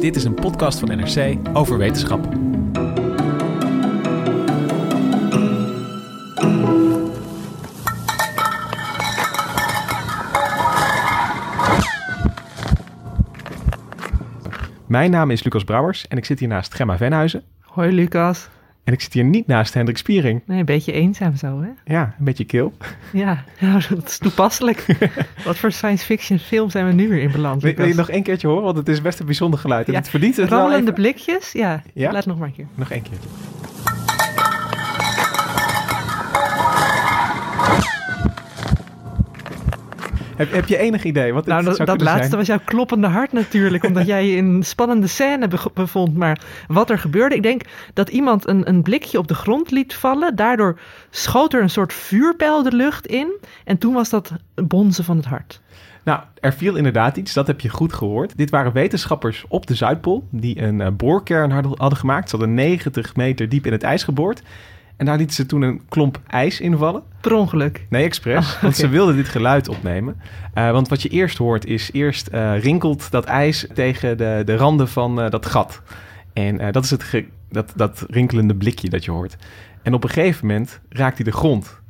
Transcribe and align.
Dit 0.00 0.16
is 0.16 0.24
een 0.24 0.34
podcast 0.34 0.78
van 0.78 0.88
NRC 0.88 1.36
over 1.52 1.78
wetenschap. 1.78 2.28
Mijn 14.86 15.10
naam 15.10 15.30
is 15.30 15.42
Lucas 15.42 15.64
Brouwers 15.64 16.08
en 16.08 16.16
ik 16.16 16.24
zit 16.24 16.38
hier 16.38 16.48
naast 16.48 16.74
Gemma 16.74 16.96
Venhuizen. 16.96 17.42
Hoi 17.60 17.92
Lucas. 17.92 18.48
En 18.88 18.94
ik 18.94 19.00
zit 19.00 19.12
hier 19.12 19.24
niet 19.24 19.46
naast 19.46 19.74
Hendrik 19.74 19.96
Spiering. 19.98 20.40
Nee, 20.46 20.58
een 20.58 20.64
beetje 20.64 20.92
eenzaam 20.92 21.36
zo, 21.36 21.60
hè? 21.62 21.68
Ja, 21.94 22.14
een 22.18 22.24
beetje 22.24 22.44
kil. 22.44 22.72
Ja, 23.12 23.44
nou, 23.60 23.82
dat 23.88 24.08
is 24.08 24.18
toepasselijk. 24.18 24.86
Wat 25.44 25.56
voor 25.58 25.72
science 25.72 26.04
fiction 26.04 26.38
film 26.38 26.70
zijn 26.70 26.86
we 26.86 26.92
nu 26.92 27.08
weer 27.08 27.22
in 27.22 27.32
beland? 27.32 27.62
Wil, 27.62 27.74
wil 27.74 27.86
je 27.86 27.94
nog 27.94 28.10
één 28.10 28.22
keertje 28.22 28.46
horen? 28.48 28.64
Want 28.64 28.76
het 28.76 28.88
is 28.88 29.02
best 29.02 29.18
een 29.20 29.26
bijzonder 29.26 29.58
geluid. 29.60 29.86
En 29.86 29.92
Ja, 29.92 29.98
het 29.98 30.08
verdient 30.08 30.36
het 30.36 30.50
even. 30.80 30.94
blikjes? 30.94 31.52
Ja, 31.52 31.82
Ja? 31.94 32.12
laat 32.12 32.26
nog 32.26 32.38
maar 32.38 32.48
een 32.48 32.54
keer. 32.54 32.66
Nog 32.74 32.90
één 32.90 33.02
keertje. 33.02 33.28
Heb, 40.38 40.52
heb 40.52 40.66
je 40.68 40.76
enig 40.76 41.04
idee 41.04 41.32
wat 41.32 41.46
Nou, 41.46 41.64
dat, 41.64 41.78
laatste 42.00 42.26
zijn? 42.26 42.36
was 42.36 42.46
jouw 42.46 42.60
kloppende 42.64 43.06
hart 43.06 43.32
natuurlijk, 43.32 43.84
omdat 43.84 44.06
jij 44.06 44.26
je 44.26 44.36
in 44.36 44.46
een 44.46 44.62
spannende 44.62 45.06
scène 45.06 45.48
be- 45.48 45.70
bevond. 45.74 46.16
Maar 46.16 46.40
wat 46.66 46.90
er 46.90 46.98
gebeurde, 46.98 47.34
ik 47.34 47.42
denk 47.42 47.62
dat 47.94 48.08
iemand 48.08 48.48
een, 48.48 48.68
een 48.68 48.82
blikje 48.82 49.18
op 49.18 49.28
de 49.28 49.34
grond 49.34 49.70
liet 49.70 49.94
vallen. 49.94 50.36
Daardoor 50.36 50.78
schoot 51.10 51.52
er 51.54 51.62
een 51.62 51.70
soort 51.70 51.92
vuurpijl 51.92 52.62
de 52.62 52.72
lucht 52.72 53.06
in. 53.06 53.36
En 53.64 53.78
toen 53.78 53.94
was 53.94 54.08
dat 54.10 54.32
bonzen 54.54 55.04
van 55.04 55.16
het 55.16 55.26
hart. 55.26 55.60
Nou, 56.04 56.20
er 56.40 56.52
viel 56.52 56.76
inderdaad 56.76 57.16
iets, 57.16 57.32
dat 57.32 57.46
heb 57.46 57.60
je 57.60 57.68
goed 57.68 57.92
gehoord. 57.92 58.36
Dit 58.36 58.50
waren 58.50 58.72
wetenschappers 58.72 59.44
op 59.48 59.66
de 59.66 59.74
Zuidpool 59.74 60.26
die 60.30 60.62
een 60.62 60.80
eh, 60.80 60.88
boorkern 60.92 61.50
hadden, 61.50 61.72
hadden 61.76 61.98
gemaakt. 61.98 62.30
Ze 62.30 62.36
hadden 62.36 62.54
90 62.54 63.16
meter 63.16 63.48
diep 63.48 63.66
in 63.66 63.72
het 63.72 63.82
ijs 63.82 64.02
geboord. 64.02 64.42
En 64.98 65.06
daar 65.06 65.16
lieten 65.16 65.34
ze 65.34 65.46
toen 65.46 65.62
een 65.62 65.80
klomp 65.88 66.20
ijs 66.26 66.60
invallen. 66.60 67.02
Per 67.20 67.32
ongeluk. 67.34 67.86
Nee, 67.88 68.04
expres. 68.04 68.54
Oh, 68.54 68.62
Want 68.62 68.76
ze 68.76 68.88
wilden 68.88 69.16
dit 69.16 69.28
geluid 69.28 69.68
opnemen. 69.68 70.20
Eh, 70.54 70.70
want 70.70 70.88
wat 70.88 71.02
je 71.02 71.08
eerst 71.08 71.38
hoort 71.38 71.66
is, 71.66 71.92
eerst 71.92 72.26
eh, 72.26 72.58
rinkelt 72.62 73.10
dat 73.10 73.24
ijs 73.24 73.66
tegen 73.74 74.16
de, 74.18 74.42
de 74.44 74.56
randen 74.56 74.88
van 74.88 75.20
eh, 75.20 75.30
dat 75.30 75.46
gat. 75.46 75.82
En 76.32 76.72
dat 76.72 76.84
is 76.84 76.90
het 76.90 77.02
ge- 77.02 77.26
dat, 77.50 77.72
dat 77.76 78.04
rinkelende 78.10 78.54
blikje 78.54 78.88
dat 78.88 79.04
je 79.04 79.10
hoort. 79.10 79.36
En 79.82 79.94
op 79.94 80.04
een 80.04 80.10
gegeven 80.10 80.46
moment 80.46 80.80
raakt 80.88 81.16
hij 81.16 81.24
de 81.24 81.32
grond. 81.32 81.80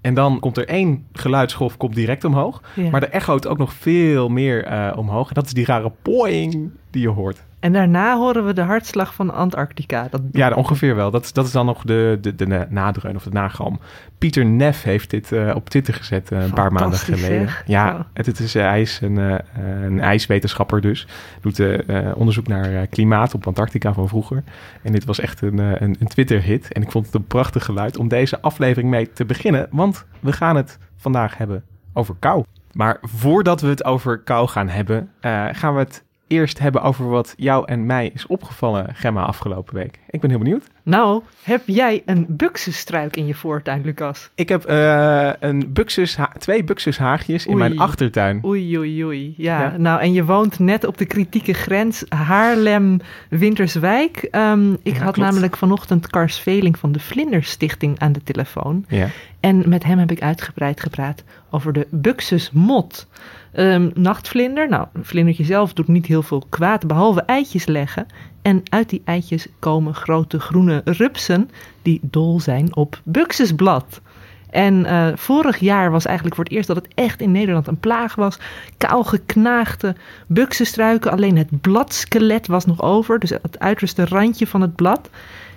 En 0.00 0.14
dan 0.14 0.40
komt 0.40 0.56
er 0.56 0.68
één 0.68 1.06
geluidsgolf 1.12 1.76
komt 1.76 1.94
direct 1.94 2.24
omhoog. 2.24 2.62
Ja. 2.74 2.90
Maar 2.90 3.02
er 3.02 3.10
echoot 3.10 3.46
ook 3.46 3.58
nog 3.58 3.72
veel 3.72 4.28
meer 4.28 4.92
omhoog. 4.96 5.28
En 5.28 5.34
dat 5.34 5.46
is 5.46 5.52
die 5.52 5.64
rare 5.64 5.92
poing 6.02 6.70
die 6.92 7.02
je 7.02 7.08
hoort. 7.08 7.42
En 7.60 7.72
daarna 7.72 8.16
horen 8.16 8.46
we 8.46 8.52
de 8.52 8.60
hartslag 8.60 9.14
van 9.14 9.34
Antarctica. 9.34 10.06
Dat 10.10 10.20
Ja, 10.32 10.50
ongeveer 10.50 10.94
wel. 10.96 11.10
Dat, 11.10 11.24
is- 11.24 11.32
dat 11.32 11.46
is 11.46 11.52
dan 11.52 11.66
nog 11.66 11.82
de, 11.84 12.18
de, 12.20 12.34
de 12.34 12.46
na- 12.46 12.66
nadreun 12.70 13.16
of 13.16 13.22
de 13.22 13.30
nagalm. 13.30 13.80
Pieter 14.18 14.44
Neff 14.44 14.82
heeft 14.82 15.10
dit 15.10 15.32
eh, 15.32 15.52
op 15.54 15.68
Twitter 15.70 15.94
gezet 15.94 16.30
eh, 16.32 16.42
een 16.42 16.52
paar 16.52 16.72
maanden 16.72 16.98
geleden. 16.98 17.26
zeg. 17.48 17.62
Ja, 17.66 17.94
Oh. 17.94 18.00
het, 18.12 18.26
het 18.26 18.38
is, 18.38 18.54
eh, 18.54 18.62
hij 18.64 18.80
is 18.80 19.00
een, 19.02 19.16
een 19.84 20.00
ijswetenschapper 20.00 20.80
dus. 20.80 21.06
Doet 21.40 21.62
onderzoek 22.14 22.46
naar 22.46 22.86
klimaat 22.86 23.34
op 23.34 23.46
Antarctica 23.46 23.92
van 23.92 24.08
vroeger. 24.08 24.42
En 24.82 24.92
dit 24.92 25.04
was 25.04 25.20
echt 25.20 25.40
een, 25.40 25.58
een, 25.58 25.96
een 26.00 26.06
Twitter-hit. 26.06 26.72
En 26.72 26.82
ik 26.82 26.90
vond 26.90 27.06
het 27.06 27.14
een 27.14 27.26
prachtig 27.26 27.64
geluid 27.64 27.96
om 27.96 28.08
deze 28.08 28.40
aflevering 28.40 28.90
mee 28.90 29.12
te 29.12 29.24
beginnen. 29.24 29.66
Want 29.70 30.04
we 30.20 30.32
gaan 30.32 30.56
het 30.56 30.78
vandaag 30.96 31.36
hebben 31.38 31.62
over 31.92 32.14
kou. 32.18 32.44
Maar 32.72 32.98
voordat 33.02 33.60
we 33.60 33.68
het 33.68 33.84
over 33.84 34.18
kou 34.18 34.48
gaan 34.48 34.68
hebben, 34.68 35.10
gaan 35.52 35.74
we 35.74 35.78
het 35.80 36.04
eerst 36.32 36.58
hebben 36.58 36.82
over 36.82 37.08
wat 37.08 37.34
jou 37.36 37.66
en 37.66 37.86
mij 37.86 38.10
is 38.14 38.26
opgevallen, 38.26 38.86
Gemma, 38.94 39.22
afgelopen 39.22 39.74
week. 39.74 39.98
Ik 40.10 40.20
ben 40.20 40.30
heel 40.30 40.38
benieuwd. 40.38 40.64
Nou, 40.82 41.22
heb 41.42 41.62
jij 41.66 42.02
een 42.06 42.26
buxusstruik 42.28 43.16
in 43.16 43.26
je 43.26 43.34
voortuin, 43.34 43.82
Lucas? 43.84 44.30
Ik 44.34 44.48
heb 44.48 44.64
eh, 44.64 45.30
een 45.40 45.72
buxus, 45.72 46.16
twee 46.38 46.64
buxushaagjes 46.64 47.46
in 47.46 47.56
mijn 47.56 47.78
achtertuin. 47.78 48.40
Oei, 48.44 48.78
oei, 48.78 49.04
oei. 49.04 49.34
Ja, 49.36 49.60
Ja. 49.60 49.76
nou, 49.76 50.00
en 50.00 50.12
je 50.12 50.24
woont 50.24 50.58
net 50.58 50.84
op 50.86 50.98
de 50.98 51.04
kritieke 51.04 51.52
grens 51.52 52.04
Haarlem-Winterswijk. 52.08 54.28
Ehm, 54.30 54.72
ik 54.72 54.78
Ja, 54.82 54.92
had 54.92 55.00
klopt. 55.14 55.18
namelijk 55.18 55.56
vanochtend 55.56 56.06
Kars 56.06 56.38
Veling 56.38 56.78
van 56.78 56.92
de 56.92 57.00
Vlinderstichting 57.00 57.98
aan 57.98 58.12
de 58.12 58.22
telefoon. 58.22 58.84
Ja. 58.88 59.06
En 59.40 59.68
met 59.68 59.84
hem 59.84 59.98
heb 59.98 60.10
ik 60.10 60.22
uitgebreid 60.22 60.80
gepraat 60.80 61.24
over 61.50 61.72
de 61.72 61.86
buxusmot. 61.90 63.06
Ehm, 63.52 63.90
nachtvlinder, 63.94 64.68
nou, 64.68 64.86
een 64.92 65.04
vlindertje 65.04 65.44
zelf 65.44 65.72
doet 65.72 65.88
niet 65.88 66.06
heel 66.06 66.22
veel 66.22 66.44
kwaad, 66.48 66.86
behalve 66.86 67.22
eitjes 67.22 67.66
leggen. 67.66 68.06
En 68.42 68.62
uit 68.68 68.88
die 68.88 69.02
eitjes 69.04 69.46
komen 69.58 69.94
grote 69.94 70.40
groene 70.40 70.80
rupsen 70.84 71.50
die 71.82 72.00
dol 72.02 72.40
zijn 72.40 72.76
op 72.76 73.00
buxusblad. 73.04 74.00
En 74.50 74.84
eh, 74.84 75.08
vorig 75.14 75.58
jaar 75.58 75.90
was 75.90 76.04
eigenlijk 76.04 76.36
voor 76.36 76.44
het 76.44 76.52
eerst 76.52 76.66
dat 76.66 76.76
het 76.76 76.88
echt 76.94 77.20
in 77.20 77.32
Nederland 77.32 77.66
een 77.66 77.80
plaag 77.80 78.14
was. 78.14 78.38
Kaal 78.76 79.04
geknaagde 79.04 79.94
buxusstruiken, 80.26 81.10
alleen 81.10 81.36
het 81.36 81.60
bladskelet 81.60 82.46
was 82.46 82.66
nog 82.66 82.82
over, 82.82 83.18
dus 83.18 83.30
het 83.30 83.58
uiterste 83.58 84.04
randje 84.04 84.46
van 84.46 84.60
het 84.60 84.76
blad. 84.76 85.10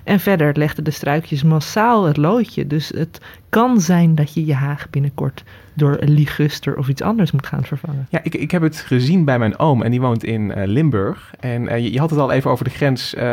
En 0.06 0.20
verder 0.20 0.58
legden 0.58 0.84
de 0.84 0.92
struikjes 0.92 1.44
massaal 1.44 2.04
het 2.04 2.18
loodje. 2.18 2.68
Dus 2.68 2.90
het 2.96 3.22
kan 3.50 3.82
zijn 3.82 4.16
dat 4.16 4.34
je 4.34 4.46
je 4.46 4.54
haag 4.54 4.90
binnenkort 4.90 5.44
door 5.74 5.98
een 6.00 6.10
liguster 6.10 6.78
of 6.78 6.88
iets 6.88 7.02
anders 7.02 7.32
moet 7.32 7.46
gaan 7.46 7.64
vervangen. 7.64 8.08
Ja, 8.10 8.20
ik, 8.24 8.36
ik 8.36 8.52
heb 8.52 8.62
het 8.62 8.78
gezien 8.78 9.26
bij 9.26 9.40
mijn 9.40 9.60
oom 9.60 9.84
en 9.84 9.92
die 9.92 10.02
woont 10.02 10.24
in 10.24 10.52
eh, 10.52 10.68
Limburg. 10.68 11.34
En 11.40 11.68
eh, 11.68 11.78
je, 11.78 11.92
je 11.92 12.00
had 12.00 12.10
het 12.10 12.20
al 12.20 12.32
even 12.32 12.52
over 12.52 12.64
de 12.64 12.70
grens 12.70 13.14
eh, 13.14 13.24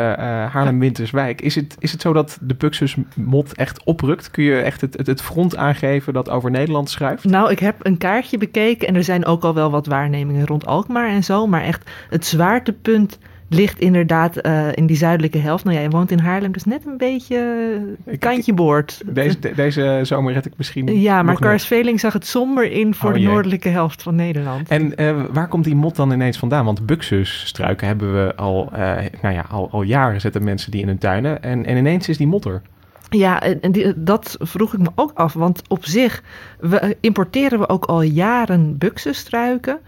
Haarlem-Winterswijk. 0.51 1.41
Is 1.41 1.55
het, 1.55 1.75
is 1.79 1.91
het 1.91 2.01
zo 2.01 2.13
dat 2.13 2.37
de 2.41 2.55
Buxusmot 2.55 3.55
echt 3.55 3.83
oprukt? 3.83 4.31
Kun 4.31 4.43
je 4.43 4.61
echt 4.61 4.81
het, 4.81 4.97
het, 4.97 5.07
het 5.07 5.21
front 5.21 5.55
aangeven 5.55 6.13
dat 6.13 6.29
over 6.29 6.51
Nederland 6.51 6.89
schuift? 6.89 7.23
Nou, 7.23 7.51
ik 7.51 7.59
heb 7.59 7.75
een 7.79 7.97
kaartje 7.97 8.37
bekeken 8.37 8.87
en 8.87 8.95
er 8.95 9.03
zijn 9.03 9.25
ook 9.25 9.43
al 9.43 9.53
wel 9.53 9.71
wat 9.71 9.85
waarnemingen 9.85 10.45
rond 10.45 10.65
Alkmaar 10.65 11.09
en 11.09 11.23
zo. 11.23 11.47
Maar 11.47 11.63
echt, 11.63 11.89
het 12.09 12.25
zwaartepunt 12.25 13.17
ligt 13.49 13.79
inderdaad 13.79 14.37
eh, 14.37 14.67
in 14.73 14.85
die 14.85 14.97
zuidelijke 14.97 15.37
helft. 15.37 15.63
Nou 15.63 15.75
ja, 15.77 15.81
je 15.83 15.89
woont 15.89 16.11
in 16.11 16.19
Haarlem, 16.19 16.51
dus 16.51 16.63
net 16.63 16.85
een 16.85 16.97
beetje 16.97 17.37
Ik- 18.05 18.19
kantje 18.19 18.53
boord. 18.53 19.01
Deze, 19.05 19.39
de- 19.39 19.53
deze 19.55 19.99
zomer 20.03 20.33
red 20.33 20.45
ik 20.45 20.53
misschien 20.57 20.99
Ja, 20.99 21.15
maar 21.15 21.23
nog 21.31 21.39
net. 21.39 21.49
Kars 21.49 21.65
Veling 21.65 21.99
zag 21.99 22.13
het 22.13 22.25
somber 22.25 22.71
in 22.71 22.93
voor 22.93 23.09
Oh 23.09 23.15
de 23.15 23.21
noordelijke 23.21 23.69
helft 23.69 24.03
van 24.03 24.15
Nederland. 24.15 24.69
En 24.69 24.95
eh, 24.97 25.21
waar 25.31 25.47
komt 25.47 25.63
die 25.63 25.75
mot 25.75 25.95
dan 25.95 26.11
ineens 26.11 26.37
vandaan? 26.37 26.65
Want 26.65 26.85
buxusstruiken 26.85 27.87
hebben 27.87 28.25
we 28.25 28.35
al, 28.35 28.69
eh, 28.73 28.79
nou 29.21 29.33
ja, 29.35 29.45
al, 29.49 29.69
al 29.71 29.81
jaren 29.81 30.21
zetten 30.21 30.43
mensen 30.43 30.71
die 30.71 30.81
in 30.81 30.87
hun 30.87 30.97
tuinen. 30.97 31.43
En, 31.43 31.65
en 31.65 31.77
ineens 31.77 32.09
is 32.09 32.17
die 32.17 32.27
mot 32.27 32.45
er. 32.45 32.61
Ja, 33.09 33.41
en 33.41 33.61
en 33.61 33.71
die- 33.71 33.93
dat 34.03 34.35
vroeg 34.39 34.73
ik 34.73 34.79
me 34.79 34.89
ook 34.95 35.11
af. 35.13 35.33
Want 35.33 35.61
op 35.67 35.85
zich 35.85 36.23
we, 36.59 36.97
importeren 36.99 37.59
we 37.59 37.69
ook 37.69 37.85
al 37.85 38.01
jaren 38.01 38.77
buxusstruiken. 38.77 39.79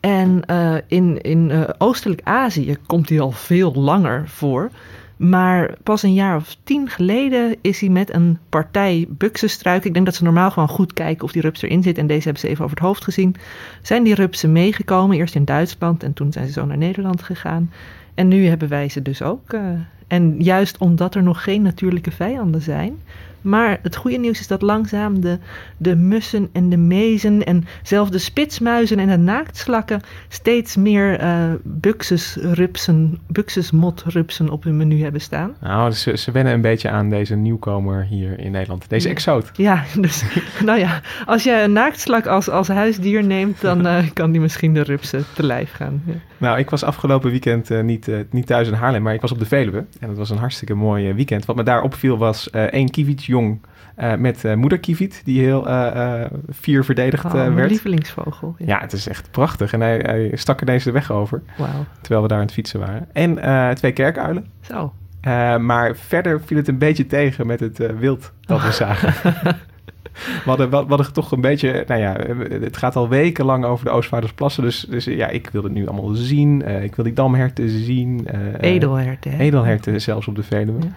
En 0.00 0.44
eh, 0.46 0.74
in, 0.86 1.20
in 1.20 1.50
eh, 1.50 1.68
Oostelijk 1.78 2.20
Azië 2.24 2.76
komt 2.86 3.08
die 3.08 3.20
al 3.20 3.30
veel 3.30 3.74
langer 3.74 4.28
voor. 4.28 4.70
Maar 5.18 5.74
pas 5.82 6.02
een 6.02 6.14
jaar 6.14 6.36
of 6.36 6.56
tien 6.62 6.88
geleden 6.88 7.56
is 7.60 7.80
hij 7.80 7.88
met 7.88 8.14
een 8.14 8.38
partij 8.48 9.06
buxusstruiken. 9.08 9.86
Ik 9.86 9.94
denk 9.94 10.06
dat 10.06 10.14
ze 10.14 10.24
normaal 10.24 10.50
gewoon 10.50 10.68
goed 10.68 10.92
kijken 10.92 11.24
of 11.24 11.32
die 11.32 11.42
rups 11.42 11.62
erin 11.62 11.82
zit. 11.82 11.98
En 11.98 12.06
deze 12.06 12.22
hebben 12.22 12.40
ze 12.40 12.48
even 12.48 12.64
over 12.64 12.76
het 12.76 12.86
hoofd 12.86 13.04
gezien. 13.04 13.34
Zijn 13.82 14.02
die 14.02 14.14
rupsen 14.14 14.52
meegekomen, 14.52 15.16
eerst 15.16 15.34
in 15.34 15.44
Duitsland 15.44 16.02
en 16.02 16.12
toen 16.12 16.32
zijn 16.32 16.46
ze 16.46 16.52
zo 16.52 16.64
naar 16.64 16.78
Nederland 16.78 17.22
gegaan. 17.22 17.70
En 18.14 18.28
nu 18.28 18.46
hebben 18.46 18.68
wij 18.68 18.88
ze 18.88 19.02
dus 19.02 19.22
ook 19.22 19.52
eh, 19.52 19.60
En 20.06 20.34
juist 20.42 20.78
omdat 20.78 21.14
er 21.14 21.22
nog 21.22 21.42
geen 21.42 21.62
natuurlijke 21.62 22.10
vijanden 22.10 22.62
zijn. 22.62 22.98
Maar 23.48 23.78
het 23.82 23.96
goede 23.96 24.16
nieuws 24.16 24.40
is 24.40 24.46
dat 24.46 24.62
langzaam 24.62 25.20
de, 25.20 25.38
de 25.76 25.96
mussen 25.96 26.48
en 26.52 26.68
de 26.68 26.76
mezen 26.76 27.44
en 27.44 27.64
zelfs 27.82 28.10
de 28.10 28.18
spitsmuizen 28.18 28.98
en 28.98 29.08
de 29.08 29.16
naaktslakken 29.16 30.00
steeds 30.28 30.76
meer 30.76 31.22
uh, 31.22 31.52
buxusrupsen, 31.62 33.18
buxusmotrupsen 33.26 34.48
op 34.48 34.62
hun 34.62 34.76
menu 34.76 35.02
hebben 35.02 35.20
staan. 35.20 35.54
Nou, 35.60 35.90
ze, 35.90 36.16
ze 36.16 36.30
wennen 36.30 36.52
een 36.52 36.60
beetje 36.60 36.90
aan 36.90 37.08
deze 37.08 37.34
nieuwkomer 37.34 38.04
hier 38.04 38.38
in 38.38 38.50
Nederland, 38.50 38.88
deze 38.88 39.08
exoot. 39.08 39.50
Ja, 39.52 39.84
dus 40.00 40.24
nou 40.64 40.78
ja, 40.78 41.00
als 41.26 41.42
je 41.42 41.62
een 41.62 41.72
naaktslak 41.72 42.26
als, 42.26 42.48
als 42.48 42.68
huisdier 42.68 43.24
neemt, 43.24 43.60
dan 43.60 43.86
uh, 43.86 43.98
kan 44.12 44.30
die 44.30 44.40
misschien 44.40 44.74
de 44.74 44.82
rupsen 44.82 45.24
te 45.34 45.42
lijf 45.42 45.72
gaan. 45.72 46.02
Ja. 46.06 46.12
Nou, 46.36 46.58
ik 46.58 46.70
was 46.70 46.82
afgelopen 46.82 47.30
weekend 47.30 47.70
uh, 47.70 47.82
niet, 47.82 48.10
niet 48.30 48.46
thuis 48.46 48.68
in 48.68 48.74
Haarlem, 48.74 49.02
maar 49.02 49.14
ik 49.14 49.20
was 49.20 49.32
op 49.32 49.38
de 49.38 49.46
Veluwe. 49.46 49.84
En 50.00 50.08
het 50.08 50.18
was 50.18 50.30
een 50.30 50.38
hartstikke 50.38 50.74
mooi 50.74 51.12
weekend. 51.12 51.44
Wat 51.44 51.56
me 51.56 51.62
daar 51.62 51.82
opviel 51.82 52.18
was 52.18 52.50
één 52.50 52.90
kievit 52.90 53.24
jong 53.38 53.60
uh, 53.98 54.14
met 54.14 54.44
uh, 54.44 54.54
moeder 54.54 54.78
Kievit, 54.78 55.22
die 55.24 55.40
heel 55.40 55.68
uh, 55.68 56.24
fier 56.54 56.84
verdedigd 56.84 57.24
oh, 57.24 57.32
werd. 57.32 57.54
Mijn 57.54 57.68
lievelingsvogel. 57.68 58.54
Ja. 58.58 58.66
ja. 58.66 58.80
het 58.80 58.92
is 58.92 59.08
echt 59.08 59.30
prachtig. 59.30 59.72
En 59.72 59.80
hij, 59.80 59.98
hij 59.98 60.30
stak 60.34 60.62
ineens 60.62 60.84
de 60.84 60.90
weg 60.90 61.10
over, 61.10 61.42
wow. 61.56 61.68
terwijl 62.00 62.22
we 62.22 62.28
daar 62.28 62.38
aan 62.38 62.44
het 62.44 62.52
fietsen 62.52 62.80
waren. 62.80 63.08
En 63.12 63.74
twee 63.74 63.92
kerkuilen. 63.92 64.46
Zo. 64.60 64.92
maar 65.58 65.96
verder 65.96 66.40
viel 66.40 66.56
het 66.56 66.68
een 66.68 66.78
beetje 66.78 67.06
tegen 67.06 67.46
met 67.46 67.60
het 67.60 67.98
wild 67.98 68.32
dat 68.40 68.62
we 68.62 68.72
zagen. 68.84 69.32
we, 70.12 70.42
hadden, 70.44 70.70
we 70.70 70.76
hadden 70.76 71.12
toch 71.12 71.32
een 71.32 71.40
beetje, 71.40 71.84
nou 71.86 72.00
ja, 72.00 72.16
het 72.60 72.76
gaat 72.76 72.96
al 72.96 73.08
wekenlang 73.08 73.64
over 73.64 73.84
de 73.84 73.90
Oostvaardersplassen. 73.90 74.62
Dus, 74.62 74.86
dus 74.90 75.04
ja, 75.04 75.28
ik 75.28 75.50
wil 75.50 75.62
het 75.62 75.72
nu 75.72 75.86
allemaal 75.86 76.14
zien. 76.14 76.82
ik 76.82 76.94
wil 76.94 77.04
die 77.04 77.14
damherten 77.14 77.68
zien. 77.68 78.28
edelherten. 78.60 79.30
Hè? 79.30 79.38
Edelherten 79.38 80.00
zelfs 80.00 80.28
op 80.28 80.36
de 80.36 80.42
Veluwe. 80.42 80.80
Ja. 80.80 80.88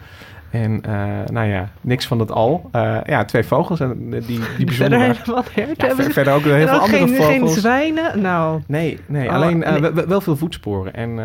En 0.51 0.81
uh, 0.87 0.93
nou 1.31 1.47
ja, 1.47 1.69
niks 1.81 2.05
van 2.07 2.17
dat 2.17 2.31
al. 2.31 2.69
Uh, 2.75 2.97
ja, 3.05 3.25
twee 3.25 3.43
vogels 3.43 3.79
en 3.79 4.09
die, 4.09 4.39
die 4.57 4.65
bijzonder... 4.65 4.99
Verder 4.99 4.99
helemaal 4.99 5.43
ja, 5.77 6.11
Verder 6.11 6.33
ook 6.33 6.43
heel 6.43 6.67
veel 6.67 6.79
andere 6.79 6.97
geen, 6.97 7.15
vogels. 7.15 7.31
Geen 7.31 7.47
zwijnen? 7.47 8.21
Nou... 8.21 8.61
Nee, 8.67 8.99
nee 9.05 9.27
oh, 9.27 9.33
alleen 9.33 9.57
uh, 9.57 9.75
nee. 9.75 9.91
wel 9.91 10.21
veel 10.21 10.37
voetsporen 10.37 10.93
en, 10.93 11.19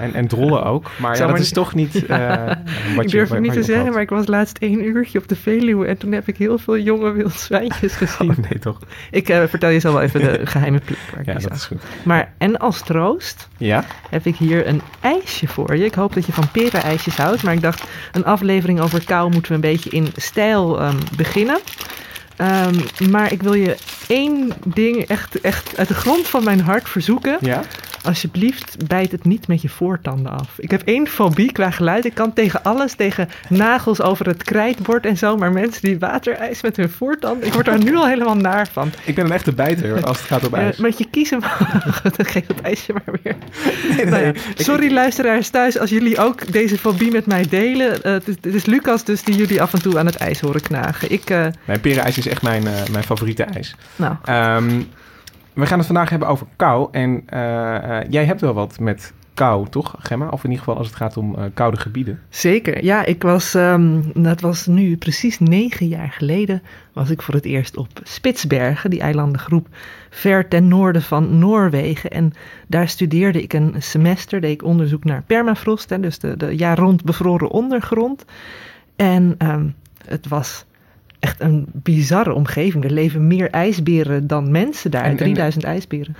en, 0.00 0.14
en 0.14 0.28
drollen 0.28 0.64
ook. 0.64 0.90
Maar 0.98 1.12
ja, 1.12 1.18
dat 1.18 1.30
maar 1.30 1.40
is 1.40 1.52
toch 1.52 1.74
niet 1.74 2.06
wat 2.96 3.04
Ik 3.04 3.10
durf 3.10 3.28
het 3.30 3.40
niet 3.40 3.52
te 3.52 3.62
zeggen, 3.62 3.84
had. 3.84 3.92
maar 3.92 4.02
ik 4.02 4.10
was 4.10 4.26
laatst 4.26 4.58
één 4.58 4.84
uurtje 4.84 5.18
op 5.18 5.28
de 5.28 5.36
Veluwe... 5.36 5.86
en 5.86 5.98
toen 5.98 6.12
heb 6.12 6.28
ik 6.28 6.36
heel 6.36 6.58
veel 6.58 6.78
jonge 6.78 7.10
wildzwijntjes 7.12 7.92
gezien. 7.92 8.30
Oh, 8.30 8.36
nee, 8.36 8.58
toch? 8.58 8.78
Ik 9.10 9.26
vertel 9.26 9.68
je 9.68 9.78
zo 9.78 9.92
wel 9.92 10.02
even 10.02 10.20
de 10.20 10.46
geheime 10.46 10.80
plek 10.84 10.98
waar 11.10 11.20
ik 11.20 11.26
Ja, 11.26 11.32
dat 11.32 11.42
zag. 11.42 11.52
is 11.52 11.64
goed. 11.64 11.82
Maar 12.02 12.32
en 12.38 12.58
als 12.58 12.82
troost 12.82 13.48
Ja? 13.56 13.84
heb 14.10 14.26
ik 14.26 14.36
hier 14.36 14.66
een 14.66 14.80
ijsje 15.00 15.46
voor 15.46 15.76
je. 15.76 15.84
Ik 15.84 15.94
hoop 15.94 16.14
dat 16.14 16.26
je 16.26 16.32
van 16.32 16.50
perenijsjes 16.50 17.16
houdt, 17.16 17.42
maar 17.42 17.54
ik 17.54 17.60
dacht... 17.60 17.84
een 18.12 18.24
aflevering 18.24 18.57
over 18.80 19.04
kou 19.04 19.30
moeten 19.30 19.50
we 19.50 19.54
een 19.54 19.72
beetje 19.72 19.90
in 19.90 20.12
stijl 20.16 20.82
um, 20.82 20.98
beginnen. 21.16 21.58
Um, 22.40 23.10
maar 23.10 23.32
ik 23.32 23.42
wil 23.42 23.54
je 23.54 23.76
één 24.06 24.52
ding 24.64 25.02
echt, 25.02 25.40
echt 25.40 25.76
uit 25.76 25.88
de 25.88 25.94
grond 25.94 26.28
van 26.28 26.44
mijn 26.44 26.60
hart 26.60 26.88
verzoeken. 26.88 27.36
Ja? 27.40 27.62
Alsjeblieft, 28.08 28.86
bijt 28.86 29.12
het 29.12 29.24
niet 29.24 29.48
met 29.48 29.62
je 29.62 29.68
voortanden 29.68 30.32
af. 30.32 30.48
Ik 30.58 30.70
heb 30.70 30.82
één 30.84 31.06
fobie 31.08 31.52
qua 31.52 31.70
geluid. 31.70 32.04
Ik 32.04 32.14
kan 32.14 32.32
tegen 32.32 32.62
alles, 32.62 32.94
tegen 32.94 33.28
nagels 33.48 34.00
over 34.00 34.26
het 34.26 34.42
krijtbord 34.42 35.06
en 35.06 35.16
zo. 35.16 35.36
Maar 35.36 35.52
mensen 35.52 35.82
die 35.82 35.98
waterijs 35.98 36.62
met 36.62 36.76
hun 36.76 36.90
voortanden, 36.90 37.46
ik 37.46 37.52
word 37.52 37.66
daar 37.66 37.78
nu 37.84 37.96
al 37.96 38.06
helemaal 38.06 38.34
naar 38.36 38.68
van. 38.72 38.90
Ik 39.04 39.14
ben 39.14 39.24
een 39.24 39.32
echte 39.32 39.52
bijter 39.52 40.04
als 40.06 40.18
het 40.18 40.26
gaat 40.26 40.46
om 40.46 40.54
ijs. 40.54 40.76
Met 40.76 40.98
je 40.98 41.06
kiezen, 41.10 41.40
dan 42.16 42.26
geef 42.26 42.46
het 42.46 42.60
ijsje 42.60 42.92
maar 42.92 43.18
weer. 43.22 43.36
Nee, 43.88 43.96
nee, 43.96 44.04
nou 44.06 44.24
ja, 44.24 44.32
sorry 44.54 44.84
ik- 44.84 44.90
luisteraars 44.90 45.48
thuis 45.48 45.78
als 45.78 45.90
jullie 45.90 46.18
ook 46.18 46.52
deze 46.52 46.78
fobie 46.78 47.12
met 47.12 47.26
mij 47.26 47.46
delen. 47.48 47.92
Uh, 47.96 48.02
het, 48.12 48.28
is, 48.28 48.34
het 48.40 48.54
is 48.54 48.64
Lucas 48.66 49.04
dus 49.04 49.22
die 49.22 49.36
jullie 49.36 49.62
af 49.62 49.72
en 49.72 49.82
toe 49.82 49.98
aan 49.98 50.06
het 50.06 50.16
ijs 50.16 50.40
horen 50.40 50.60
knagen. 50.62 51.10
Ik, 51.12 51.30
uh, 51.30 51.46
Mijn 51.64 51.80
perenijs 51.80 52.18
is 52.18 52.26
echt 52.28 52.42
mijn, 52.42 52.62
uh, 52.64 52.70
mijn 52.92 53.04
favoriete 53.04 53.42
ijs. 53.42 53.74
nou, 53.96 54.14
Um, 54.56 54.88
we 55.58 55.66
gaan 55.66 55.78
het 55.78 55.86
vandaag 55.86 56.10
hebben 56.10 56.28
over 56.28 56.46
kou. 56.56 56.88
En 56.90 57.10
uh, 57.10 57.40
uh, 57.40 57.98
jij 58.08 58.24
hebt 58.24 58.40
wel 58.40 58.52
wat 58.52 58.78
met 58.80 59.12
kou, 59.34 59.68
toch, 59.68 59.94
Gemma? 59.98 60.28
Of 60.28 60.44
in 60.44 60.50
ieder 60.50 60.64
geval 60.64 60.78
als 60.78 60.86
het 60.86 60.96
gaat 60.96 61.16
om 61.16 61.34
uh, 61.34 61.44
koude 61.54 61.76
gebieden. 61.76 62.20
Zeker, 62.28 62.84
ja. 62.84 63.04
Ik 63.04 63.22
was, 63.22 63.54
um, 63.54 64.12
dat 64.14 64.40
was 64.40 64.66
nu 64.66 64.96
precies 64.96 65.38
negen 65.38 65.88
jaar 65.88 66.10
geleden, 66.10 66.62
was 66.92 67.10
ik 67.10 67.22
voor 67.22 67.34
het 67.34 67.44
eerst 67.44 67.76
op 67.76 67.88
Spitsbergen, 68.02 68.90
die 68.90 69.00
eilandengroep 69.00 69.66
ver 70.10 70.48
ten 70.48 70.68
noorden 70.68 71.02
van 71.02 71.38
Noorwegen. 71.38 72.10
En 72.10 72.32
daar 72.66 72.88
studeerde 72.88 73.42
ik 73.42 73.52
een 73.52 73.74
semester, 73.78 74.40
deed 74.40 74.52
ik 74.52 74.64
onderzoek 74.64 75.04
naar 75.04 75.22
permafrost, 75.26 75.90
hè, 75.90 76.00
dus 76.00 76.18
de, 76.18 76.36
de 76.36 76.56
jaar 76.56 76.78
rond 76.78 77.04
bevroren 77.04 77.50
ondergrond. 77.50 78.24
En 78.96 79.34
um, 79.38 79.74
het 80.04 80.28
was 80.28 80.64
echt 81.20 81.40
een 81.40 81.66
bizarre 81.72 82.32
omgeving. 82.32 82.84
Er 82.84 82.90
leven 82.92 83.26
meer 83.26 83.50
ijsberen 83.50 84.26
dan 84.26 84.50
mensen 84.50 84.90
daar, 84.90 85.04
En- 85.04 85.10
en- 85.10 85.16
3000 85.16 85.64
ijsberen. 85.64 86.16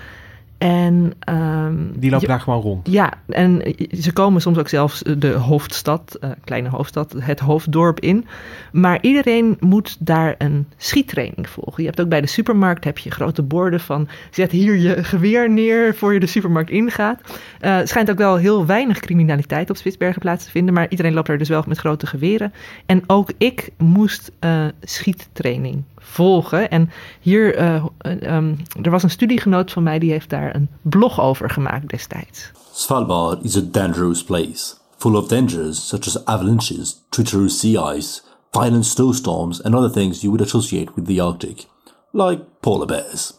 En, 0.59 1.13
um, 1.29 1.93
Die 1.97 2.11
lopen 2.11 2.21
je- 2.21 2.27
daar 2.33 2.41
gewoon 2.41 2.61
rond. 2.61 2.89
ja, 2.91 3.13
en 3.29 3.75
ze 4.01 4.13
komen 4.13 4.41
soms 4.41 4.59
ook 4.59 4.69
zelfs 4.69 5.03
de 5.19 5.31
hoofdstad, 5.33 6.19
uh, 6.21 6.31
kleine 6.45 6.69
hoofdstad, 6.69 7.15
het 7.19 7.41
hoofddorp 7.41 8.01
in. 8.01 8.27
Maar 8.73 8.99
iedereen 9.01 9.57
moet 9.61 9.97
daar 10.01 10.35
een 10.39 10.67
schiettraining 10.77 11.49
volgen. 11.49 11.83
Je 11.83 11.89
hebt 11.89 12.01
ook 12.01 12.09
bij 12.09 12.21
de 12.21 12.27
supermarkt 12.27 12.85
heb 12.85 12.99
je 12.99 13.11
grote 13.11 13.43
borden 13.43 13.81
van 13.81 14.09
zet 14.31 14.51
hier 14.51 14.77
je 14.77 15.05
geweer 15.05 15.51
neer 15.51 15.95
voor 15.95 16.13
je 16.13 16.21
de 16.21 16.27
supermarkt 16.27 16.71
ingaat. 16.71 17.21
Uh, 17.61 17.79
schijnt 17.85 18.11
ook 18.11 18.19
wel 18.19 18.37
heel 18.37 18.67
weinig 18.67 18.99
criminaliteit 19.01 19.71
op 19.71 19.77
Spitsbergen 19.77 20.21
plaats 20.21 20.45
te 20.45 20.51
vinden, 20.51 20.75
maar 20.75 20.87
iedereen 20.89 21.13
loopt 21.15 21.29
er 21.29 21.39
dus 21.39 21.49
wel 21.49 21.65
met 21.67 21.79
grote 21.79 22.07
geweren. 22.07 22.53
En 22.87 23.03
ook 23.07 23.31
ik 23.39 23.71
moest 23.77 24.33
uh, 24.45 24.65
schiettraining 24.83 25.83
volgen. 25.99 26.71
En 26.71 26.91
hier, 27.21 27.61
uh, 27.61 27.85
um, 28.23 28.57
er 28.83 28.91
was 28.91 29.03
een 29.03 29.11
studiegenoot 29.11 29.73
van 29.73 29.83
mij 29.83 29.99
die 29.99 30.11
heeft 30.11 30.31
daar 30.31 30.55
een 30.55 30.69
blog 30.83 31.21
over 31.21 31.51
gemaakt 31.51 31.89
destijds. 31.89 32.51
Svalbard 32.73 33.45
is 33.45 33.57
a 33.57 33.61
dangerous 33.71 34.25
place, 34.25 34.75
full 34.97 35.15
of 35.15 35.29
dangers 35.29 35.89
such 35.89 36.07
as 36.07 36.25
avalanches, 36.25 37.05
treacherous 37.09 37.59
sea 37.59 37.95
ice, 37.97 38.23
violent 38.51 38.87
snowstorms, 38.87 39.63
and 39.63 39.75
other 39.75 39.91
things 39.91 40.21
you 40.21 40.33
would 40.33 40.47
associate 40.47 40.93
with 40.95 41.07
the 41.07 41.23
Arctic, 41.23 41.67
like 42.13 42.43
polar 42.61 42.87
bears. 42.87 43.33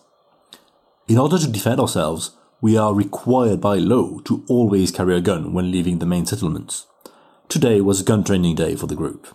In 1.06 1.17
order 1.17 1.39
to 1.39 1.51
defend 1.51 1.79
ourselves, 1.79 2.38
we 2.61 2.77
are 2.77 2.94
required 2.94 3.59
by 3.59 3.79
law 3.79 4.19
to 4.23 4.44
always 4.47 4.91
carry 4.91 5.15
a 5.15 5.21
gun 5.21 5.53
when 5.53 5.71
leaving 5.71 6.00
the 6.00 6.06
main 6.06 6.25
settlements. 6.25 6.88
Today 7.47 7.81
was 7.81 8.01
a 8.01 8.03
gun 8.03 8.23
training 8.23 8.56
day 8.56 8.75
for 8.75 8.88
the 8.88 8.95
group. 8.95 9.27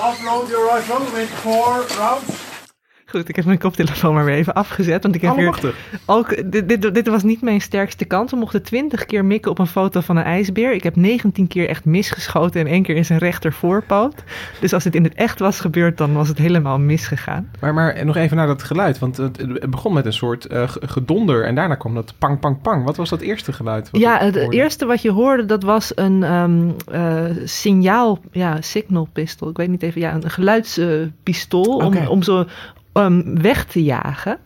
Offload 0.00 0.48
your 0.48 0.64
rifle 0.64 1.00
with 1.12 1.28
four 1.42 1.82
rounds. 1.98 2.39
Goed, 3.10 3.28
ik 3.28 3.36
heb 3.36 3.44
mijn 3.44 3.58
koptelefoon 3.58 4.14
maar 4.14 4.24
weer 4.24 4.34
even 4.34 4.54
afgezet. 4.54 5.02
Want 5.02 5.14
ik 5.14 5.20
heb 5.20 5.36
hier 5.36 5.74
ook. 6.06 6.52
Dit, 6.52 6.68
dit, 6.68 6.94
dit 6.94 7.08
was 7.08 7.22
niet 7.22 7.42
mijn 7.42 7.60
sterkste 7.60 8.04
kant. 8.04 8.30
We 8.30 8.36
mochten 8.36 8.62
20 8.62 9.06
keer 9.06 9.24
mikken 9.24 9.50
op 9.50 9.58
een 9.58 9.66
foto 9.66 10.00
van 10.00 10.16
een 10.16 10.24
ijsbeer. 10.24 10.72
Ik 10.72 10.82
heb 10.82 10.96
19 10.96 11.46
keer 11.46 11.68
echt 11.68 11.84
misgeschoten 11.84 12.60
en 12.60 12.66
één 12.66 12.82
keer 12.82 12.96
in 12.96 13.04
zijn 13.04 13.18
rechter 13.18 13.52
voorpoot. 13.52 14.14
Dus 14.60 14.72
als 14.72 14.84
het 14.84 14.94
in 14.94 15.04
het 15.04 15.14
echt 15.14 15.38
was 15.38 15.60
gebeurd, 15.60 15.98
dan 15.98 16.12
was 16.12 16.28
het 16.28 16.38
helemaal 16.38 16.78
misgegaan. 16.78 17.50
Maar, 17.60 17.74
maar 17.74 18.04
nog 18.04 18.16
even 18.16 18.36
naar 18.36 18.46
dat 18.46 18.62
geluid. 18.62 18.98
Want 18.98 19.16
het, 19.16 19.70
begon 19.70 19.92
met 19.92 20.06
een 20.06 20.12
soort 20.12 20.52
uh, 20.52 20.62
gedonder. 20.66 21.44
En 21.44 21.54
daarna 21.54 21.74
kwam 21.74 21.94
dat 21.94 22.14
pang, 22.18 22.40
pang, 22.40 22.60
pang. 22.62 22.84
Wat 22.84 22.96
was 22.96 23.08
dat 23.08 23.20
eerste 23.20 23.52
geluid? 23.52 23.88
Ja, 23.92 24.18
het 24.18 24.52
eerste 24.52 24.86
wat 24.86 25.02
je 25.02 25.10
hoorde, 25.10 25.44
dat 25.44 25.62
was 25.62 25.92
een 25.94 26.34
um, 26.34 26.74
uh, 26.92 27.24
signaal, 27.44 28.18
ja, 28.32 28.60
signal 28.60 29.08
pistol. 29.12 29.48
Ik 29.48 29.56
weet 29.56 29.68
niet 29.68 29.82
even, 29.82 30.00
ja, 30.00 30.14
een 30.14 30.30
geluidspistool 30.30 31.80
uh, 31.80 31.86
om, 31.86 32.06
om 32.06 32.22
zo 32.22 32.46
um, 32.92 33.42
weg 33.42 33.64
te 33.64 33.82
jagen. 33.82 34.38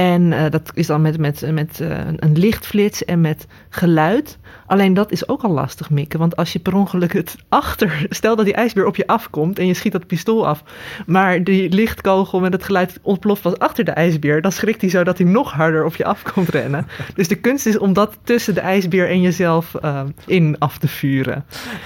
En 0.00 0.32
uh, 0.32 0.44
dat 0.50 0.70
is 0.74 0.86
dan 0.86 1.02
met, 1.02 1.18
met, 1.18 1.52
met 1.52 1.78
uh, 1.82 1.98
een 2.16 2.38
lichtflits 2.38 3.04
en 3.04 3.20
met 3.20 3.46
geluid. 3.68 4.38
Alleen 4.66 4.94
dat 4.94 5.12
is 5.12 5.28
ook 5.28 5.42
al 5.42 5.50
lastig 5.50 5.90
mikken. 5.90 6.18
Want 6.18 6.36
als 6.36 6.52
je 6.52 6.58
per 6.58 6.74
ongeluk 6.74 7.12
het 7.12 7.36
achter... 7.48 8.06
Stel 8.08 8.36
dat 8.36 8.44
die 8.44 8.54
ijsbeer 8.54 8.86
op 8.86 8.96
je 8.96 9.06
afkomt 9.06 9.58
en 9.58 9.66
je 9.66 9.74
schiet 9.74 9.92
dat 9.92 10.06
pistool 10.06 10.46
af. 10.46 10.62
Maar 11.06 11.44
die 11.44 11.70
lichtkogel 11.70 12.40
met 12.40 12.52
het 12.52 12.64
geluid 12.64 12.98
ontploft 13.02 13.42
was 13.42 13.58
achter 13.58 13.84
de 13.84 13.90
ijsbeer. 13.90 14.42
Dan 14.42 14.52
schrikt 14.52 14.80
hij 14.80 14.90
zo 14.90 15.04
dat 15.04 15.18
hij 15.18 15.26
nog 15.26 15.52
harder 15.52 15.84
op 15.84 15.96
je 15.96 16.04
af 16.04 16.22
komt 16.32 16.48
rennen. 16.48 16.86
Dus 17.14 17.28
de 17.28 17.34
kunst 17.34 17.66
is 17.66 17.78
om 17.78 17.92
dat 17.92 18.18
tussen 18.24 18.54
de 18.54 18.60
ijsbeer 18.60 19.08
en 19.08 19.20
jezelf 19.20 19.74
uh, 19.84 20.02
in 20.26 20.58
af 20.58 20.78
te 20.78 20.88
vuren. 20.88 21.44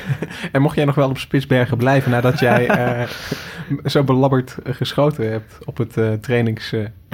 En 0.52 0.62
mocht 0.62 0.76
jij 0.76 0.85
nog 0.85 0.94
wel 0.94 1.09
op 1.09 1.18
Spitsbergen 1.18 1.76
blijven 1.76 2.11
nadat 2.11 2.38
jij 2.38 2.68
zo 3.85 4.02
belabberd 4.02 4.56
geschoten 4.64 5.30
hebt 5.30 5.59
op 5.64 5.76
het 5.76 6.23
trainings... 6.23 6.73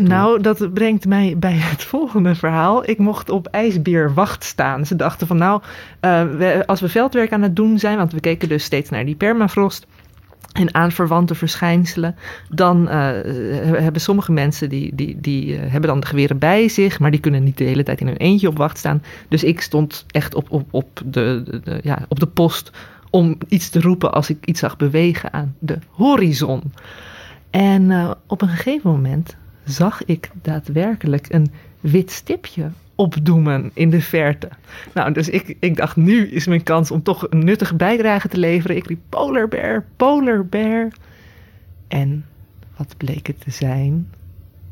Nou, 0.08 0.40
dat 0.40 0.74
brengt 0.74 1.06
mij 1.06 1.34
bij 1.38 1.52
het 1.54 1.84
volgende 1.84 2.34
verhaal. 2.34 2.88
Ik 2.88 2.98
mocht 2.98 3.30
op 3.30 3.46
ijsbeerwacht 3.46 4.44
staan. 4.44 4.86
Ze 4.86 4.96
dachten 4.96 5.26
van 5.26 5.36
nou, 5.36 5.62
we, 6.00 6.62
als 6.66 6.80
we 6.80 6.88
veldwerk 6.88 7.32
aan 7.32 7.42
het 7.42 7.56
doen 7.56 7.78
zijn, 7.78 7.96
want 7.96 8.12
we 8.12 8.20
keken 8.20 8.48
dus 8.48 8.64
steeds 8.64 8.90
naar 8.90 9.04
die 9.04 9.14
permafrost. 9.14 9.86
en 10.52 10.74
aanverwante 10.74 11.34
verschijnselen, 11.34 12.16
dan 12.48 12.82
uh, 12.82 12.92
hebben 13.80 14.00
sommige 14.00 14.32
mensen 14.32 14.68
die, 14.68 14.94
die, 14.94 15.20
die 15.20 15.46
uh, 15.46 15.58
hebben 15.60 15.90
dan 15.90 16.00
de 16.00 16.06
geweren 16.06 16.38
bij 16.38 16.68
zich, 16.68 17.00
maar 17.00 17.10
die 17.10 17.20
kunnen 17.20 17.44
niet 17.44 17.58
de 17.58 17.64
hele 17.64 17.82
tijd 17.82 18.00
in 18.00 18.06
hun 18.06 18.16
eentje 18.16 18.48
op 18.48 18.56
wacht 18.56 18.78
staan. 18.78 19.02
Dus 19.28 19.44
ik 19.44 19.60
stond 19.60 20.04
echt 20.10 20.34
op, 20.34 20.50
op, 20.50 20.66
op, 20.70 21.00
de, 21.04 21.60
de, 21.64 21.80
ja, 21.82 21.98
op 22.08 22.20
de 22.20 22.26
post 22.26 22.70
om 23.10 23.38
iets 23.48 23.68
te 23.68 23.80
roepen 23.80 24.12
als 24.12 24.30
ik 24.30 24.46
iets 24.46 24.60
zag 24.60 24.76
bewegen 24.76 25.32
aan 25.32 25.54
de 25.58 25.78
horizon. 25.90 26.72
En 27.50 28.16
op 28.26 28.42
een 28.42 28.48
gegeven 28.48 28.90
moment 28.90 29.36
zag 29.70 30.04
ik 30.04 30.30
daadwerkelijk 30.42 31.26
een 31.28 31.50
wit 31.80 32.10
stipje 32.10 32.70
opdoemen 32.94 33.70
in 33.74 33.90
de 33.90 34.00
verte. 34.00 34.48
Nou, 34.94 35.12
dus 35.12 35.28
ik, 35.28 35.56
ik 35.60 35.76
dacht, 35.76 35.96
nu 35.96 36.28
is 36.28 36.46
mijn 36.46 36.62
kans 36.62 36.90
om 36.90 37.02
toch 37.02 37.26
een 37.30 37.44
nuttige 37.44 37.74
bijdrage 37.74 38.28
te 38.28 38.38
leveren. 38.38 38.76
Ik 38.76 38.86
riep 38.86 39.00
polar 39.08 39.48
bear, 39.48 39.84
polar 39.96 40.46
bear. 40.46 40.88
En 41.88 42.24
wat 42.76 42.94
bleek 42.96 43.26
het 43.26 43.40
te 43.40 43.50
zijn? 43.50 44.10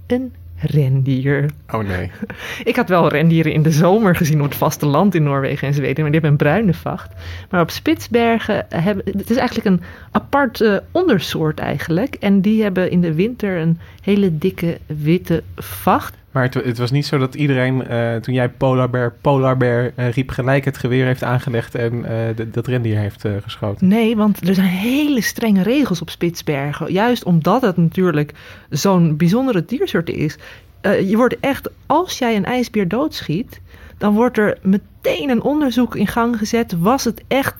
Een 0.06 0.32
rendier. 0.60 1.50
Oh 1.70 1.88
nee. 1.88 2.10
Ik 2.64 2.76
had 2.76 2.88
wel 2.88 3.08
rendieren 3.08 3.52
in 3.52 3.62
de 3.62 3.70
zomer 3.70 4.16
gezien 4.16 4.38
op 4.38 4.48
het 4.48 4.54
vasteland 4.54 5.14
in 5.14 5.22
Noorwegen 5.22 5.68
en 5.68 5.74
Zweden, 5.74 6.02
maar 6.02 6.12
die 6.12 6.20
hebben 6.20 6.30
een 6.30 6.36
bruine 6.36 6.74
vacht. 6.74 7.12
Maar 7.50 7.60
op 7.60 7.70
Spitsbergen 7.70 8.66
hebben, 8.68 9.04
het 9.04 9.30
is 9.30 9.36
eigenlijk 9.36 9.66
een 9.66 9.82
apart 10.10 10.60
uh, 10.60 10.76
ondersoort 10.90 11.58
eigenlijk. 11.58 12.14
En 12.14 12.40
die 12.40 12.62
hebben 12.62 12.90
in 12.90 13.00
de 13.00 13.14
winter 13.14 13.56
een 13.56 13.78
hele 14.02 14.38
dikke 14.38 14.78
witte 14.86 15.42
vacht. 15.56 16.14
Maar 16.30 16.42
het, 16.42 16.54
het, 16.54 16.78
was 16.78 16.90
niet 16.90 17.06
zo 17.06 17.18
dat 17.18 17.34
iedereen, 17.34 17.84
uh, 17.90 18.16
toen 18.16 18.34
jij 18.34 18.48
polar 18.48 18.90
bear, 18.90 19.12
polar 19.20 19.56
bear 19.56 19.92
uh, 19.96 20.10
riep, 20.10 20.30
gelijk 20.30 20.64
het 20.64 20.78
geweer 20.78 21.06
heeft 21.06 21.22
aangelegd 21.22 21.74
en 21.74 22.02
de, 22.36 22.50
dat 22.50 22.66
rendier 22.66 22.98
heeft 22.98 23.24
geschoten. 23.42 23.88
Nee, 23.88 24.16
want 24.16 24.48
er 24.48 24.54
zijn 24.54 24.66
hele 24.66 25.20
strenge 25.20 25.62
regels 25.62 26.00
op 26.00 26.10
Spitsbergen. 26.10 26.92
Juist 26.92 27.24
omdat 27.24 27.62
het 27.62 27.76
natuurlijk 27.76 28.32
zo'n 28.70 29.16
bijzondere 29.16 29.64
diersoort 29.64 30.10
is. 30.10 30.36
je 30.82 31.16
wordt 31.16 31.40
echt, 31.40 31.70
als 31.86 32.18
jij 32.18 32.36
een 32.36 32.44
ijsbeer 32.44 32.88
doodschiet, 32.88 33.60
dan 33.98 34.14
wordt 34.14 34.38
er 34.38 34.58
meteen 34.62 35.30
een 35.30 35.42
onderzoek 35.42 35.96
in 35.96 36.06
gang 36.06 36.38
gezet. 36.38 36.78
Was 36.78 37.04
het 37.04 37.22
echt 37.28 37.54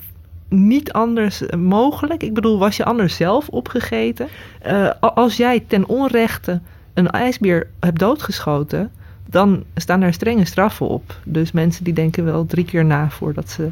niet 0.49 0.93
anders 0.93 1.43
mogelijk? 1.57 2.23
Ik 2.23 2.35
bedoel, 2.35 2.59
was 2.59 2.77
je 2.77 2.85
anders 2.85 3.17
zelf 3.17 3.49
opgegeten? 3.49 4.29
als 5.01 5.37
jij 5.37 5.65
ten 5.67 5.89
onrechte 5.89 6.61
een 6.99 7.11
ijsbeer 7.11 7.67
hebt 7.81 7.99
doodgeschoten, 7.99 8.91
dan 9.27 9.65
staan 9.75 10.01
daar 10.01 10.13
strenge 10.13 10.45
straffen 10.45 10.89
op. 10.89 11.21
Dus 11.25 11.53
mensen 11.53 11.85
die 11.85 11.93
denken 11.93 12.25
wel 12.25 12.47
drie 12.47 12.65
keer 12.65 12.85
na 12.85 13.11
voordat 13.11 13.51
ze 13.51 13.69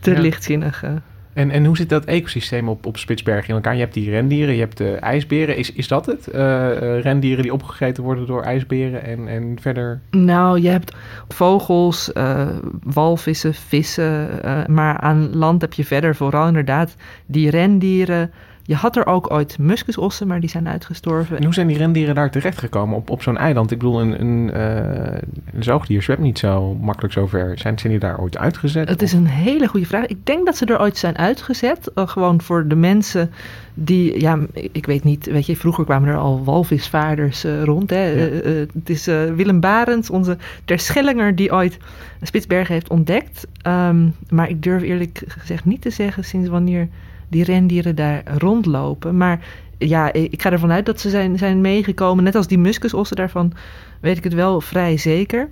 te 0.00 0.10
ja. 0.10 0.20
lichtzinnig. 0.20 0.84
Uh, 0.84 0.90
en, 1.32 1.50
en 1.50 1.64
hoe 1.64 1.76
zit 1.76 1.88
dat 1.88 2.04
ecosysteem 2.04 2.68
op, 2.68 2.86
op 2.86 2.96
Spitsbergen 2.96 3.48
in 3.48 3.54
elkaar? 3.54 3.74
Je 3.74 3.80
hebt 3.80 3.94
die 3.94 4.10
rendieren, 4.10 4.54
je 4.54 4.60
hebt 4.60 4.76
de 4.76 4.94
ijsberen. 4.94 5.56
Is, 5.56 5.72
is 5.72 5.88
dat 5.88 6.06
het? 6.06 6.28
Uh, 6.34 6.40
uh, 6.40 7.00
rendieren 7.00 7.42
die 7.42 7.52
opgegeten 7.52 8.02
worden 8.02 8.26
door 8.26 8.42
ijsberen 8.42 9.04
en, 9.04 9.28
en 9.28 9.56
verder? 9.60 10.00
Nou, 10.10 10.60
je 10.60 10.68
hebt 10.68 10.94
vogels, 11.28 12.10
uh, 12.14 12.46
walvissen, 12.82 13.54
vissen. 13.54 14.28
maar 14.66 14.98
aan 14.98 15.36
land 15.36 15.60
heb 15.60 15.72
je 15.72 15.84
verder 15.84 16.16
vooral 16.16 16.46
inderdaad 16.46 16.96
die 17.26 17.50
rendieren. 17.50 18.30
Je 18.66 18.74
had 18.74 18.96
er 18.96 19.06
ook 19.06 19.30
ooit 19.30 19.58
muskusossen, 19.58 20.26
maar 20.26 20.40
die 20.40 20.48
zijn 20.48 20.68
uitgestorven. 20.68 21.36
En 21.36 21.44
hoe 21.44 21.54
zijn 21.54 21.66
die 21.66 21.76
rendieren 21.76 22.14
daar 22.14 22.30
terechtgekomen 22.30 22.96
op, 22.96 23.10
op 23.10 23.22
zo'n 23.22 23.36
eiland? 23.36 23.70
Ik 23.70 23.78
bedoel, 23.78 24.00
een, 24.00 24.20
een, 24.20 24.50
uh, 24.54 25.18
een 25.52 25.62
zoogdier 25.62 26.02
zwemt 26.02 26.20
niet 26.20 26.38
zo 26.38 26.74
makkelijk 26.74 27.14
zo 27.14 27.26
ver. 27.26 27.58
Zijn, 27.58 27.78
zijn 27.78 27.92
die 27.92 28.00
daar 28.00 28.20
ooit 28.20 28.38
uitgezet? 28.38 28.88
Het 28.88 29.02
is 29.02 29.12
een 29.12 29.26
hele 29.26 29.66
goede 29.66 29.86
vraag. 29.86 30.06
Ik 30.06 30.26
denk 30.26 30.46
dat 30.46 30.56
ze 30.56 30.66
er 30.66 30.80
ooit 30.80 30.96
zijn 30.96 31.18
uitgezet. 31.18 31.90
Uh, 31.94 32.08
gewoon 32.08 32.40
voor 32.40 32.68
de 32.68 32.74
mensen 32.74 33.30
die, 33.74 34.20
ja, 34.20 34.38
ik 34.52 34.86
weet 34.86 35.04
niet, 35.04 35.26
weet 35.26 35.46
je, 35.46 35.56
vroeger 35.56 35.84
kwamen 35.84 36.08
er 36.08 36.16
al 36.16 36.44
walvisvaarders 36.44 37.44
uh, 37.44 37.62
rond. 37.62 37.90
Hè? 37.90 38.04
Ja. 38.04 38.40
het 38.74 38.90
is 38.90 39.04
Willem 39.06 39.60
Barends, 39.60 40.10
onze 40.10 40.36
terschellinger, 40.64 41.36
die 41.36 41.52
ooit 41.52 41.78
Spitsbergen 42.22 42.74
heeft 42.74 42.88
ontdekt. 42.88 43.46
Um, 43.66 44.14
maar 44.28 44.48
ik 44.48 44.62
durf 44.62 44.82
eerlijk 44.82 45.22
gezegd 45.26 45.64
niet 45.64 45.80
te 45.80 45.90
zeggen 45.90 46.24
sinds 46.24 46.48
wanneer 46.48 46.88
die 47.34 47.44
rendieren 47.44 47.94
daar 47.94 48.22
rondlopen. 48.38 49.16
Maar 49.16 49.40
ja, 49.78 50.12
ik 50.12 50.42
ga 50.42 50.52
ervan 50.52 50.72
uit 50.72 50.86
dat 50.86 51.00
ze 51.00 51.10
zijn, 51.10 51.38
zijn 51.38 51.60
meegekomen. 51.60 52.24
Net 52.24 52.34
als 52.34 52.46
die 52.46 52.58
muskusossen 52.58 53.16
daarvan 53.16 53.52
weet 54.00 54.16
ik 54.16 54.24
het 54.24 54.34
wel 54.34 54.60
vrij 54.60 54.96
zeker. 54.96 55.48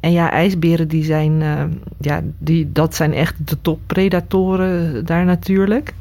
En 0.00 0.12
ja, 0.12 0.30
ijsberen 0.30 0.88
die 0.88 1.04
zijn, 1.04 1.40
uh, 1.40 1.62
ja, 2.00 2.22
die, 2.38 2.72
dat 2.72 2.94
zijn 2.94 3.12
echt 3.12 3.48
de 3.48 3.60
toppredatoren 3.60 5.06
daar 5.06 5.24
natuurlijk. 5.24 5.94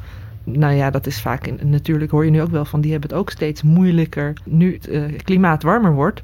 Nou 0.43 0.73
ja, 0.73 0.89
dat 0.89 1.07
is 1.07 1.21
vaak, 1.21 1.47
in, 1.47 1.69
natuurlijk 1.69 2.11
hoor 2.11 2.25
je 2.25 2.31
nu 2.31 2.41
ook 2.41 2.51
wel 2.51 2.65
van, 2.65 2.81
die 2.81 2.91
hebben 2.91 3.09
het 3.09 3.19
ook 3.19 3.29
steeds 3.29 3.63
moeilijker 3.63 4.33
nu 4.43 4.73
het 4.73 4.87
uh, 4.89 5.03
klimaat 5.23 5.63
warmer 5.63 5.93
wordt. 5.93 6.23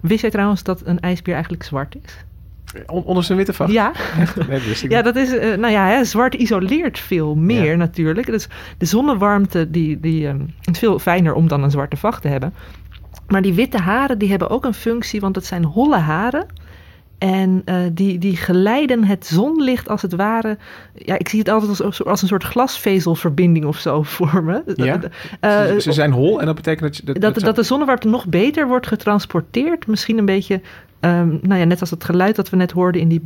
Wist 0.00 0.20
jij 0.20 0.30
trouwens 0.30 0.62
dat 0.62 0.82
een 0.84 1.00
ijsbeer 1.00 1.34
eigenlijk 1.34 1.62
zwart 1.62 1.96
is? 2.02 2.24
Onder 2.86 3.24
zijn 3.24 3.38
witte 3.38 3.52
vacht? 3.52 3.72
Ja. 3.72 3.92
nee, 4.48 4.60
ja, 4.88 5.02
dat 5.02 5.16
is, 5.16 5.32
uh, 5.32 5.56
nou 5.56 5.72
ja, 5.72 5.86
hè, 5.86 6.04
zwart 6.04 6.34
isoleert 6.34 6.98
veel 6.98 7.34
meer 7.34 7.70
ja. 7.70 7.76
natuurlijk. 7.76 8.26
Dus 8.26 8.48
de 8.78 8.86
zonnewarmte 8.86 9.70
die, 9.70 10.00
die 10.00 10.26
um, 10.26 10.54
is 10.70 10.78
veel 10.78 10.98
fijner 10.98 11.34
om 11.34 11.48
dan 11.48 11.62
een 11.62 11.70
zwarte 11.70 11.96
vacht 11.96 12.22
te 12.22 12.28
hebben. 12.28 12.54
Maar 13.28 13.42
die 13.42 13.54
witte 13.54 13.78
haren 13.78 14.18
die 14.18 14.30
hebben 14.30 14.50
ook 14.50 14.64
een 14.64 14.74
functie, 14.74 15.20
want 15.20 15.36
het 15.36 15.46
zijn 15.46 15.64
holle 15.64 15.96
haren. 15.96 16.46
En 17.18 17.62
uh, 17.64 17.76
die, 17.92 18.18
die 18.18 18.36
geleiden 18.36 19.04
het 19.04 19.26
zonlicht 19.26 19.88
als 19.88 20.02
het 20.02 20.14
ware. 20.14 20.58
Ja, 20.94 21.18
ik 21.18 21.28
zie 21.28 21.38
het 21.38 21.48
altijd 21.48 21.80
als, 21.80 22.04
als 22.04 22.22
een 22.22 22.28
soort 22.28 22.44
glasvezelverbinding 22.44 23.64
of 23.64 23.78
zo 23.78 24.02
vormen. 24.18 24.62
Ja? 24.74 24.94
Uh, 24.94 25.64
ze, 25.64 25.80
ze, 25.80 25.92
zijn 25.92 26.12
hol 26.12 26.40
en 26.40 26.46
dat 26.46 26.54
betekent 26.54 26.82
dat... 26.82 26.96
Je, 26.96 27.02
dat, 27.04 27.20
dat, 27.20 27.34
dat, 27.34 27.44
dat 27.44 27.56
de 27.56 27.62
zonnewarmte 27.62 28.08
nog 28.08 28.26
beter 28.26 28.66
wordt 28.66 28.86
getransporteerd. 28.86 29.86
Misschien 29.86 30.18
een 30.18 30.24
beetje 30.24 30.60
Um, 31.00 31.38
nou 31.42 31.60
ja, 31.60 31.64
net 31.64 31.80
als 31.80 31.90
het 31.90 32.04
geluid 32.04 32.36
dat 32.36 32.50
we 32.50 32.56
net 32.56 32.70
hoorden 32.70 33.00
in 33.00 33.08
die 33.08 33.22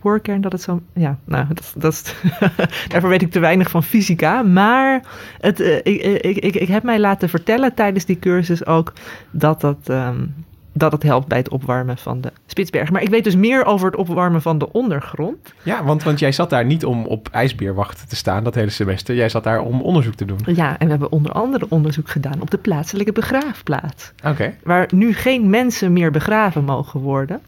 boorkern, 0.00 0.40
dat 0.40 0.52
het 0.52 0.62
zo. 0.62 0.80
Ja, 0.92 1.18
nou, 1.24 1.46
dat, 1.76 1.92
is, 1.92 2.14
daarvoor 2.88 3.10
weet 3.10 3.22
ik 3.22 3.30
te 3.30 3.38
weinig 3.38 3.70
van 3.70 3.82
fysica. 3.82 4.42
Maar 4.42 5.02
het, 5.40 5.60
uh, 5.60 5.76
ik, 5.76 6.02
ik, 6.02 6.36
ik, 6.36 6.54
ik 6.54 6.68
heb 6.68 6.82
mij 6.82 6.98
laten 6.98 7.28
vertellen 7.28 7.74
tijdens 7.74 8.04
die 8.04 8.18
cursus 8.18 8.66
ook 8.66 8.92
dat 9.30 9.60
dat. 9.60 9.88
Um, 9.88 10.34
dat 10.72 10.92
het 10.92 11.02
helpt 11.02 11.28
bij 11.28 11.38
het 11.38 11.48
opwarmen 11.48 11.98
van 11.98 12.20
de 12.20 12.32
Spitsbergen. 12.46 12.92
Maar 12.92 13.02
ik 13.02 13.08
weet 13.08 13.24
dus 13.24 13.36
meer 13.36 13.64
over 13.64 13.86
het 13.86 13.96
opwarmen 13.96 14.42
van 14.42 14.58
de 14.58 14.72
ondergrond. 14.72 15.52
Ja, 15.62 15.84
want, 15.84 16.02
want 16.02 16.18
jij 16.18 16.32
zat 16.32 16.50
daar 16.50 16.64
niet 16.64 16.84
om 16.84 17.06
op 17.06 17.28
ijsbeerwacht 17.32 18.08
te 18.08 18.16
staan 18.16 18.44
dat 18.44 18.54
hele 18.54 18.70
semester. 18.70 19.14
Jij 19.14 19.28
zat 19.28 19.44
daar 19.44 19.60
om 19.60 19.80
onderzoek 19.80 20.14
te 20.14 20.24
doen. 20.24 20.38
Ja, 20.46 20.78
en 20.78 20.84
we 20.84 20.90
hebben 20.90 21.12
onder 21.12 21.32
andere 21.32 21.66
onderzoek 21.68 22.08
gedaan 22.08 22.40
op 22.40 22.50
de 22.50 22.58
plaatselijke 22.58 23.12
begraafplaats. 23.12 24.12
Oké. 24.18 24.28
Okay. 24.28 24.58
Waar 24.62 24.88
nu 24.94 25.12
geen 25.12 25.50
mensen 25.50 25.92
meer 25.92 26.10
begraven 26.10 26.64
mogen 26.64 27.00
worden. 27.00 27.40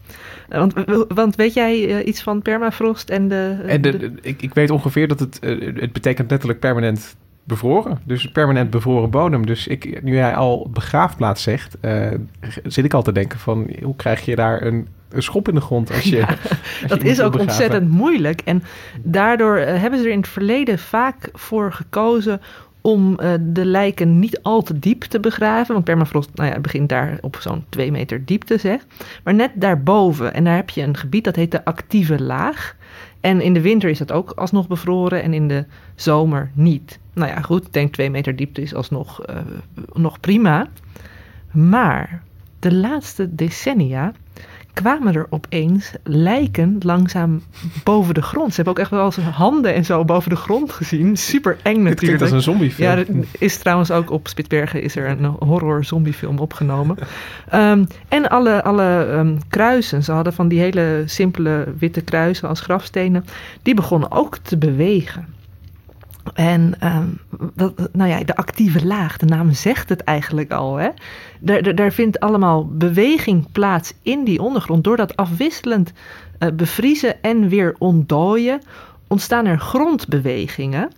Want, 0.48 0.74
want 1.08 1.36
weet 1.36 1.54
jij 1.54 1.88
uh, 1.88 2.06
iets 2.06 2.22
van 2.22 2.42
permafrost 2.42 3.10
en 3.10 3.28
de... 3.28 3.64
En 3.66 3.82
de, 3.82 3.96
de, 3.96 4.12
ik, 4.22 4.42
ik 4.42 4.54
weet 4.54 4.70
ongeveer 4.70 5.08
dat 5.08 5.20
het, 5.20 5.38
uh, 5.42 5.80
het 5.80 5.92
betekent 5.92 6.30
letterlijk 6.30 6.60
permanent 6.60 7.16
bevroren. 7.44 7.98
Dus 8.04 8.30
permanent 8.30 8.70
bevroren 8.70 9.10
bodem. 9.10 9.46
Dus 9.46 9.66
ik, 9.66 10.02
nu 10.02 10.14
jij 10.14 10.34
al 10.34 10.68
begraafplaats 10.70 11.42
zegt, 11.42 11.76
uh, 11.80 12.10
zit 12.64 12.84
ik 12.84 12.94
al 12.94 13.02
te 13.02 13.12
denken 13.12 13.38
van 13.38 13.70
hoe 13.82 13.96
krijg 13.96 14.24
je 14.24 14.36
daar 14.36 14.62
een, 14.62 14.88
een 15.08 15.22
schop 15.22 15.48
in 15.48 15.54
de 15.54 15.60
grond 15.60 15.92
als 15.92 16.02
je. 16.02 16.16
Ja, 16.16 16.26
als 16.26 16.88
dat 16.88 17.02
je 17.02 17.08
is 17.08 17.20
ook 17.20 17.32
begraven. 17.32 17.40
ontzettend 17.40 17.90
moeilijk. 17.90 18.40
En 18.40 18.62
daardoor 19.02 19.58
uh, 19.58 19.64
hebben 19.64 19.98
ze 19.98 20.04
er 20.04 20.10
in 20.10 20.18
het 20.18 20.28
verleden 20.28 20.78
vaak 20.78 21.28
voor 21.32 21.72
gekozen 21.72 22.40
om 22.80 23.18
uh, 23.20 23.32
de 23.40 23.64
lijken 23.64 24.18
niet 24.18 24.42
al 24.42 24.62
te 24.62 24.78
diep 24.78 25.02
te 25.02 25.20
begraven. 25.20 25.72
Want 25.72 25.84
permafrost 25.84 26.30
nou 26.34 26.50
ja, 26.50 26.60
begint 26.60 26.88
daar 26.88 27.18
op 27.20 27.36
zo'n 27.40 27.64
2 27.68 27.90
meter 27.90 28.24
diepte, 28.24 28.58
zeg. 28.58 28.86
Maar 29.22 29.34
net 29.34 29.50
daarboven. 29.54 30.34
En 30.34 30.44
daar 30.44 30.56
heb 30.56 30.70
je 30.70 30.82
een 30.82 30.96
gebied 30.96 31.24
dat 31.24 31.36
heet 31.36 31.50
de 31.50 31.64
actieve 31.64 32.22
laag. 32.22 32.76
En 33.24 33.40
in 33.40 33.54
de 33.54 33.60
winter 33.60 33.90
is 33.90 33.98
dat 33.98 34.12
ook 34.12 34.30
alsnog 34.30 34.68
bevroren 34.68 35.22
en 35.22 35.34
in 35.34 35.48
de 35.48 35.64
zomer 35.94 36.50
niet. 36.54 36.98
Nou 37.12 37.30
ja, 37.30 37.40
goed, 37.40 37.66
ik 37.66 37.72
denk 37.72 37.92
twee 37.92 38.10
meter 38.10 38.36
diepte 38.36 38.62
is 38.62 38.74
alsnog 38.74 39.28
uh, 39.30 39.36
nog 39.92 40.20
prima. 40.20 40.68
Maar 41.50 42.22
de 42.58 42.74
laatste 42.74 43.34
decennia 43.34 44.12
kwamen 44.74 45.14
er 45.14 45.26
opeens 45.30 45.92
lijken 46.02 46.76
langzaam 46.80 47.42
boven 47.84 48.14
de 48.14 48.22
grond. 48.22 48.48
Ze 48.48 48.54
hebben 48.54 48.72
ook 48.74 48.78
echt 48.78 48.90
wel 48.90 49.04
eens 49.04 49.16
handen 49.16 49.74
en 49.74 49.84
zo 49.84 50.04
boven 50.04 50.30
de 50.30 50.36
grond 50.36 50.72
gezien. 50.72 51.16
Super 51.16 51.56
eng 51.62 51.82
natuurlijk. 51.82 51.88
Het 51.88 51.98
klinkt 51.98 52.22
als 52.22 52.30
een 52.30 52.42
zombiefilm. 52.42 52.88
Ja, 52.88 52.96
er 52.96 53.06
is 53.38 53.58
trouwens 53.58 53.90
ook 53.90 54.10
op 54.10 54.28
Spitsbergen 54.28 54.82
is 54.82 54.96
er 54.96 55.08
een 55.08 55.24
horror 55.24 55.84
zombiefilm 55.84 56.38
opgenomen. 56.38 56.96
um, 57.54 57.86
en 58.08 58.28
alle, 58.28 58.62
alle 58.62 59.08
um, 59.12 59.38
kruisen, 59.48 60.02
ze 60.02 60.12
hadden 60.12 60.32
van 60.32 60.48
die 60.48 60.60
hele 60.60 61.02
simpele 61.06 61.74
witte 61.78 62.00
kruisen 62.00 62.48
als 62.48 62.60
grafstenen, 62.60 63.24
die 63.62 63.74
begonnen 63.74 64.10
ook 64.10 64.36
te 64.36 64.56
bewegen. 64.56 65.33
En 66.34 66.74
um, 66.84 67.18
dat, 67.54 67.88
nou 67.92 68.10
ja, 68.10 68.24
de 68.24 68.36
actieve 68.36 68.86
laag, 68.86 69.16
de 69.16 69.26
naam 69.26 69.52
zegt 69.52 69.88
het 69.88 70.00
eigenlijk 70.00 70.52
al. 70.52 70.76
Hè? 70.76 70.88
Daar, 71.40 71.62
daar, 71.62 71.74
daar 71.74 71.92
vindt 71.92 72.20
allemaal 72.20 72.66
beweging 72.66 73.52
plaats 73.52 73.92
in 74.02 74.24
die 74.24 74.40
ondergrond. 74.42 74.84
Door 74.84 74.96
dat 74.96 75.16
afwisselend 75.16 75.92
uh, 76.38 76.48
bevriezen 76.50 77.22
en 77.22 77.48
weer 77.48 77.74
ontdooien, 77.78 78.60
ontstaan 79.06 79.46
er 79.46 79.58
grondbewegingen. 79.58 80.90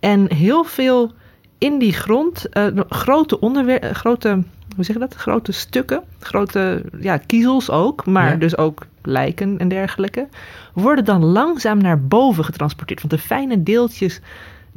En 0.00 0.34
heel 0.34 0.64
veel 0.64 1.12
in 1.58 1.78
die 1.78 1.92
grond 1.92 2.48
eh, 2.48 2.66
grote, 2.88 3.40
onderwer- 3.40 3.82
eh, 3.82 3.90
grote, 3.90 4.28
hoe 4.74 4.84
zeg 4.84 4.94
je 4.94 5.00
dat? 5.00 5.14
Grote 5.14 5.52
stukken, 5.52 6.02
grote 6.20 6.82
ja, 7.00 7.16
kiezels 7.16 7.70
ook, 7.70 8.06
maar 8.06 8.30
Ja. 8.30 8.36
dus 8.36 8.56
ook 8.56 8.86
lijken 9.02 9.58
en 9.58 9.68
dergelijke, 9.68 10.28
worden 10.72 11.04
dan 11.04 11.24
langzaam 11.24 11.78
naar 11.78 12.00
boven 12.02 12.44
getransporteerd. 12.44 13.00
Want 13.00 13.12
de 13.12 13.26
fijne 13.28 13.62
deeltjes 13.62 14.20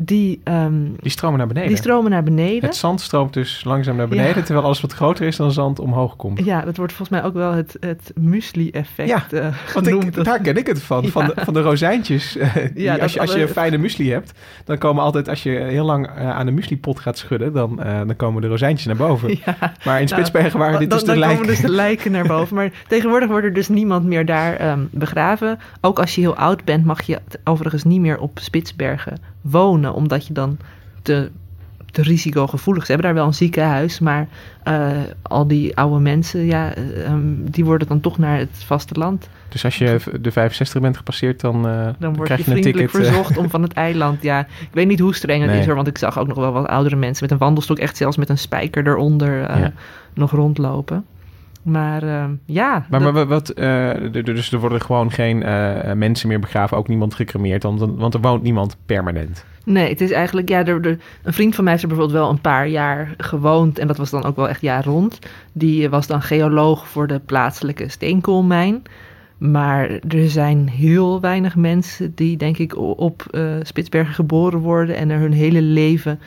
die, 0.01 0.41
ehm, 0.43 0.73
Die 0.99 1.11
stromen 1.11 1.37
naar 1.37 1.47
beneden. 1.47 1.69
die 1.69 1.77
stromen 1.77 2.11
naar 2.11 2.23
beneden. 2.23 2.61
Het 2.69 2.75
zand 2.75 3.01
stroomt 3.01 3.33
dus 3.33 3.63
langzaam 3.63 3.95
naar 3.95 4.07
beneden, 4.07 4.35
Ja. 4.37 4.41
terwijl 4.43 4.65
alles 4.65 4.81
wat 4.81 4.93
groter 4.93 5.25
is 5.27 5.35
dan 5.35 5.51
zand 5.51 5.79
omhoog 5.79 6.15
komt. 6.15 6.45
Ja, 6.45 6.61
dat 6.61 6.77
wordt 6.77 6.93
volgens 6.93 7.19
mij 7.19 7.27
ook 7.27 7.33
wel 7.35 7.51
het, 7.53 7.77
het 7.79 8.11
muesli-effect 8.15 9.09
Ja, 9.09 9.25
Want 9.73 9.87
genoemd. 9.87 10.17
ik, 10.17 10.23
daar 10.23 10.41
ken 10.41 10.57
ik 10.57 10.67
het 10.67 10.81
van, 10.81 11.05
van, 11.15 11.25
de, 11.25 11.33
van 11.35 11.53
de 11.53 11.61
rozijntjes. 11.61 12.37
die 12.73 12.83
Ja, 12.83 12.97
als, 12.97 13.13
je, 13.13 13.19
als 13.19 13.33
je 13.33 13.41
een 13.41 13.47
fijne 13.47 13.77
muesli 13.77 14.11
hebt, 14.11 14.31
dan 14.65 14.77
komen 14.77 15.03
altijd, 15.03 15.29
als 15.29 15.43
je 15.43 15.49
heel 15.49 15.85
lang 15.85 16.07
eh, 16.07 16.29
aan 16.29 16.45
de 16.45 16.51
muesli-pot 16.51 16.99
gaat 16.99 17.17
schudden, 17.17 17.53
dan, 17.53 17.83
eh, 17.83 17.97
dan 17.97 18.15
komen 18.15 18.41
de 18.41 18.47
rozijntjes 18.47 18.87
naar 18.87 18.95
boven. 19.07 19.29
Ja, 19.45 19.73
Maar 19.85 20.01
in 20.01 20.07
Spitsbergen 20.07 20.59
waren 20.59 20.79
dit 20.79 20.89
dan, 20.89 20.97
dus 20.99 21.07
de 21.07 21.11
dan 21.13 21.19
lijken. 21.19 21.37
komen 21.39 21.53
dus 21.55 21.65
de 21.65 21.71
lijken 21.75 22.11
naar 22.11 22.27
boven. 22.27 22.55
Maar 22.55 22.71
tegenwoordig 22.87 23.29
wordt 23.29 23.45
er 23.45 23.53
dus 23.53 23.67
niemand 23.67 24.05
meer 24.05 24.25
daar 24.25 24.55
ehm, 24.55 24.79
begraven. 24.91 25.59
Ook 25.81 25.99
als 25.99 26.15
je 26.15 26.21
heel 26.21 26.35
oud 26.35 26.63
bent, 26.63 26.85
mag 26.85 27.01
je 27.01 27.19
overigens 27.43 27.83
niet 27.83 27.99
meer 28.01 28.19
op 28.19 28.39
Spitsbergen 28.41 29.17
wonen. 29.41 29.93
Omdat 29.93 30.27
je 30.27 30.33
dan 30.33 30.57
te, 31.01 31.29
te 31.91 32.01
risicogevoelig 32.01 32.81
is. 32.81 32.87
Ze 32.87 32.93
hebben 32.93 33.11
daar 33.11 33.19
wel 33.21 33.29
een 33.29 33.37
ziekenhuis, 33.37 33.99
maar 33.99 34.27
eh, 34.63 34.89
al 35.21 35.47
die 35.47 35.77
oude 35.77 35.99
mensen, 35.99 36.45
ja, 36.45 36.73
eh, 36.73 37.05
ehm, 37.05 37.21
die 37.37 37.65
worden 37.65 37.87
dan 37.87 37.99
toch 37.99 38.17
naar 38.17 38.37
het 38.37 38.49
vasteland. 38.65 39.29
Dus 39.49 39.63
als 39.65 39.77
je 39.77 39.99
de 40.21 40.31
65 40.31 40.81
bent 40.81 40.97
gepasseerd, 40.97 41.41
dan, 41.41 41.67
eh, 41.67 41.87
Dan 41.99 42.15
krijg 42.19 42.45
je 42.45 42.51
je 42.51 42.55
een 42.57 42.63
ticket. 42.63 42.91
verzocht 42.91 43.37
om 43.37 43.49
van 43.49 43.61
het 43.61 43.73
eiland. 43.73 44.21
Ja, 44.23 44.39
ik 44.39 44.69
weet 44.71 44.87
niet 44.87 44.99
hoe 44.99 45.15
streng 45.15 45.41
het 45.41 45.51
Nee. 45.51 45.59
is 45.59 45.65
hoor, 45.65 45.75
want 45.75 45.87
ik 45.87 45.97
zag 45.97 46.19
ook 46.19 46.27
nog 46.27 46.37
wel 46.37 46.51
wat 46.51 46.67
oudere 46.67 46.95
mensen 46.95 47.23
met 47.23 47.31
een 47.31 47.37
wandelstok, 47.37 47.77
echt 47.77 47.97
zelfs 47.97 48.17
met 48.17 48.29
een 48.29 48.37
spijker 48.37 48.87
eronder 48.87 49.37
Ja. 49.59 49.71
nog 50.13 50.31
rondlopen. 50.31 51.05
Maar 51.61 52.03
ehm, 52.03 52.31
ja, 52.45 52.85
Maar, 52.89 52.99
dat- 52.99 53.13
maar 53.13 53.27
wat, 53.27 53.49
eh, 53.49 53.91
dus 54.23 54.51
er 54.51 54.59
worden 54.59 54.81
gewoon 54.81 55.11
geen 55.11 55.43
eh, 55.43 55.93
mensen 55.93 56.27
meer 56.27 56.39
begraven, 56.39 56.77
ook 56.77 56.87
niemand 56.87 57.13
gecremeerd, 57.13 57.63
want, 57.63 57.79
want 57.79 58.13
er 58.13 58.21
woont 58.21 58.43
niemand 58.43 58.77
permanent. 58.85 59.45
Nee, 59.65 59.89
het 59.89 60.01
is 60.01 60.11
eigenlijk, 60.11 60.49
ja, 60.49 60.65
er, 60.65 60.81
er- 60.85 60.97
een 61.23 61.33
vriend 61.33 61.55
van 61.55 61.63
mij 61.63 61.73
heeft 61.73 61.83
er 61.85 61.89
bijvoorbeeld 61.89 62.19
wel 62.21 62.29
een 62.29 62.41
paar 62.41 62.67
jaar 62.67 63.13
gewoond. 63.17 63.79
En 63.79 63.87
dat 63.87 63.97
was 63.97 64.09
dan 64.09 64.23
ook 64.23 64.35
wel 64.35 64.49
echt 64.49 64.61
jaar 64.61 64.83
rond. 64.85 65.19
Die 65.53 65.85
eh, 65.85 65.91
was 65.91 66.07
dan 66.07 66.21
geoloog 66.21 66.87
voor 66.87 67.07
de 67.07 67.19
plaatselijke 67.25 67.89
steenkoolmijn. 67.89 68.81
Maar 69.37 69.89
er 70.07 70.29
zijn 70.29 70.69
heel 70.69 71.21
weinig 71.21 71.55
mensen 71.55 72.15
die, 72.15 72.37
denk 72.37 72.57
ik, 72.57 72.77
op 72.77 73.39
Spitsbergen 73.63 74.13
geboren 74.13 74.59
worden 74.59 74.95
en 74.95 75.09
er 75.09 75.19
hun 75.19 75.31
hele 75.33 75.61
leven 75.61 76.19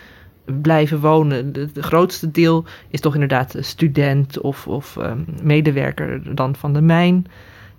blijven 0.45 1.01
wonen. 1.01 1.53
De 1.53 1.71
grootste 1.83 2.31
deel 2.31 2.65
is 2.89 3.01
toch 3.01 3.15
inderdaad 3.15 3.57
student 3.61 4.41
of, 4.41 4.67
of 4.67 4.97
ehm, 4.97 5.19
medewerker 5.43 6.35
dan 6.35 6.57
van 6.57 6.73
de 6.73 6.81
mijn. 6.81 7.27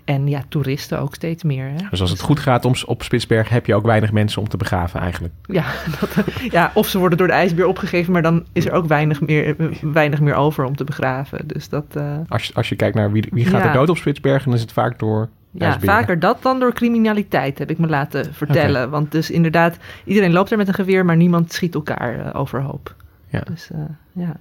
En 0.06 0.28
ja, 0.28 0.44
toeristen 0.50 1.00
ook 1.00 1.16
steeds 1.16 1.44
meer. 1.44 1.66
Hè? 1.66 1.76
Dus 1.90 2.02
als 2.02 2.10
het 2.10 2.22
goed 2.22 2.40
gaat 2.40 2.66
om, 2.66 2.74
op 2.86 3.04
Spitsbergen, 3.04 3.54
heb 3.54 3.66
je 3.66 3.76
ook 3.76 3.86
weinig 3.86 4.12
mensen 4.12 4.42
om 4.42 4.50
te 4.50 4.58
begraven 4.58 5.00
eigenlijk. 5.00 5.34
Ja, 5.46 5.66
dat, 6.00 6.26
ja, 6.52 6.72
of 6.74 6.88
ze 6.88 7.00
worden 7.00 7.18
door 7.18 7.28
de 7.28 7.34
ijsbeer 7.34 7.66
opgegeven, 7.68 8.14
maar 8.14 8.22
dan 8.22 8.46
is 8.54 8.66
er 8.66 8.72
ook 8.72 8.86
weinig 8.86 9.22
meer, 9.22 9.56
weinig 9.82 10.22
meer 10.22 10.36
over 10.36 10.66
om 10.66 10.76
te 10.76 10.84
begraven. 10.84 11.48
Dus 11.48 11.70
dat, 11.70 11.86
eh, 11.94 12.18
Als 12.28 12.44
je, 12.44 12.54
als 12.54 12.70
je 12.70 12.76
kijkt 12.76 12.96
naar 12.96 13.12
wie, 13.12 13.26
wie 13.32 13.46
gaat 13.46 13.62
Ja. 13.62 13.68
er 13.68 13.74
dood 13.74 13.90
op 13.90 13.98
Spitsbergen, 13.98 14.46
dan 14.46 14.54
is 14.56 14.62
het 14.62 14.72
vaak 14.74 15.00
door 15.00 15.30
ja, 15.54 15.80
vaker 15.80 16.20
dat 16.20 16.42
dan 16.42 16.60
door 16.60 16.74
criminaliteit, 16.74 17.60
heb 17.60 17.70
ik 17.70 17.78
me 17.78 17.88
laten 17.88 18.34
vertellen. 18.34 18.90
Want 18.90 19.12
dus 19.12 19.32
inderdaad, 19.32 19.78
iedereen 20.06 20.32
loopt 20.32 20.52
er 20.52 20.58
met 20.58 20.68
een 20.68 20.74
geweer, 20.74 21.06
maar 21.06 21.16
niemand 21.16 21.54
schiet 21.54 21.76
elkaar 21.76 22.20
eh, 22.20 22.40
overhoop. 22.40 22.96
Ja. 23.30 23.40
Dus 23.40 23.70
eh, 23.72 23.80
ja, 24.12 24.36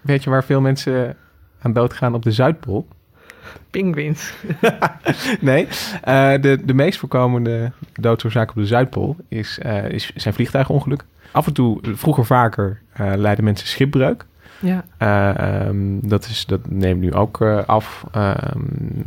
Weet 0.00 0.24
je 0.24 0.30
waar 0.30 0.44
veel 0.44 0.60
mensen 0.60 1.16
aan 1.60 1.72
dood 1.72 1.92
gaan 1.92 2.14
op 2.14 2.22
de 2.22 2.32
Zuidpool? 2.32 2.86
pinguïns. 3.70 4.34
Nee, 5.40 5.68
eh, 6.02 6.32
de, 6.40 6.60
de 6.64 6.74
meest 6.74 6.98
voorkomende 6.98 7.72
doodsoorzaak 7.92 8.50
op 8.50 8.56
de 8.56 8.66
Zuidpool 8.66 9.16
is, 9.28 9.58
is, 9.88 10.12
zijn 10.14 10.34
vliegtuigongeluk. 10.34 11.04
Af 11.30 11.46
en 11.46 11.52
toe, 11.52 11.80
vroeger 11.82 12.24
vaker, 12.24 12.80
leiden 12.96 13.44
mensen 13.44 13.68
schipbreuk. 13.68 14.26
Ja, 14.60 14.84
Eh, 14.98 15.66
ehm, 15.66 15.98
dat, 16.02 16.24
is, 16.26 16.46
dat 16.46 16.70
neemt 16.70 17.00
nu 17.00 17.12
ook 17.14 17.40
eh, 17.40 17.64
af. 17.66 18.04
Ehm, 18.12 18.60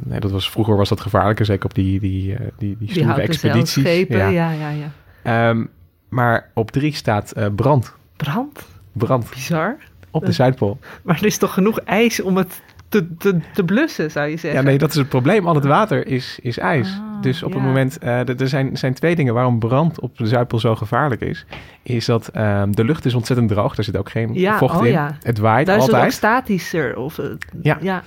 nee, 0.03 0.19
dat 0.19 0.31
was, 0.31 0.49
vroeger 0.49 0.75
was 0.77 0.89
dat 0.89 1.01
gevaarlijker, 1.01 1.45
zeker 1.45 1.65
op 1.65 1.73
die, 1.73 1.99
die, 1.99 2.35
eh, 2.35 2.47
die, 2.57 2.77
die 2.79 2.93
die 2.93 3.13
expedities. 3.13 4.05
Ja. 4.07 4.27
Ja, 4.27 4.51
ja, 4.51 4.69
ja. 4.69 4.91
Ehm, 5.23 5.65
maar 6.09 6.49
op 6.53 6.71
drie 6.71 6.93
staat 6.93 7.33
brand. 7.55 7.93
Brand, 8.15 8.65
Brand 8.91 9.29
bizar. 9.29 9.75
op 10.11 10.25
de. 10.25 10.31
Zuidpool. 10.31 10.79
Maar 11.03 11.17
er 11.17 11.25
is 11.25 11.37
toch 11.37 11.53
genoeg 11.53 11.79
ijs 11.79 12.21
om 12.21 12.37
het 12.37 12.61
te, 12.89 13.15
te, 13.17 13.37
te 13.53 13.63
blussen, 13.63 14.11
zou 14.11 14.27
je 14.29 14.37
zeggen? 14.37 14.59
Ja, 14.61 14.65
nee, 14.65 14.77
dat 14.77 14.89
is 14.89 14.95
het 14.95 15.09
probleem. 15.09 15.47
Al 15.47 15.55
het 15.55 15.65
water 15.65 16.07
is, 16.07 16.39
is 16.41 16.57
ijs. 16.57 16.87
Ah, 17.01 17.21
dus 17.21 17.43
op 17.43 17.49
ja. 17.51 17.57
het 17.57 17.65
moment, 17.65 17.97
eh, 17.97 18.39
er 18.39 18.47
zijn, 18.47 18.77
zijn 18.77 18.93
twee 18.93 19.15
dingen 19.15 19.33
waarom 19.33 19.59
brand 19.59 19.99
op 19.99 20.17
de 20.17 20.27
Zuidpool 20.27 20.59
zo 20.59 20.75
gevaarlijk 20.75 21.21
is. 21.21 21.45
Is 21.83 22.05
dat 22.05 22.27
ehm, 22.27 22.71
de 22.71 22.83
lucht 22.83 23.05
is 23.05 23.13
ontzettend 23.13 23.49
droog. 23.49 23.75
Daar 23.75 23.85
zit 23.85 23.97
ook 23.97 24.09
geen 24.09 24.33
Ja, 24.33 24.57
vocht 24.57 24.79
oh 24.79 24.85
in. 24.85 24.91
ja. 24.91 25.17
Het 25.21 25.37
waait 25.37 25.65
Daar 25.65 25.75
is 25.75 25.81
het 25.81 25.91
ook 25.91 25.95
altijd. 25.97 26.13
statischer. 26.17 26.97
Of, 26.97 27.19
Ja. 27.61 27.77
ja. 27.81 28.03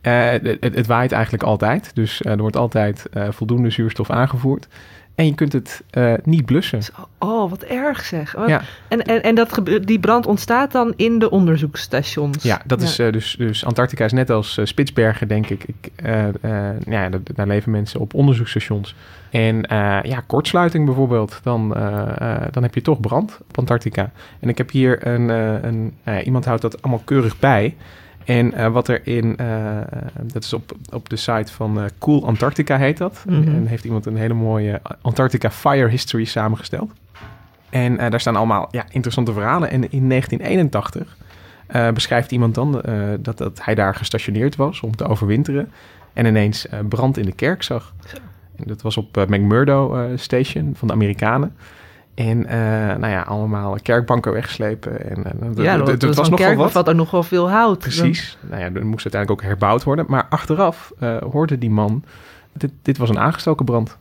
Eh, 0.00 0.30
het, 0.30 0.56
het- 0.60 0.74
het 0.74 0.86
waait 0.86 1.12
eigenlijk 1.12 1.42
altijd. 1.42 1.90
Dus 1.94 2.22
eh, 2.22 2.32
er 2.32 2.38
wordt 2.38 2.56
altijd 2.56 3.06
voldoende 3.30 3.70
zuurstof 3.70 4.10
aangevoerd. 4.10 4.68
En 5.14 5.26
je 5.26 5.34
kunt 5.34 5.52
het 5.52 5.82
eh, 5.90 6.12
niet 6.24 6.44
blussen. 6.44 6.80
Oh, 7.18 7.50
wat 7.50 7.62
erg 7.62 8.04
zeg. 8.04 8.32
Wat- 8.32 8.48
Ja, 8.48 8.60
En, 8.88 9.02
en, 9.02 9.22
en 9.22 9.34
dat 9.34 9.60
die 9.82 9.98
brand 10.00 10.26
ontstaat 10.26 10.72
dan 10.72 10.92
in 10.96 11.18
de 11.18 11.30
onderzoeksstations. 11.30 12.42
ja, 12.42 12.60
dat 12.66 12.82
is 12.82 12.98
eh, 12.98 13.12
dus, 13.12 13.34
dus 13.38 13.64
Antarctica 13.64 14.04
is 14.04 14.12
net 14.12 14.30
als 14.30 14.58
eh, 14.58 14.64
Spitsbergen, 14.64 15.28
denk 15.28 15.46
ik. 15.48 15.64
ik 15.64 15.90
eh, 15.96 16.24
ja, 16.86 17.08
daar 17.34 17.46
leven 17.46 17.70
mensen 17.70 18.00
op 18.00 18.14
onderzoeksstations. 18.14 18.94
En 19.30 19.64
ja, 20.02 20.22
kortsluiting 20.26 20.84
bijvoorbeeld, 20.86 21.40
dan, 21.42 21.68
dan 22.50 22.62
heb 22.62 22.74
je 22.74 22.82
toch 22.82 23.00
brand 23.00 23.38
op 23.48 23.58
Antarctica. 23.58 24.10
En 24.40 24.48
ik 24.48 24.58
heb 24.58 24.70
hier 24.70 25.06
een, 25.06 25.28
een 25.28 25.92
iemand 26.24 26.44
houdt 26.44 26.62
dat 26.62 26.82
allemaal 26.82 27.02
keurig 27.04 27.38
bij. 27.38 27.74
En 28.24 28.54
eh, 28.54 28.68
wat 28.68 28.88
er 28.88 29.06
in, 29.06 29.36
eh, 29.36 29.78
dat 30.22 30.42
is 30.42 30.52
op, 30.52 30.76
op 30.92 31.08
de 31.08 31.16
site 31.16 31.52
van 31.52 31.80
eh, 31.80 31.84
Cool 31.98 32.26
Antarctica 32.26 32.76
heet 32.76 32.98
dat. 32.98 33.24
Mhm. 33.26 33.48
En 33.48 33.66
heeft 33.66 33.84
iemand 33.84 34.06
een 34.06 34.16
hele 34.16 34.34
mooie 34.34 34.80
Antarctica 35.00 35.50
Fire 35.50 35.88
History 35.88 36.24
samengesteld. 36.24 36.92
En 37.70 37.96
daar 37.96 38.20
staan 38.20 38.36
allemaal 38.36 38.68
ja, 38.70 38.84
interessante 38.90 39.32
verhalen. 39.32 39.70
En 39.70 39.90
in 39.90 40.08
1981 40.08 41.16
eh, 41.66 41.90
beschrijft 41.90 42.32
iemand 42.32 42.54
dan 42.54 42.82
dat, 43.20 43.38
dat 43.38 43.64
hij 43.64 43.74
daar 43.74 43.94
gestationeerd 43.94 44.56
was 44.56 44.80
om 44.80 44.96
te 44.96 45.06
overwinteren. 45.06 45.70
En 46.12 46.26
ineens 46.26 46.66
brand 46.88 47.16
in 47.16 47.24
de 47.24 47.32
kerk 47.32 47.62
zag. 47.62 47.94
En 48.56 48.64
dat 48.66 48.82
was 48.82 48.96
op 48.96 49.16
McMurdo 49.28 50.08
Station 50.16 50.72
van 50.76 50.88
de 50.88 50.94
Amerikanen. 50.94 51.54
En 52.14 52.46
eh, 52.46 52.56
nou 52.96 53.06
ja, 53.08 53.20
allemaal 53.20 53.76
kerkbanken 53.82 54.32
weggeslepen. 54.32 55.10
En, 55.10 55.22
dat- 55.22 55.64
Ja, 55.64 55.76
dat- 55.76 55.86
dat, 55.86 56.00
dat 56.00 56.08
was 56.08 56.16
was 56.18 56.28
nogal 56.28 56.54
wat. 56.54 56.66
bevat 56.66 56.88
ook 56.88 56.94
nog 56.94 57.10
wel 57.10 57.22
veel 57.22 57.50
hout. 57.50 57.78
Precies. 57.78 58.38
Nou 58.40 58.60
ja, 58.60 58.64
er 58.74 58.86
moest 58.86 59.04
uiteindelijk 59.04 59.30
ook 59.30 59.42
herbouwd 59.48 59.82
worden. 59.84 60.04
Maar 60.08 60.26
achteraf 60.28 60.92
eh, 60.98 61.16
hoorde 61.30 61.58
die 61.58 61.70
man, 61.70 62.04
dit, 62.52 62.70
dit 62.82 62.98
was 62.98 63.08
een 63.08 63.18
aangestoken 63.18 63.64
brand. 63.64 63.96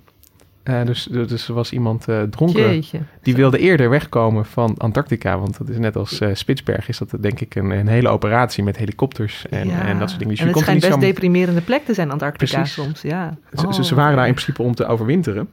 Dus, 0.85 1.03
dus 1.11 1.47
er 1.47 1.53
was 1.53 1.71
iemand 1.71 2.05
dronken. 2.29 2.61
Jeetje. 2.61 2.99
Die 3.21 3.35
wilde 3.35 3.57
eerder 3.57 3.89
wegkomen 3.89 4.45
van 4.45 4.75
Antarctica. 4.77 5.37
Want 5.39 5.57
dat 5.57 5.69
is 5.69 5.77
net 5.77 5.95
als 5.95 6.21
Spitsberg. 6.33 6.87
Is 6.87 6.97
dat 6.97 7.13
denk 7.19 7.39
ik 7.39 7.55
een, 7.55 7.69
een 7.69 7.87
hele 7.87 8.09
operatie 8.09 8.63
met 8.63 8.77
helikopters 8.77 9.45
en, 9.49 9.67
Ja. 9.67 9.81
en 9.85 9.99
dat 9.99 10.07
soort 10.09 10.19
dingen. 10.19 10.35
Dus 10.35 10.43
en 10.45 10.51
het 10.51 10.59
schijnt 10.59 10.81
best 10.81 10.99
deprimerende 10.99 11.61
plek 11.61 11.85
te 11.85 11.93
zijn, 11.93 12.11
Antarctica 12.11 12.55
Precies. 12.57 12.73
soms. 12.83 13.01
Ja. 13.01 13.37
Ze, 13.53 13.65
Oh, 13.67 13.73
ze- 13.73 13.83
ze 13.83 13.95
waren 13.95 14.15
daar 14.15 14.27
in 14.27 14.33
principe 14.33 14.61
om 14.61 14.75
te 14.75 14.85
overwinteren. 14.85 15.47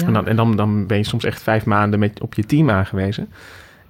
Ja. 0.00 0.06
En, 0.06 0.12
dan, 0.12 0.26
en 0.26 0.36
dan, 0.36 0.56
dan 0.56 0.86
ben 0.86 0.96
je 0.96 1.04
soms 1.04 1.24
echt 1.24 1.42
vijf 1.42 1.64
maanden 1.64 1.98
met, 1.98 2.20
op 2.20 2.34
je 2.34 2.46
team 2.46 2.70
aangewezen. 2.70 3.28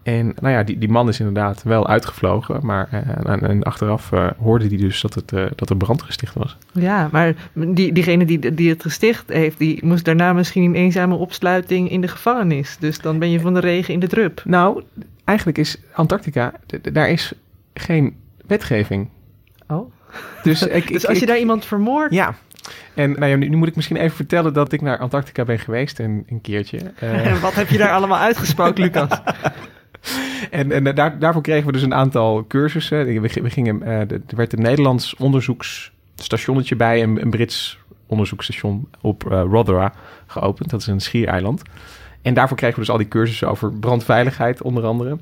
En 0.02 0.32
nou 0.40 0.54
ja, 0.54 0.62
die, 0.62 0.78
die 0.78 0.88
man 0.88 1.08
is 1.08 1.18
inderdaad 1.18 1.62
wel 1.62 1.88
uitgevlogen. 1.88 2.66
Maar 2.66 2.88
eh, 2.90 3.32
en, 3.32 3.40
en 3.48 3.62
achteraf 3.62 4.12
eh, 4.12 4.26
hoorde 4.38 4.66
hij 4.66 4.76
dus 4.76 5.00
dat, 5.00 5.14
het, 5.14 5.32
eh, 5.32 5.44
dat 5.56 5.70
er 5.70 5.76
brand 5.76 6.02
gesticht 6.02 6.34
was. 6.34 6.56
Ja, 6.72 7.08
maar 7.12 7.34
die, 7.52 7.92
diegene 7.92 8.24
die, 8.24 8.54
die 8.54 8.68
het 8.68 8.82
gesticht 8.82 9.24
heeft, 9.28 9.58
die 9.58 9.84
moest 9.86 10.04
daarna 10.04 10.32
misschien 10.32 10.62
in 10.62 10.74
eenzame 10.74 11.14
opsluiting 11.14 11.90
in 11.90 12.00
de 12.00 12.08
gevangenis. 12.08 12.76
Dus 12.80 12.98
dan 12.98 13.18
ben 13.18 13.30
je 13.30 13.40
van 13.40 13.54
de 13.54 13.60
regen 13.60 13.94
in 13.94 14.00
de 14.00 14.06
drup. 14.08 14.42
Nou, 14.44 14.82
eigenlijk 15.24 15.58
is 15.58 15.76
Antarctica, 15.92 16.52
daar 16.92 17.10
is 17.10 17.32
geen 17.74 18.16
wetgeving. 18.46 19.08
Oh. 19.66 19.92
Dus, 20.42 20.62
ik, 20.62 20.88
Dus 20.92 21.06
als 21.06 21.16
je 21.16 21.22
ik- 21.22 21.28
daar 21.28 21.38
iemand 21.38 21.64
vermoordt, 21.64 22.14
Ja. 22.14 22.34
En 22.94 23.12
nou 23.12 23.26
ja, 23.26 23.36
nu, 23.36 23.48
nu 23.48 23.56
moet 23.56 23.68
ik 23.68 23.76
misschien 23.76 23.96
even 23.96 24.16
vertellen 24.16 24.52
dat 24.52 24.72
ik 24.72 24.80
naar 24.80 24.98
Antarctica 24.98 25.44
ben 25.44 25.58
geweest 25.58 25.98
een, 25.98 26.24
een 26.28 26.40
keertje. 26.40 26.78
Eh, 26.98 27.40
wat 27.42 27.54
heb 27.54 27.68
je 27.68 27.78
daar 27.78 27.92
allemaal 27.92 28.18
uitgesproken, 28.18 28.82
Lucas? 28.82 29.20
en 30.50 30.72
en 30.72 30.94
daar, 30.94 31.18
daarvoor 31.18 31.42
kregen 31.42 31.66
we 31.66 31.72
dus 31.72 31.82
een 31.82 31.94
aantal 31.94 32.46
cursussen. 32.46 33.06
We, 33.20 33.20
we 33.42 33.50
gingen, 33.50 33.82
eh, 33.82 34.00
er 34.00 34.20
werd 34.36 34.52
een 34.52 34.62
Nederlands 34.62 35.14
onderzoeksstationnetje 35.14 36.76
bij, 36.76 37.02
een, 37.02 37.22
een 37.22 37.30
Brits 37.30 37.78
onderzoeksstation 38.06 38.88
op 39.00 39.30
eh 39.30 39.42
Rothera 39.50 39.92
geopend. 40.26 40.70
Dat 40.70 40.80
is 40.80 40.86
een 40.86 41.00
schiereiland. 41.00 41.62
En 42.22 42.34
daarvoor 42.34 42.56
kregen 42.56 42.74
we 42.74 42.80
dus 42.80 42.90
al 42.90 42.98
die 42.98 43.08
cursussen 43.08 43.48
over 43.48 43.72
brandveiligheid 43.72 44.62
onder 44.62 44.84
andere. 44.84 45.18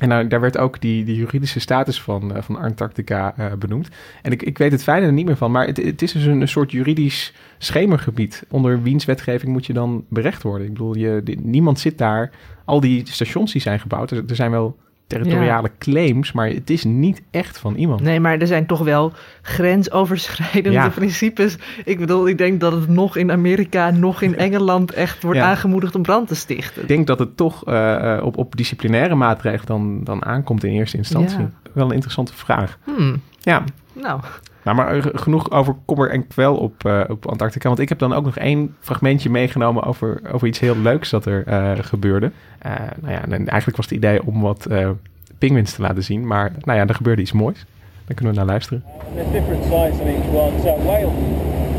En 0.00 0.08
nou, 0.08 0.26
daar 0.26 0.40
werd 0.40 0.58
ook 0.58 0.80
die, 0.80 1.04
die 1.04 1.16
juridische 1.16 1.60
status 1.60 2.02
van, 2.02 2.34
eh, 2.34 2.42
van 2.42 2.56
Antarctica 2.56 3.34
eh, 3.36 3.52
benoemd. 3.52 3.88
En 4.22 4.32
ik, 4.32 4.42
ik 4.42 4.58
weet 4.58 4.72
het 4.72 4.82
fijne 4.82 5.06
er 5.06 5.12
niet 5.12 5.26
meer 5.26 5.36
van, 5.36 5.50
maar 5.50 5.66
het, 5.66 5.76
het 5.76 6.02
is 6.02 6.12
dus 6.12 6.24
een, 6.24 6.40
een 6.40 6.48
soort 6.48 6.70
juridisch 6.70 7.32
schemergebied. 7.58 8.44
Onder 8.48 8.82
wiens 8.82 9.04
wetgeving 9.04 9.52
moet 9.52 9.66
je 9.66 9.72
dan 9.72 10.04
berecht 10.08 10.42
worden? 10.42 10.66
Ik 10.66 10.72
bedoel, 10.72 10.96
je, 10.96 11.22
niemand 11.40 11.80
zit 11.80 11.98
daar. 11.98 12.30
Al 12.64 12.80
die 12.80 13.02
stations 13.04 13.52
die 13.52 13.60
zijn 13.60 13.80
gebouwd, 13.80 14.10
er 14.10 14.24
zijn 14.26 14.50
wel 14.50 14.76
territoriale 15.18 15.70
claims, 15.78 16.32
maar 16.32 16.48
het 16.48 16.70
is 16.70 16.84
niet 16.84 17.22
echt 17.30 17.58
van 17.58 17.74
iemand. 17.74 18.00
Nee, 18.00 18.20
maar 18.20 18.38
er 18.38 18.46
zijn 18.46 18.66
toch 18.66 18.80
wel 18.80 19.12
grensoverschrijdende 19.42 20.70
Ja. 20.78 20.88
principes. 20.88 21.56
Ik 21.84 21.98
bedoel, 21.98 22.28
ik 22.28 22.38
denk 22.38 22.60
dat 22.60 22.72
het 22.72 22.88
nog 22.88 23.16
in 23.16 23.30
Amerika, 23.30 23.90
nog 23.90 24.22
in 24.22 24.36
Engeland 24.46 24.92
echt 24.92 25.22
wordt 25.22 25.38
Ja. 25.38 25.44
aangemoedigd 25.50 25.94
om 25.94 26.02
brand 26.02 26.28
te 26.28 26.34
stichten. 26.34 26.82
Ik 26.82 26.88
denk 26.88 27.06
dat 27.06 27.18
het 27.18 27.36
toch 27.36 27.64
eh, 27.64 28.16
eh, 28.16 28.24
op, 28.24 28.36
op 28.36 28.56
disciplinaire 28.56 29.14
maatregelen 29.14 29.66
dan, 29.66 30.04
dan 30.04 30.24
aankomt 30.24 30.64
in 30.64 30.72
eerste 30.72 30.96
instantie. 30.96 31.46
Wel 31.72 31.86
een 31.86 31.92
interessante 31.92 32.34
vraag. 32.34 32.78
Hmm, 32.84 33.20
Ja, 33.40 33.64
nou, 33.92 34.20
Nou, 34.64 34.76
maar 34.76 34.96
eh, 34.96 35.02
genoeg 35.12 35.50
over 35.50 35.74
kommer 35.84 36.10
en 36.10 36.26
kwel 36.26 36.56
op, 36.56 36.84
eh, 36.84 37.00
op 37.08 37.28
Antarctica. 37.28 37.68
Want 37.68 37.80
ik 37.80 37.88
heb 37.88 37.98
dan 37.98 38.12
ook 38.12 38.24
nog 38.24 38.36
één 38.36 38.76
fragmentje 38.80 39.30
meegenomen 39.30 39.82
over, 39.82 40.20
over 40.32 40.48
iets 40.48 40.58
heel 40.58 40.76
leuks 40.76 41.10
dat 41.10 41.26
er 41.26 41.46
eh, 41.46 41.72
gebeurde. 41.80 42.30
Eh, 42.58 42.72
nou 43.00 43.12
ja, 43.12 43.22
en 43.22 43.48
eigenlijk 43.48 43.76
was 43.76 43.86
het 43.86 43.94
idee 43.94 44.26
om 44.26 44.40
wat 44.40 44.66
eh 44.66 44.90
pinguïns 45.38 45.72
te 45.72 45.82
laten 45.82 46.04
zien. 46.04 46.26
Maar 46.26 46.52
nou 46.60 46.78
ja, 46.78 46.86
er 46.86 46.94
gebeurde 46.94 47.22
iets 47.22 47.32
moois. 47.32 47.64
Daar 48.04 48.16
kunnen 48.16 48.34
we 48.34 48.40
naar 48.40 48.48
luisteren. 48.48 48.84
There's 49.14 49.30
different 49.30 49.64
size 49.64 50.02
on 50.02 50.06
each 50.06 50.26
one. 50.26 50.60
So 50.62 50.76
whale. 50.84 51.10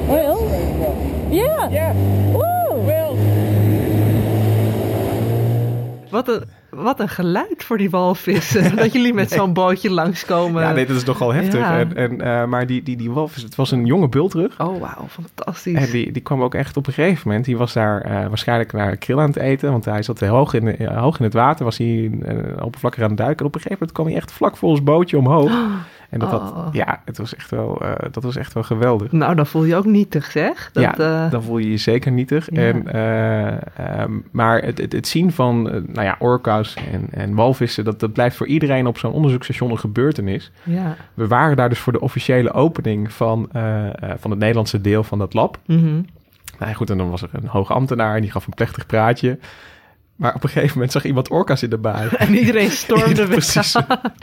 Whale? 0.07 0.41
Yeah. 1.29 1.71
Yeah. 1.71 1.95
Woo! 2.31 2.85
Whale. 2.85 3.15
wat 6.09 6.27
een, 6.27 6.43
wat 6.75 6.99
een 6.99 7.09
geluid 7.09 7.63
voor 7.63 7.77
die 7.77 7.89
walvissen. 7.89 8.75
dat 8.75 8.93
jullie 8.93 9.13
met 9.13 9.31
zo'n 9.31 9.53
bootje 9.53 9.91
langskomen. 9.91 10.61
Ja, 10.61 10.71
nee, 10.71 10.85
dat 10.85 10.95
is 10.95 11.03
nogal 11.03 11.33
heftig. 11.33 11.59
Ja. 11.59 11.79
En, 11.79 11.95
en, 11.95 12.21
eh, 12.21 12.45
maar 12.45 12.67
die, 12.67 12.83
die, 12.83 12.97
die 12.97 13.11
walvis, 13.11 13.43
het 13.43 13.55
was 13.55 13.71
een 13.71 13.85
jonge 13.85 14.07
bultrug. 14.07 14.59
Oh, 14.59 14.79
wauw, 14.79 15.07
fantastisch. 15.07 15.85
En 15.85 15.91
die, 15.91 16.11
die 16.11 16.21
kwam 16.21 16.43
ook 16.43 16.55
echt 16.55 16.77
op 16.77 16.87
een 16.87 16.93
gegeven 16.93 17.27
moment. 17.27 17.45
Die 17.45 17.57
was 17.57 17.73
daar 17.73 18.01
eh, 18.01 18.27
waarschijnlijk 18.27 18.73
naar 18.73 18.97
krill 18.97 19.19
aan 19.19 19.27
het 19.27 19.35
eten. 19.35 19.71
Want 19.71 19.85
hij 19.85 20.03
zat 20.03 20.19
hoog 20.19 20.53
in, 20.53 20.77
eh, 20.77 21.01
hoog 21.01 21.17
in 21.17 21.23
het 21.23 21.33
water. 21.33 21.65
Was 21.65 21.77
hij 21.77 22.11
oppervlakkig 22.61 23.03
aan 23.03 23.09
het 23.09 23.17
duiken. 23.17 23.39
En 23.39 23.45
op 23.45 23.55
een 23.55 23.61
gegeven 23.61 23.77
moment 23.79 23.91
kwam 23.91 24.05
hij 24.05 24.15
echt 24.15 24.31
vlak 24.31 24.57
voor 24.57 24.69
ons 24.69 24.83
bootje 24.83 25.17
omhoog. 25.17 25.51
En 26.13 26.19
dat, 26.19 26.31
Oh. 26.31 26.67
ja, 26.71 27.01
het 27.05 27.17
was 27.17 27.35
echt 27.35 27.49
wel, 27.49 27.81
eh, 27.81 27.91
dat 28.11 28.23
was 28.23 28.35
echt 28.35 28.53
wel 28.53 28.63
geweldig. 28.63 29.11
Nou, 29.11 29.35
dan 29.35 29.47
voel 29.47 29.63
je 29.63 29.75
ook 29.75 29.85
nietig, 29.85 30.31
zeg. 30.31 30.69
Dat, 30.73 30.83
ja, 30.83 30.97
eh, 30.97 31.31
dan 31.31 31.43
voel 31.43 31.57
je 31.57 31.69
je 31.69 31.77
zeker 31.77 32.11
nietig. 32.11 32.47
Ja. 32.51 32.61
En, 32.61 32.87
eh, 32.87 33.99
ehm, 34.01 34.11
maar 34.31 34.61
het, 34.61 34.77
het, 34.77 34.91
het 34.91 35.07
zien 35.07 35.31
van 35.31 35.61
nou 35.63 36.01
ja, 36.01 36.15
orka's 36.19 36.75
en, 36.91 37.07
en 37.11 37.35
walvissen... 37.35 37.83
Dat, 37.83 37.99
dat 37.99 38.13
blijft 38.13 38.35
voor 38.35 38.47
iedereen 38.47 38.87
op 38.87 38.97
zo'n 38.97 39.11
onderzoeksstation 39.11 39.71
een 39.71 39.79
gebeurtenis. 39.79 40.51
ja. 40.63 40.95
We 41.13 41.27
waren 41.27 41.55
daar 41.55 41.69
dus 41.69 41.79
voor 41.79 41.93
de 41.93 42.01
officiële 42.01 42.51
opening 42.51 43.13
van, 43.13 43.49
van 44.19 44.31
het 44.31 44.39
Nederlandse 44.39 44.81
deel 44.81 45.03
van 45.03 45.17
dat 45.17 45.33
lab. 45.33 45.59
Mhm. 45.65 46.01
Nou 46.59 46.73
goed, 46.73 46.89
en 46.89 46.97
dan 46.97 47.09
was 47.09 47.21
er 47.21 47.29
een 47.31 47.47
hoge 47.47 47.73
ambtenaar 47.73 48.15
en 48.15 48.21
die 48.21 48.31
gaf 48.31 48.47
een 48.47 48.53
plechtig 48.53 48.85
praatje. 48.85 49.37
Maar 50.15 50.35
op 50.35 50.43
een 50.43 50.49
gegeven 50.49 50.73
moment 50.73 50.91
zag 50.91 51.05
iemand 51.05 51.29
orka's 51.29 51.61
in 51.63 51.69
de 51.69 51.77
baai. 51.77 52.09
En 52.17 52.35
iedereen 52.35 52.69
stormde 52.85 53.15
weg. 53.15 53.29
Precies. 53.29 53.73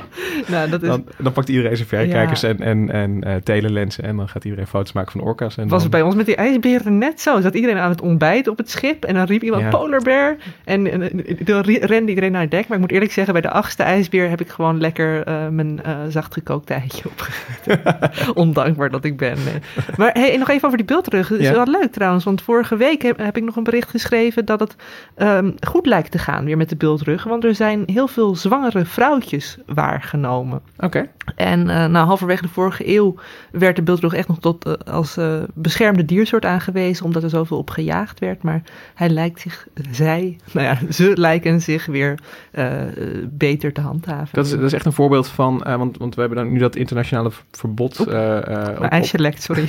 nou, 0.46 0.70
dat 0.70 0.82
is, 0.82 0.88
Dan, 0.88 1.04
dan 1.18 1.32
pakt 1.32 1.48
iedereen 1.48 1.76
zijn 1.76 1.88
verrekijkers 1.88 2.40
Ja. 2.40 2.48
en, 2.48 2.60
en, 2.60 2.90
en 2.90 3.22
eh, 3.24 3.34
telelensen 3.36 4.04
en 4.04 4.16
dan 4.16 4.28
gaat 4.28 4.44
iedereen 4.44 4.66
foto's 4.66 4.92
maken 4.92 5.12
van 5.12 5.20
orka's. 5.20 5.56
En 5.56 5.62
was 5.62 5.70
dan, 5.70 5.80
het 5.80 5.90
bij 5.90 6.02
ons 6.02 6.14
met 6.14 6.26
die 6.26 6.36
ijsberen 6.36 6.98
net 6.98 7.20
zo. 7.20 7.40
Zat 7.40 7.54
iedereen 7.54 7.78
aan 7.78 7.90
het 7.90 8.00
ontbijt 8.00 8.48
op 8.48 8.58
het 8.58 8.70
schip 8.70 9.04
en 9.04 9.14
dan 9.14 9.24
riep 9.24 9.42
iemand 9.42 9.62
Ja. 9.62 9.68
polar 9.68 10.02
bear. 10.02 10.36
En, 10.64 10.90
en, 10.90 11.02
en 11.02 11.24
dan 11.44 11.60
rende 11.62 12.08
iedereen 12.08 12.32
naar 12.32 12.40
het 12.40 12.50
dek. 12.50 12.66
Maar 12.68 12.76
ik 12.76 12.82
moet 12.82 12.92
eerlijk 12.92 13.12
zeggen, 13.12 13.32
bij 13.32 13.42
de 13.42 13.50
achtste 13.50 13.82
ijsbeer 13.82 14.28
heb 14.28 14.40
ik 14.40 14.48
gewoon 14.48 14.80
lekker 14.80 15.22
eh, 15.24 15.48
mijn 15.48 15.82
eh 15.82 15.96
zacht 16.08 16.32
gekookt 16.32 16.70
eitje 16.70 17.08
opgegeten. 17.08 17.80
Ondankbaar 18.34 18.90
dat 18.90 19.04
ik 19.04 19.16
ben. 19.16 19.36
nee. 19.44 19.54
Maar 19.96 20.10
hey, 20.12 20.36
nog 20.36 20.48
even 20.48 20.64
over 20.66 20.76
die 20.78 20.86
bultrug. 20.86 21.28
Dat 21.28 21.38
is 21.38 21.48
Ja. 21.48 21.52
wel 21.54 21.66
leuk 21.66 21.92
trouwens, 21.92 22.24
want 22.24 22.42
vorige 22.42 22.76
week 22.76 23.02
heb, 23.02 23.18
heb 23.18 23.36
ik 23.36 23.44
nog 23.44 23.56
een 23.56 23.62
bericht 23.62 23.90
geschreven 23.90 24.44
dat 24.44 24.60
het 24.60 24.76
ehm, 25.16 25.50
goed 25.66 25.79
lijkt 25.86 26.10
te 26.10 26.18
gaan 26.18 26.44
weer 26.44 26.56
met 26.56 26.68
de 26.68 26.76
bultrug. 26.76 27.24
Want 27.24 27.44
er 27.44 27.54
zijn 27.54 27.82
heel 27.86 28.06
veel 28.08 28.36
zwangere 28.36 28.84
vrouwtjes 28.84 29.58
waargenomen. 29.66 30.60
Oké, 30.78 31.08
En 31.36 31.68
eh 31.68 31.86
nou, 31.86 32.06
halverwege 32.06 32.42
de 32.42 32.48
vorige 32.48 32.88
eeuw 32.96 33.14
werd 33.52 33.76
de 33.76 33.82
bultrug 33.82 34.12
echt 34.12 34.28
nog 34.28 34.38
tot 34.40 34.64
eh, 34.64 34.72
als 34.72 35.16
eh, 35.16 35.42
beschermde 35.54 36.04
diersoort 36.04 36.44
aangewezen, 36.44 37.04
omdat 37.04 37.22
er 37.22 37.30
zoveel 37.30 37.58
op 37.58 37.70
gejaagd 37.70 38.18
werd. 38.20 38.42
Maar 38.42 38.62
hij 38.94 39.08
lijkt 39.08 39.40
zich, 39.40 39.66
zij, 39.90 40.38
nou 40.52 40.66
ja, 40.66 40.92
ze 40.92 41.12
lijken 41.14 41.60
zich 41.60 41.86
weer 41.86 42.18
beter 43.28 43.72
te 43.72 43.80
handhaven. 43.80 44.28
dat 44.32 44.44
is, 44.44 44.50
dat 44.50 44.62
is 44.62 44.72
echt 44.72 44.86
een 44.86 44.92
voorbeeld 44.92 45.28
van, 45.28 45.58
want, 45.58 45.98
want 45.98 46.14
we 46.14 46.20
hebben 46.20 46.38
dan 46.38 46.52
nu 46.52 46.58
dat 46.58 46.76
internationale 46.76 47.30
verbod. 47.50 48.00
Oep. 48.00 48.08
op- 48.08 49.34
sorry. 49.36 49.62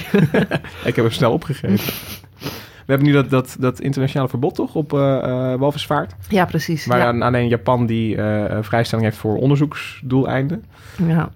Ik 0.90 0.96
heb 0.96 1.06
hem 1.06 1.12
snel 1.12 1.32
opgegeven. 1.32 1.80
We 2.86 2.92
hebben 2.94 3.08
nu 3.08 3.14
dat, 3.14 3.30
dat, 3.30 3.56
dat 3.60 3.80
internationale 3.80 4.30
verbod 4.30 4.56
toch 4.56 4.76
op 4.76 4.94
eh 4.94 5.18
eh, 5.54 5.60
walvisvaart. 5.60 6.14
ja, 6.30 6.46
precies. 6.46 6.86
Ja. 6.86 7.06
aan- 7.06 7.22
alleen 7.22 7.48
Japan 7.48 7.86
die 7.86 8.16
eh, 8.18 8.58
vrijstelling 8.62 9.08
heeft 9.08 9.20
voor 9.20 9.38
onderzoeksdoeleinden. 9.38 10.64
Ja. 11.06 11.30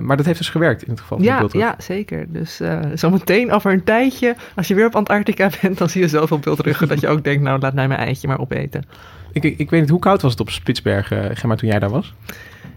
Maar 0.00 0.16
dat 0.16 0.26
heeft 0.26 0.38
dus 0.38 0.48
gewerkt 0.48 0.82
in 0.82 0.90
het 0.90 1.00
geval 1.00 1.16
van 1.18 1.26
de 1.26 1.32
Ja, 1.32 1.38
bultrug. 1.38 1.62
ja, 1.62 1.74
zeker. 1.78 2.26
Dus 2.28 2.60
zometeen 2.94 3.52
over 3.52 3.72
een 3.72 3.84
tijdje, 3.84 4.34
als 4.56 4.68
je 4.68 4.74
weer 4.74 4.86
op 4.86 4.94
Antarctica 4.96 5.50
bent, 5.62 5.78
dan 5.78 5.88
zie 5.88 6.00
je 6.00 6.08
zoveel 6.08 6.38
bultruggen 6.38 6.88
dat 6.88 7.00
je 7.00 7.08
ook 7.08 7.24
denkt, 7.24 7.42
nou 7.42 7.58
laat 7.60 7.74
mij 7.74 7.88
mijn 7.88 8.00
eitje 8.00 8.28
maar 8.28 8.40
opeten. 8.40 8.84
Ik, 9.32 9.44
ik, 9.44 9.58
ik 9.58 9.70
weet 9.70 9.80
niet, 9.80 9.90
hoe 9.90 9.98
koud 9.98 10.22
was 10.22 10.30
het 10.30 10.40
op 10.40 10.50
Spitsbergen, 10.50 11.36
Gemma, 11.36 11.54
toen 11.54 11.68
jij 11.68 11.78
daar 11.78 11.90
was? 11.90 12.14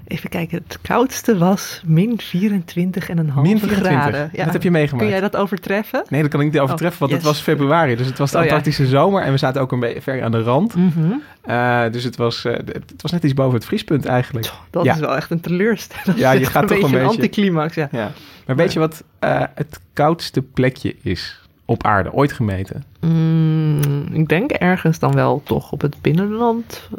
Even 0.09 0.29
kijken, 0.29 0.61
het 0.67 0.79
koudste 0.81 1.37
was 1.37 1.81
min 1.85 2.19
24,5 2.21 2.25
Min 2.75 2.91
24. 3.59 3.79
graden. 3.81 4.31
Dat 4.33 4.53
heb 4.53 4.63
je 4.63 4.71
meegemaakt. 4.71 5.03
Kun 5.03 5.11
jij 5.13 5.21
dat 5.21 5.35
overtreffen? 5.35 6.03
Nee, 6.09 6.21
dat 6.21 6.31
kan 6.31 6.39
ik 6.41 6.51
niet 6.51 6.59
overtreffen, 6.59 6.99
want 6.99 7.11
Oh, 7.11 7.17
het 7.17 7.27
was 7.27 7.39
februari. 7.39 7.95
Dus 7.95 8.07
het 8.07 8.17
was 8.17 8.31
de 8.31 8.37
Oh, 8.37 8.43
ja. 8.43 8.49
Antarctische 8.49 8.87
zomer 8.87 9.21
en 9.23 9.31
we 9.31 9.37
zaten 9.37 9.61
ook 9.61 9.71
een 9.71 9.79
beetje 9.79 10.01
ver 10.01 10.23
aan 10.23 10.31
de 10.31 10.41
rand. 10.41 10.75
Mhm. 10.75 11.11
Eh, 11.41 11.81
dus 11.91 12.03
het 12.03 12.15
was, 12.15 12.45
eh, 12.45 12.53
het 12.53 13.01
was 13.01 13.11
net 13.11 13.23
iets 13.23 13.33
boven 13.33 13.53
het 13.55 13.65
vriespunt 13.65 14.05
eigenlijk. 14.05 14.51
Dat 14.69 14.83
Ja. 14.83 14.93
is 14.93 14.99
wel 14.99 15.15
echt 15.15 15.31
een 15.31 15.39
teleurstelling. 15.41 16.19
Ja, 16.23 16.31
je 16.31 16.45
gaat 16.45 16.67
toch 16.67 16.77
een 16.77 16.83
een 16.83 16.91
beetje- 16.91 17.07
anticlimax. 17.07 17.75
Ja. 17.75 17.87
Ja. 17.91 18.11
Maar 18.45 18.55
weet 18.55 18.73
je 18.73 18.79
wat 18.79 19.03
eh, 19.19 19.41
het 19.55 19.79
koudste 19.93 20.41
plekje 20.41 20.95
is 21.03 21.39
op 21.69 21.83
aarde, 21.83 22.13
ooit 22.13 22.31
gemeten? 22.31 22.83
Mm, 22.99 24.03
ik 24.11 24.27
denk 24.27 24.51
ergens 24.51 24.99
dan 24.99 25.13
wel 25.13 25.41
toch 25.43 25.71
op 25.71 25.81
het 25.81 25.95
binnenland 26.01 26.89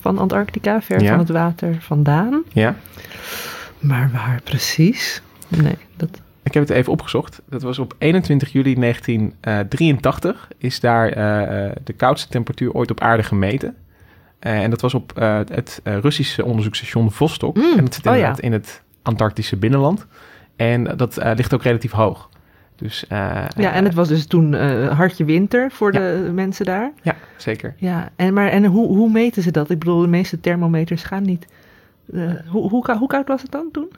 van 0.00 0.18
Antarctica, 0.18 0.82
ver 0.82 1.02
Ja. 1.02 1.08
van 1.10 1.18
het 1.18 1.28
water 1.28 1.76
vandaan. 1.80 2.42
Ja. 2.52 2.74
Maar 3.78 4.10
waar 4.12 4.40
precies? 4.44 5.22
Nee, 5.48 5.76
dat... 5.96 6.20
Ik 6.42 6.54
heb 6.54 6.68
het 6.68 6.76
even 6.76 6.92
opgezocht. 6.92 7.40
Dat 7.48 7.62
was 7.62 7.78
op 7.78 7.94
21 7.98 8.52
juli 8.52 8.74
1983 8.74 10.48
is 10.58 10.80
daar 10.80 11.08
eh, 11.08 11.66
eh, 11.66 11.72
de 11.84 11.92
koudste 11.92 12.28
temperatuur 12.28 12.72
ooit 12.72 12.90
op 12.90 13.00
aarde 13.00 13.22
gemeten. 13.22 13.76
Eh, 14.38 14.62
en 14.62 14.70
dat 14.70 14.80
was 14.80 14.94
op 14.94 15.12
eh, 15.18 15.36
het 15.36 15.80
eh, 15.84 15.98
Russische 15.98 16.44
onderzoeksstation 16.44 17.12
Vostok. 17.12 17.56
Mm, 17.56 17.72
en 17.76 17.84
dat 17.84 17.94
zit 17.94 18.06
oh 18.06 18.16
ja. 18.16 18.34
in 18.40 18.52
het 18.52 18.82
Antarctische 19.02 19.56
binnenland. 19.56 20.06
En 20.56 20.84
dat 20.96 21.16
eh, 21.16 21.32
ligt 21.36 21.54
ook 21.54 21.62
relatief 21.62 21.90
hoog. 21.92 22.28
Dus, 22.78 23.06
eh, 23.06 23.44
Ja, 23.56 23.72
en 23.72 23.84
het 23.84 23.94
was 23.94 24.08
dus 24.08 24.26
toen 24.26 24.54
eh, 24.54 24.88
hartje 24.96 25.24
winter 25.24 25.70
voor 25.70 25.92
de 25.92 26.30
mensen 26.34 26.64
daar. 26.64 26.92
Ja, 27.02 27.14
zeker. 27.36 27.74
Ja, 27.76 28.08
en, 28.16 28.34
maar, 28.34 28.48
en 28.48 28.64
hoe, 28.64 28.86
hoe 28.96 29.10
meten 29.10 29.42
ze 29.42 29.50
dat? 29.50 29.70
Ik 29.70 29.78
bedoel, 29.78 30.00
de 30.00 30.08
meeste 30.08 30.40
thermometers 30.40 31.02
gaan 31.02 31.22
niet. 31.22 31.46
Eh, 32.12 32.22
hoe, 32.46 32.68
hoe, 32.70 32.96
hoe 32.98 33.08
koud 33.08 33.28
was 33.28 33.42
het 33.42 33.50
dan 33.50 33.68
toen? 33.72 33.88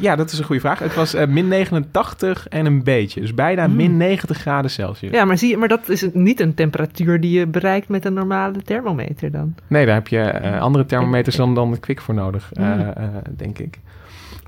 Ja, 0.00 0.16
dat 0.16 0.32
is 0.32 0.38
een 0.38 0.44
goede 0.44 0.60
vraag. 0.60 0.78
Het 0.78 0.94
was 0.94 1.14
min 1.28 1.48
89 1.48 2.48
en 2.48 2.66
een 2.66 2.82
beetje. 2.82 3.20
Dus 3.20 3.34
bijna 3.34 3.66
Mm. 3.66 3.76
min 3.76 3.96
90 3.96 4.38
graden 4.38 4.70
Celsius. 4.70 5.12
Ja, 5.12 5.24
maar, 5.24 5.38
zie 5.38 5.50
je, 5.50 5.56
maar 5.56 5.68
dat 5.68 5.88
is 5.88 6.06
niet 6.12 6.40
een 6.40 6.54
temperatuur 6.54 7.20
die 7.20 7.38
je 7.38 7.46
bereikt 7.46 7.88
met 7.88 8.04
een 8.04 8.14
normale 8.14 8.62
thermometer 8.62 9.30
dan. 9.30 9.54
Nee, 9.66 9.86
daar 9.86 9.94
heb 9.94 10.08
je 10.08 10.32
andere 10.58 10.86
thermometers 10.86 11.36
dan, 11.36 11.54
dan 11.54 11.80
Kwik 11.80 12.00
voor 12.00 12.14
nodig, 12.14 12.50
eh, 12.52 12.74
Mm. 12.74 12.80
eh, 12.80 13.06
denk 13.36 13.58
ik. 13.58 13.78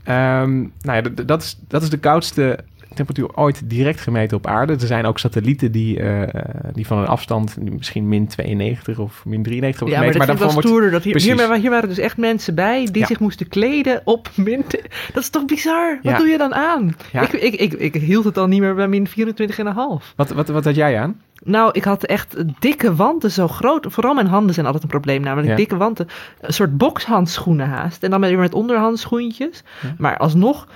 Ehm, 0.05 0.57
nou 0.81 1.03
ja, 1.05 1.25
dat 1.25 1.43
is, 1.43 1.59
dat 1.69 1.83
is 1.83 1.91
de 1.91 1.99
koudste 1.99 2.59
temperatuur 2.97 3.37
ooit 3.37 3.71
direct 3.71 4.01
gemeten 4.01 4.37
op 4.37 4.47
aarde. 4.47 4.73
Er 4.73 4.87
zijn 4.87 5.05
ook 5.07 5.19
satellieten 5.19 5.73
die, 5.73 6.01
eh, 6.01 6.45
die 6.73 6.87
van 6.87 6.99
een 6.99 7.07
afstand 7.07 7.57
misschien 7.61 8.09
min 8.09 8.27
92 8.27 8.99
of 8.99 9.25
min 9.25 9.43
93 9.43 9.89
hebben 9.89 9.89
Ja, 9.89 10.05
maar 10.05 10.13
gemeten. 10.13 10.13
dat 10.13 10.23
ik 10.23 10.27
wel 10.27 10.27
daarvan 10.27 10.53
wordt- 10.53 10.69
stoerder. 10.69 10.91
Dat 10.91 11.03
hier, 11.03 11.47
hier, 11.49 11.61
hier 11.61 11.71
waren 11.71 11.89
dus 11.89 11.99
echt 11.99 12.17
mensen 12.17 12.55
bij 12.55 12.85
die 12.93 13.01
Ja. 13.01 13.07
zich 13.07 13.21
moesten 13.21 13.49
kleden 13.49 14.01
op 14.05 14.31
min... 14.37 14.65
Dat 15.13 15.23
is 15.23 15.31
toch 15.31 15.45
bizar? 15.45 15.99
Wat 16.03 16.13
Ja. 16.13 16.19
doe 16.19 16.27
je 16.29 16.39
dan 16.39 16.55
aan? 16.55 16.97
Ik, 17.13 17.33
ik, 17.33 17.55
ik, 17.55 17.73
ik 17.73 17.95
hield 17.95 18.25
het 18.25 18.39
al 18.39 18.47
niet 18.47 18.61
meer 18.61 18.75
bij 18.75 18.89
min 18.89 19.07
24,5. 19.09 20.13
Wat, 20.17 20.31
wat, 20.31 20.49
wat 20.49 20.65
had 20.65 20.75
jij 20.75 20.99
aan? 21.01 21.21
Nou, 21.45 21.69
ik 21.73 21.85
had 21.85 22.05
echt 22.05 22.37
dikke 22.59 22.95
wanten, 22.95 23.31
zo 23.31 23.49
groot. 23.49 23.87
Vooral 23.89 24.15
mijn 24.15 24.27
handen 24.27 24.55
zijn 24.55 24.67
altijd 24.67 24.85
een 24.85 24.89
probleem, 24.91 25.21
namelijk 25.23 25.49
Ja. 25.49 25.57
dikke 25.57 25.77
wanten. 25.77 26.09
Een 26.41 26.53
soort 26.53 26.77
bokshandschoenen 26.77 27.69
haast. 27.69 28.03
En 28.03 28.11
dan 28.11 28.21
weer 28.21 28.39
met 28.39 28.55
onderhandschoentjes. 28.55 29.63
Maar 29.99 30.17
alsnog, 30.17 30.67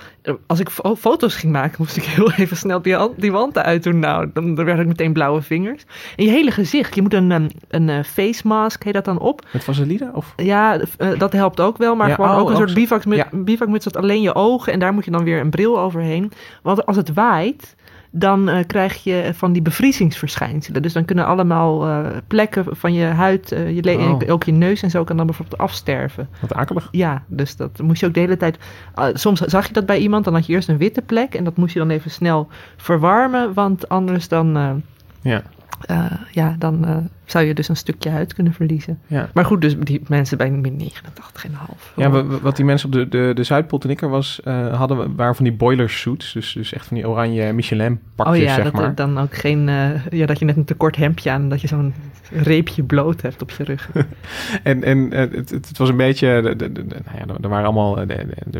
als 0.47 0.59
ik 0.59 0.69
fo- 0.69 0.95
foto's 0.95 1.35
ging 1.35 1.51
maken, 1.51 1.75
moest 1.77 1.97
ik 1.97 2.03
heel 2.03 2.31
even 2.31 2.57
snel 2.57 2.81
die, 2.81 2.97
die 3.17 3.31
wanten 3.31 3.63
uitdoen. 3.63 3.99
Nou, 3.99 4.29
dan, 4.33 4.55
dan 4.55 4.65
werd 4.65 4.79
ik 4.79 4.87
meteen 4.87 5.13
blauwe 5.13 5.41
vingers. 5.41 5.83
En 6.15 6.25
je 6.25 6.29
hele 6.31 6.51
gezicht, 6.51 6.95
je 6.95 7.01
moet 7.01 7.13
een, 7.13 7.31
um, 7.31 7.47
een 7.67 7.89
eh, 7.89 8.03
face 8.03 8.47
mask, 8.47 8.83
heet 8.83 8.93
dat 8.93 9.05
dan 9.05 9.19
op. 9.19 9.45
Met 9.53 9.63
vaseline? 9.63 10.11
Of? 10.13 10.33
Ja, 10.35 10.79
eh, 10.97 11.19
dat 11.19 11.33
helpt 11.33 11.59
ook 11.59 11.77
wel, 11.77 11.95
maar 11.95 12.07
Ja, 12.07 12.15
gewoon 12.15 12.29
oh, 12.31 12.37
ook 12.37 12.47
een 12.47 12.53
ook 12.53 12.59
soort 12.59 12.73
bivakmuts, 12.73 13.23
Ja. 13.31 13.37
bivakmuts 13.37 13.83
dat 13.85 13.97
alleen 13.97 14.21
je 14.21 14.35
ogen 14.35 14.73
en 14.73 14.79
daar 14.79 14.93
moet 14.93 15.05
je 15.05 15.11
dan 15.11 15.23
weer 15.23 15.39
een 15.39 15.49
bril 15.49 15.79
overheen. 15.79 16.31
Want 16.61 16.85
als 16.85 16.95
het 16.95 17.13
waait, 17.13 17.75
dan 18.11 18.49
eh, 18.49 18.65
krijg 18.67 19.03
je 19.03 19.31
van 19.33 19.53
die 19.53 19.61
bevriezingsverschijnselen. 19.61 20.81
Dus 20.81 20.93
dan 20.93 21.05
kunnen 21.05 21.25
allemaal 21.25 21.87
eh, 21.87 22.05
plekken 22.27 22.65
van 22.67 22.93
je 22.93 23.05
huid, 23.05 23.51
eh, 23.51 23.75
je 23.75 23.81
Oh. 23.97 24.21
ook 24.27 24.43
je 24.43 24.51
neus 24.51 24.81
en 24.81 24.89
zo 24.89 25.03
kan 25.03 25.17
dan 25.17 25.25
bijvoorbeeld 25.25 25.61
afsterven. 25.61 26.29
Wat 26.41 26.53
akelig. 26.53 26.87
Ja, 26.91 27.23
dus 27.27 27.55
dat 27.55 27.81
moest 27.81 27.99
je 27.99 28.05
ook 28.07 28.13
de 28.13 28.19
hele 28.19 28.37
tijd. 28.37 28.57
soms 29.13 29.39
zag 29.39 29.67
je 29.67 29.73
dat 29.73 29.85
bij 29.85 29.97
iemand, 29.97 30.25
dan 30.25 30.33
had 30.33 30.45
je 30.45 30.53
eerst 30.53 30.69
een 30.69 30.77
witte 30.77 31.01
plek 31.01 31.33
en 31.33 31.43
dat 31.43 31.57
moest 31.57 31.73
je 31.73 31.79
dan 31.79 31.89
even 31.89 32.11
snel 32.11 32.47
verwarmen, 32.77 33.53
want 33.53 33.89
anders 33.89 34.27
dan, 34.27 34.81
Ja. 35.21 35.41
ja, 36.31 36.55
dan 36.59 37.09
zou 37.31 37.45
je 37.45 37.53
dus 37.53 37.67
een 37.69 37.75
stukje 37.75 38.09
huid 38.09 38.33
kunnen 38.33 38.53
verliezen. 38.53 38.99
Ja. 39.07 39.29
Maar 39.33 39.45
goed, 39.45 39.61
dus 39.61 39.75
die 39.79 40.01
mensen 40.07 40.37
bij 40.37 40.51
min 40.51 40.77
89,5. 40.77 41.93
Ja, 41.95 42.09
wa- 42.09 42.23
wa- 42.23 42.39
wat 42.39 42.55
die 42.55 42.65
mensen 42.65 42.87
op 42.87 42.93
de, 42.93 43.07
de, 43.09 43.31
de 43.35 43.43
Zuidpool 43.43 43.79
toen 43.79 43.91
ik 43.91 44.01
er 44.01 44.09
was, 44.09 44.39
eh, 44.43 44.77
hadden, 44.77 45.15
waren 45.15 45.35
van 45.35 45.43
die 45.45 45.53
boiler 45.53 45.89
suits. 45.89 46.33
Dus, 46.33 46.53
dus 46.53 46.73
echt 46.73 46.85
van 46.85 46.97
die 46.97 47.07
oranje 47.09 47.53
Michelin 47.53 47.99
pakjes, 48.15 48.37
Oh 48.37 48.43
ja, 48.43 48.53
zeg 48.55 48.63
dat 48.63 48.73
maar. 48.73 48.83
er 48.83 48.95
dan 48.95 49.17
ook 49.17 49.35
geen. 49.35 49.69
eh, 49.69 50.05
ja, 50.09 50.25
dat 50.25 50.39
je 50.39 50.45
net 50.45 50.57
een 50.57 50.65
te 50.65 50.73
kort 50.73 50.95
hemdje 50.95 51.31
aan 51.31 51.41
en 51.41 51.49
dat 51.49 51.61
je 51.61 51.67
zo'n 51.67 51.93
reepje 52.33 52.83
bloot 52.83 53.21
hebt 53.21 53.41
op 53.41 53.51
je 53.51 53.63
rug. 53.63 53.89
En, 54.63 54.83
en 54.83 55.13
eh, 55.13 55.19
het, 55.31 55.49
het, 55.49 55.77
was 55.77 55.89
een 55.89 55.97
beetje, 55.97 56.41
de, 56.41 56.55
de, 56.55 56.71
de- 56.71 56.87
de- 56.87 56.95
nou 57.05 57.17
ja, 57.27 57.33
er 57.41 57.49
waren 57.49 57.65
allemaal, 57.65 57.99
er 57.99 58.07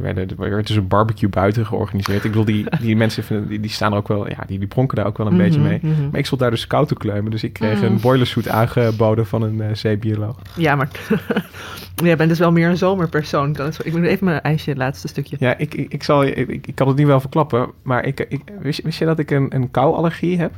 werden, 0.01 0.27
er 0.37 0.37
werd 0.49 0.67
dus 0.67 0.75
een 0.75 0.87
barbecue 0.87 1.29
buiten 1.29 1.65
georganiseerd. 1.65 2.23
Ik 2.23 2.31
bedoel, 2.31 2.45
die, 2.45 2.65
die 2.81 2.95
mensen 3.03 3.23
vinden- 3.23 3.47
die, 3.47 3.59
die 3.59 3.69
staan 3.69 3.91
er 3.91 3.97
ook 3.97 4.07
wel, 4.07 4.29
ja, 4.29 4.43
die, 4.47 4.59
die 4.59 4.67
pronken 4.67 4.95
daar 4.97 5.05
ook 5.05 5.17
wel 5.17 5.27
een 5.27 5.37
beetje 5.37 5.59
Mhm, 5.59 5.69
mee. 5.69 5.79
mhm. 5.81 6.09
Maar 6.09 6.19
ik 6.19 6.25
stond 6.25 6.41
daar 6.41 6.49
dus 6.51 6.67
koud 6.67 6.87
te 6.87 6.95
kleumen, 6.95 7.31
dus 7.31 7.43
ik 7.43 7.53
kreeg 7.53 7.79
Mm. 7.79 7.85
een 7.85 7.99
boiler 8.01 8.27
suit 8.27 8.47
aangeboden 8.61 9.25
van 9.25 9.41
een 9.41 9.61
eh 9.61 9.73
zeebioloog. 9.73 10.39
Ja, 10.55 10.75
maar. 10.75 10.89
Jij 11.95 12.15
bent 12.17 12.29
dus 12.29 12.39
wel 12.39 12.51
meer 12.51 12.69
een 12.69 12.77
zomerpersoon. 12.77 13.53
Kan 13.53 13.65
het- 13.65 13.85
Ik 13.85 13.93
moet 13.93 14.03
even 14.05 14.25
mijn 14.25 14.41
ijsje, 14.41 14.69
het 14.69 14.77
laatste 14.79 15.07
stukje. 15.07 15.35
Ja, 15.39 15.57
ik, 15.57 15.73
ik, 15.73 15.93
ik, 15.93 16.03
zal, 16.03 16.23
ik, 16.25 16.37
ik 16.67 16.75
kan 16.75 16.87
het 16.87 16.97
niet 16.97 17.07
wel 17.07 17.19
verklappen, 17.19 17.71
maar 17.83 18.05
ik, 18.05 18.19
ik, 18.29 18.41
wist, 18.59 18.77
je- 18.77 18.83
wist 18.83 18.99
je 18.99 19.05
dat 19.05 19.19
ik 19.19 19.31
een, 19.31 19.55
een 19.55 19.71
kouallergie 19.71 20.37
heb? 20.39 20.51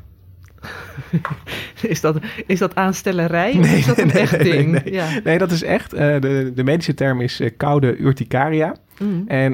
Is 1.82 2.02
dat, 2.02 2.18
is 2.48 2.60
dat 2.60 2.76
aanstellerij? 2.76 3.54
of 3.60 3.74
is 3.78 3.86
dat 3.86 3.98
een 3.98 4.12
echt 4.12 4.44
ding? 4.44 4.72
nee, 4.72 4.82
nee. 4.84 4.94
Ja. 4.94 5.08
Nee, 5.24 5.38
dat 5.38 5.52
is 5.52 5.64
echt. 5.64 5.94
eh, 5.94 6.20
de, 6.22 6.52
de 6.56 6.64
medische 6.64 6.94
term 6.94 7.22
is 7.22 7.40
eh, 7.40 7.50
koude 7.58 8.00
urticaria. 8.02 8.76
Mm. 9.00 9.24
En 9.28 9.54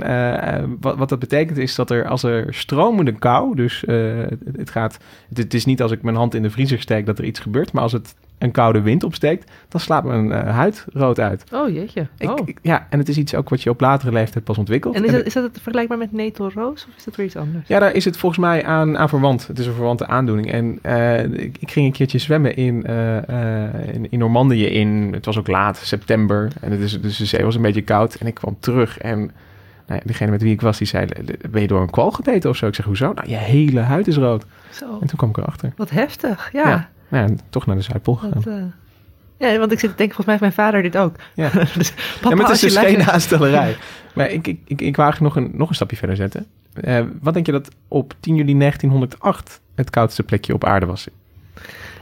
wat, 0.79 0.97
wat 0.97 1.09
dat 1.09 1.19
betekent 1.19 1.57
is 1.57 1.75
dat 1.75 1.91
er 1.91 2.07
als 2.07 2.23
er 2.23 2.53
stromende 2.53 3.11
kou, 3.11 3.55
dus 3.55 3.83
het, 3.87 4.39
het 4.57 4.69
gaat, 4.69 4.97
het, 5.29 5.37
het 5.37 5.53
is 5.53 5.65
niet 5.65 5.81
als 5.81 5.91
ik 5.91 6.01
mijn 6.01 6.15
hand 6.15 6.33
in 6.35 6.41
de 6.41 6.49
vriezer 6.49 6.79
steek 6.79 7.05
dat 7.05 7.17
er 7.19 7.25
iets 7.25 7.39
gebeurt, 7.39 7.71
maar 7.71 7.83
als 7.83 7.91
het 7.91 8.15
een 8.39 8.51
koude 8.51 8.81
wind 8.81 9.03
opsteekt, 9.03 9.51
dan 9.67 9.79
slaat 9.81 10.03
mijn 10.03 10.31
eh, 10.31 10.55
huid 10.55 10.85
rood 10.93 11.19
uit. 11.19 11.43
Oh 11.53 11.69
jeetje. 11.73 12.07
Ik, 12.17 12.29
Oh. 12.39 12.47
ik- 12.47 12.59
ja, 12.61 12.87
en 12.89 12.99
het 12.99 13.09
is 13.09 13.17
iets 13.17 13.35
ook 13.35 13.49
wat 13.49 13.61
je 13.61 13.69
op 13.69 13.79
latere 13.81 14.11
leeftijd 14.11 14.43
pas 14.43 14.57
ontwikkelt. 14.57 14.95
En 14.95 15.03
is 15.03 15.09
En 15.09 15.15
dat, 15.17 15.25
is 15.25 15.33
dat 15.33 15.43
het 15.43 15.59
vergelijkbaar 15.61 15.97
met 15.97 16.11
netelroos 16.11 16.85
of 16.89 16.95
is 16.97 17.03
dat 17.03 17.15
weer 17.15 17.25
iets 17.25 17.35
anders? 17.35 17.67
ja, 17.67 17.79
daar 17.79 17.93
is 17.93 18.05
het 18.05 18.17
volgens 18.17 18.41
mij 18.41 18.65
aan, 18.65 18.97
aan 18.97 19.09
verwant. 19.09 19.47
Het 19.47 19.59
is 19.59 19.65
een 19.65 19.73
verwante 19.73 20.07
aandoening. 20.07 20.51
En 20.51 20.79
eh, 20.81 21.23
ik, 21.23 21.57
ik 21.59 21.71
ging 21.71 21.85
een 21.85 21.91
keertje 21.91 22.17
zwemmen 22.17 22.55
in, 22.55 22.85
eh, 22.85 23.93
in, 23.93 24.11
in 24.11 24.19
Normandië 24.19 24.65
in, 24.65 25.09
het 25.13 25.25
was 25.25 25.37
ook 25.37 25.47
laat, 25.47 25.77
september. 25.77 26.51
En 26.61 26.71
het 26.71 26.79
is, 26.79 27.01
dus 27.01 27.17
de 27.17 27.25
zee 27.25 27.43
was 27.43 27.55
een 27.55 27.61
beetje 27.61 27.81
koud. 27.81 28.15
En 28.15 28.27
ik 28.27 28.33
kwam 28.33 28.57
terug 28.59 28.97
en 28.97 29.17
nou 29.19 30.01
ja, 30.01 30.07
degene 30.07 30.31
met 30.31 30.41
wie 30.41 30.53
ik 30.53 30.61
was, 30.61 30.77
die 30.77 30.87
zei, 30.87 31.05
ben 31.49 31.61
je 31.61 31.67
door 31.67 31.81
een 31.81 31.89
kwal 31.89 32.11
gebeten 32.11 32.49
of 32.49 32.55
zo? 32.55 32.67
Ik 32.67 32.75
zeg, 32.75 32.85
hoezo? 32.85 33.13
Nou, 33.13 33.29
je 33.29 33.35
hele 33.35 33.79
huid 33.79 34.07
is 34.07 34.17
rood. 34.17 34.45
Zo. 34.71 34.85
En 35.01 35.07
toen 35.07 35.17
kwam 35.17 35.29
ik 35.29 35.37
erachter. 35.37 35.73
Wat 35.75 35.89
heftig. 35.89 36.49
Ja. 36.53 36.69
Ja. 36.69 36.89
Nou 37.09 37.29
ja, 37.29 37.35
toch 37.49 37.65
naar 37.65 37.75
de 37.75 37.81
Zuidpool 37.81 38.15
gegaan. 38.15 38.41
Dat, 38.43 38.53
eh, 38.53 39.51
ja, 39.51 39.59
want 39.59 39.71
ik 39.71 39.79
zit 39.79 39.89
te 39.89 39.95
denken, 39.95 40.15
volgens 40.15 40.25
mij 40.25 40.35
heeft 40.39 40.57
mijn 40.57 40.67
vader 40.67 40.81
dit 40.81 40.97
ook. 40.97 41.15
Ja. 41.33 41.49
dus, 41.77 41.93
ja, 42.21 42.29
maar 42.35 42.45
het 42.45 42.49
is 42.49 42.59
dus 42.59 42.77
geen 42.77 43.03
aanstellerij. 43.11 43.77
maar 44.13 44.29
ik, 44.29 44.47
ik, 44.47 44.59
ik, 44.65 44.81
ik 44.81 44.95
wou 44.95 45.09
eigenlijk 45.11 45.35
nog 45.35 45.45
een, 45.45 45.57
nog 45.57 45.69
een 45.69 45.75
stapje 45.75 45.97
verder 45.97 46.15
zetten. 46.15 46.45
Eh, 46.73 47.01
wat 47.21 47.33
denk 47.33 47.45
je 47.45 47.51
dat 47.51 47.69
op 47.87 48.13
10 48.19 48.35
juli 48.35 48.57
1908 48.57 49.61
het 49.75 49.89
koudste 49.89 50.23
plekje 50.23 50.53
op 50.53 50.63
aarde 50.65 50.85
was? 50.85 51.07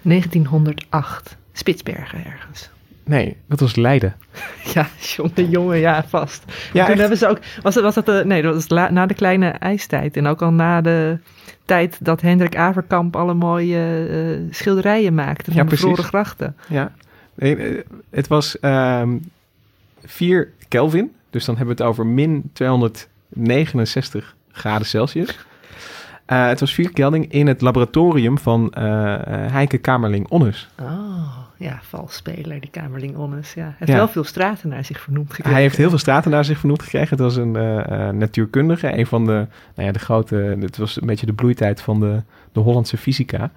1908. 0.02 1.38
Spitsbergen 1.54 2.26
ergens. 2.26 2.70
Nee, 3.04 3.38
dat 3.48 3.60
was 3.60 3.76
Leiden. 3.76 4.16
Ja, 4.74 4.88
jongen, 5.00 5.50
jongen, 5.50 5.78
ja, 5.78 6.04
vast. 6.08 6.44
Ja, 6.74 6.82
Toen 6.82 6.90
echt? 6.92 7.00
hebben 7.00 7.18
ze 7.18 7.28
ook, 7.28 7.40
was 7.62 7.74
dat, 7.74 7.84
was 7.84 7.94
dat 7.96 8.06
de, 8.06 8.22
nee, 8.26 8.42
dat 8.42 8.54
was 8.54 8.70
la- 8.70 8.92
na 8.92 9.06
de 9.06 9.14
kleine 9.14 9.50
ijstijd. 9.50 10.18
En 10.18 10.28
ook 10.28 10.42
al 10.42 10.52
na 10.52 10.82
de 10.82 11.18
tijd 11.68 12.06
dat 12.06 12.22
Hendrik 12.22 12.56
Averkamp 12.56 13.16
alle 13.16 13.34
mooie 13.34 14.08
eh, 14.10 14.54
schilderijen 14.54 15.14
maakte 15.14 15.52
van 15.52 15.70
Ja, 15.70 15.94
de 15.96 16.04
grachten. 16.04 16.56
Ja. 16.68 16.92
Nee, 17.36 17.56
eh, 17.56 17.84
het 18.10 18.28
was 18.28 18.60
ehm 18.60 19.18
4 20.06 20.52
Kelvin. 20.68 21.12
Dus 21.30 21.46
dan 21.46 21.58
hebben 21.58 21.76
we 21.76 21.84
het 21.84 21.92
over 21.92 22.06
min 22.06 22.50
269 22.54 24.36
graden 24.52 24.88
Celsius. 24.88 25.47
Eh, 26.28 26.48
het 26.48 26.60
was 26.60 26.74
4 26.74 26.94
Kelvin 26.94 27.30
in 27.30 27.48
het 27.48 27.62
laboratorium 27.62 28.38
van 28.38 28.72
eh 28.74 29.14
eh, 29.14 29.52
Heike 29.52 29.78
Kamerling 29.78 30.28
Onnes. 30.30 30.70
Oh, 30.82 31.38
ja, 31.58 31.80
valsspeler, 31.82 32.60
die 32.60 32.70
Kamerling 32.70 33.16
Onnes. 33.18 33.54
Ja. 33.54 33.62
Hij 33.64 33.74
heeft 33.78 33.92
Ja. 33.92 33.98
wel 33.98 34.08
veel 34.08 34.24
straten 34.24 34.70
naar 34.70 34.86
zich 34.86 35.00
vernoemd 35.00 35.28
gekregen. 35.30 35.52
Hij 35.54 35.62
heeft 35.62 35.78
heel 35.78 35.90
veel 35.90 35.98
straten 35.98 36.32
naar 36.32 36.46
zich 36.46 36.58
vernoemd 36.60 36.82
gekregen. 36.84 37.10
Het 37.10 37.20
was 37.20 37.36
een 37.36 37.52
natuurkundige, 38.18 38.98
een 38.98 39.06
van 39.08 39.26
de, 39.26 39.32
nou 39.76 39.88
ja, 39.88 39.92
de 39.92 40.00
grote, 40.00 40.36
het 40.60 40.78
was 40.78 41.02
een 41.02 41.08
beetje 41.08 41.26
de 41.26 41.34
bloeitijd 41.34 41.82
van 41.82 42.00
de, 42.00 42.22
de 42.52 42.60
Hollandse 42.60 42.98
fysica. 42.98 43.52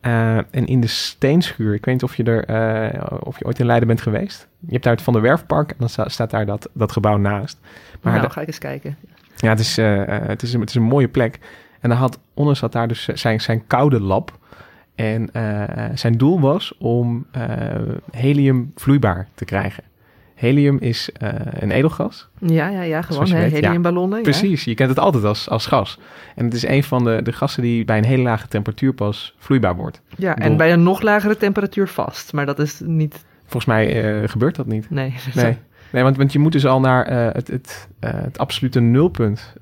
En 0.00 0.66
in 0.66 0.80
de 0.80 0.86
steenschuur, 0.86 1.74
ik 1.74 1.84
weet 1.84 1.94
niet 1.94 2.02
of 2.02 2.16
je 2.16 2.22
er, 2.24 3.20
of 3.22 3.38
je 3.38 3.44
ooit 3.44 3.58
in 3.58 3.66
Leiden 3.66 3.88
bent 3.88 4.00
geweest. 4.02 4.48
Je 4.60 4.72
hebt 4.72 4.84
daar 4.84 4.92
het 4.92 5.02
Van 5.02 5.12
der 5.12 5.22
Werfpark 5.22 5.70
en 5.70 5.76
dan 5.78 5.88
sta- 5.88 6.08
staat 6.08 6.30
daar 6.30 6.46
dat, 6.46 6.68
dat 6.72 6.92
gebouw 6.92 7.16
naast. 7.16 7.58
Maar 8.02 8.12
nou, 8.12 8.24
da- 8.26 8.32
ga 8.32 8.40
ik 8.40 8.46
eens 8.46 8.58
kijken. 8.58 8.96
ja, 9.36 9.48
het 9.48 9.58
is, 9.60 9.76
het, 9.76 10.42
is 10.42 10.52
een, 10.52 10.60
het 10.60 10.68
is 10.68 10.74
een 10.74 10.82
mooie 10.82 11.08
plek. 11.08 11.38
En 11.80 11.88
dan 11.88 11.98
had 11.98 12.18
Onnes 12.34 12.60
had 12.60 12.72
daar 12.72 12.88
dus 12.88 13.04
zijn, 13.04 13.40
zijn 13.40 13.66
koude 13.66 14.00
lab. 14.00 14.38
En 14.98 15.32
eh, 15.32 15.84
zijn 15.94 16.12
doel 16.12 16.40
was 16.40 16.74
om 16.78 17.26
eh, 17.30 17.44
helium 18.10 18.72
vloeibaar 18.74 19.28
te 19.34 19.44
krijgen. 19.44 19.84
Helium 20.34 20.78
is 20.78 21.10
eh, 21.12 21.28
een 21.50 21.70
edelgas. 21.70 22.28
Ja, 22.38 22.68
ja, 22.68 22.82
ja, 22.82 23.02
gewoon 23.02 23.26
ja. 23.26 23.36
heliumballonnen. 23.36 24.16
ja. 24.18 24.24
Precies, 24.24 24.64
je 24.64 24.74
kent 24.74 24.88
het 24.88 24.98
altijd 24.98 25.24
als, 25.24 25.48
als 25.48 25.66
gas. 25.66 25.98
En 26.34 26.44
het 26.44 26.54
is 26.54 26.66
een 26.66 26.84
van 26.84 27.04
de, 27.04 27.20
de 27.22 27.32
gassen 27.32 27.62
die 27.62 27.84
bij 27.84 27.98
een 27.98 28.04
hele 28.04 28.22
lage 28.22 28.48
temperatuur 28.48 28.92
pas 28.92 29.34
vloeibaar 29.38 29.76
wordt. 29.76 30.02
Ja, 30.16 30.34
bedoel- 30.34 30.50
en 30.50 30.56
bij 30.56 30.72
een 30.72 30.82
nog 30.82 31.00
lagere 31.00 31.36
temperatuur 31.36 31.88
vast. 31.88 32.32
Maar 32.32 32.46
dat 32.46 32.58
is 32.58 32.80
niet... 32.84 33.24
Volgens 33.42 33.64
mij 33.64 34.28
gebeurt 34.28 34.56
dat 34.56 34.66
niet. 34.66 34.90
Nee. 34.90 35.14
Nee, 35.34 35.56
nee 35.92 36.02
want, 36.02 36.16
want 36.16 36.32
je 36.32 36.38
moet 36.38 36.52
dus 36.52 36.66
al 36.66 36.80
naar 36.80 37.06
het, 37.34 37.48
het, 37.48 37.88
het 38.00 38.38
absolute 38.38 38.80
nulpunt. 38.80 39.54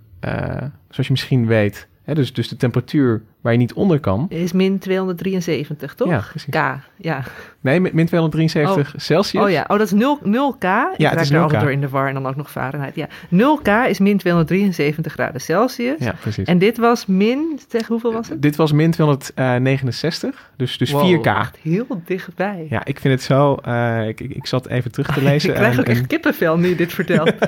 zoals 0.89 1.07
je 1.07 1.11
misschien 1.11 1.47
weet. 1.47 1.89
Dus, 2.15 2.33
dus 2.33 2.49
de 2.49 2.57
temperatuur 2.57 3.23
waar 3.41 3.53
je 3.53 3.59
niet 3.59 3.73
onder 3.73 4.01
kan. 4.01 4.27
Is 4.29 4.53
min 4.53 4.79
273, 4.79 5.95
toch? 5.95 6.09
Ja, 6.09 6.25
precies. 6.31 6.51
K, 6.51 6.55
ja. 6.97 7.23
Nee, 7.61 7.81
min 7.81 7.91
min 7.95 8.07
273 8.07 8.95
Celsius. 8.97 9.43
Oh 9.45 9.51
ja, 9.51 9.63
oh, 9.69 9.79
dat 9.79 9.81
is 9.87 9.93
0, 9.93 10.19
0K. 10.25 10.63
Ja, 10.63 10.95
Ik 10.97 11.07
het 11.11 11.21
is 11.21 11.31
er 11.31 11.37
0K. 11.39 11.43
altijd 11.43 11.61
door 11.61 11.71
in 11.73 11.81
de 11.81 11.89
war 11.89 12.09
en 12.09 12.15
dan 12.15 12.27
ook 12.27 12.37
nog 12.37 12.51
Fahrenheit. 12.51 12.95
Ja, 12.95 13.09
0K 13.35 13.89
is 13.89 13.99
min 13.99 14.19
273 14.19 15.13
graden 15.13 15.41
Celsius. 15.41 15.99
Ja, 15.99 16.15
precies. 16.21 16.47
En 16.47 16.59
dit 16.59 16.77
was 16.79 17.07
min, 17.07 17.61
zeg 17.69 17.87
hoeveel 17.87 18.13
was 18.13 18.29
het? 18.29 18.43
Dit 18.43 18.57
was 18.57 18.73
min 18.73 18.91
269, 18.91 20.51
dus, 20.57 20.79
dus 20.79 20.91
Wow, 20.91 21.21
4K. 21.21 21.27
echt 21.27 21.57
heel 21.63 21.87
dichtbij. 22.05 22.67
Ja, 22.71 22.85
ik 22.85 23.01
vind 23.01 23.15
het 23.15 23.23
zo... 23.23 23.55
eh, 23.55 24.09
ik, 24.09 24.21
ik, 24.21 24.47
zat 24.47 24.67
even 24.69 24.93
terug 24.93 25.13
te 25.15 25.23
lezen. 25.31 25.49
ik 25.51 25.55
krijg 25.55 25.73
en- 25.75 25.81
ook 25.81 25.87
echt 25.87 26.01
en- 26.01 26.07
kippenvel 26.07 26.57
nu 26.59 26.69
je 26.69 26.77
dit 26.77 26.93
vertelt. 26.93 27.33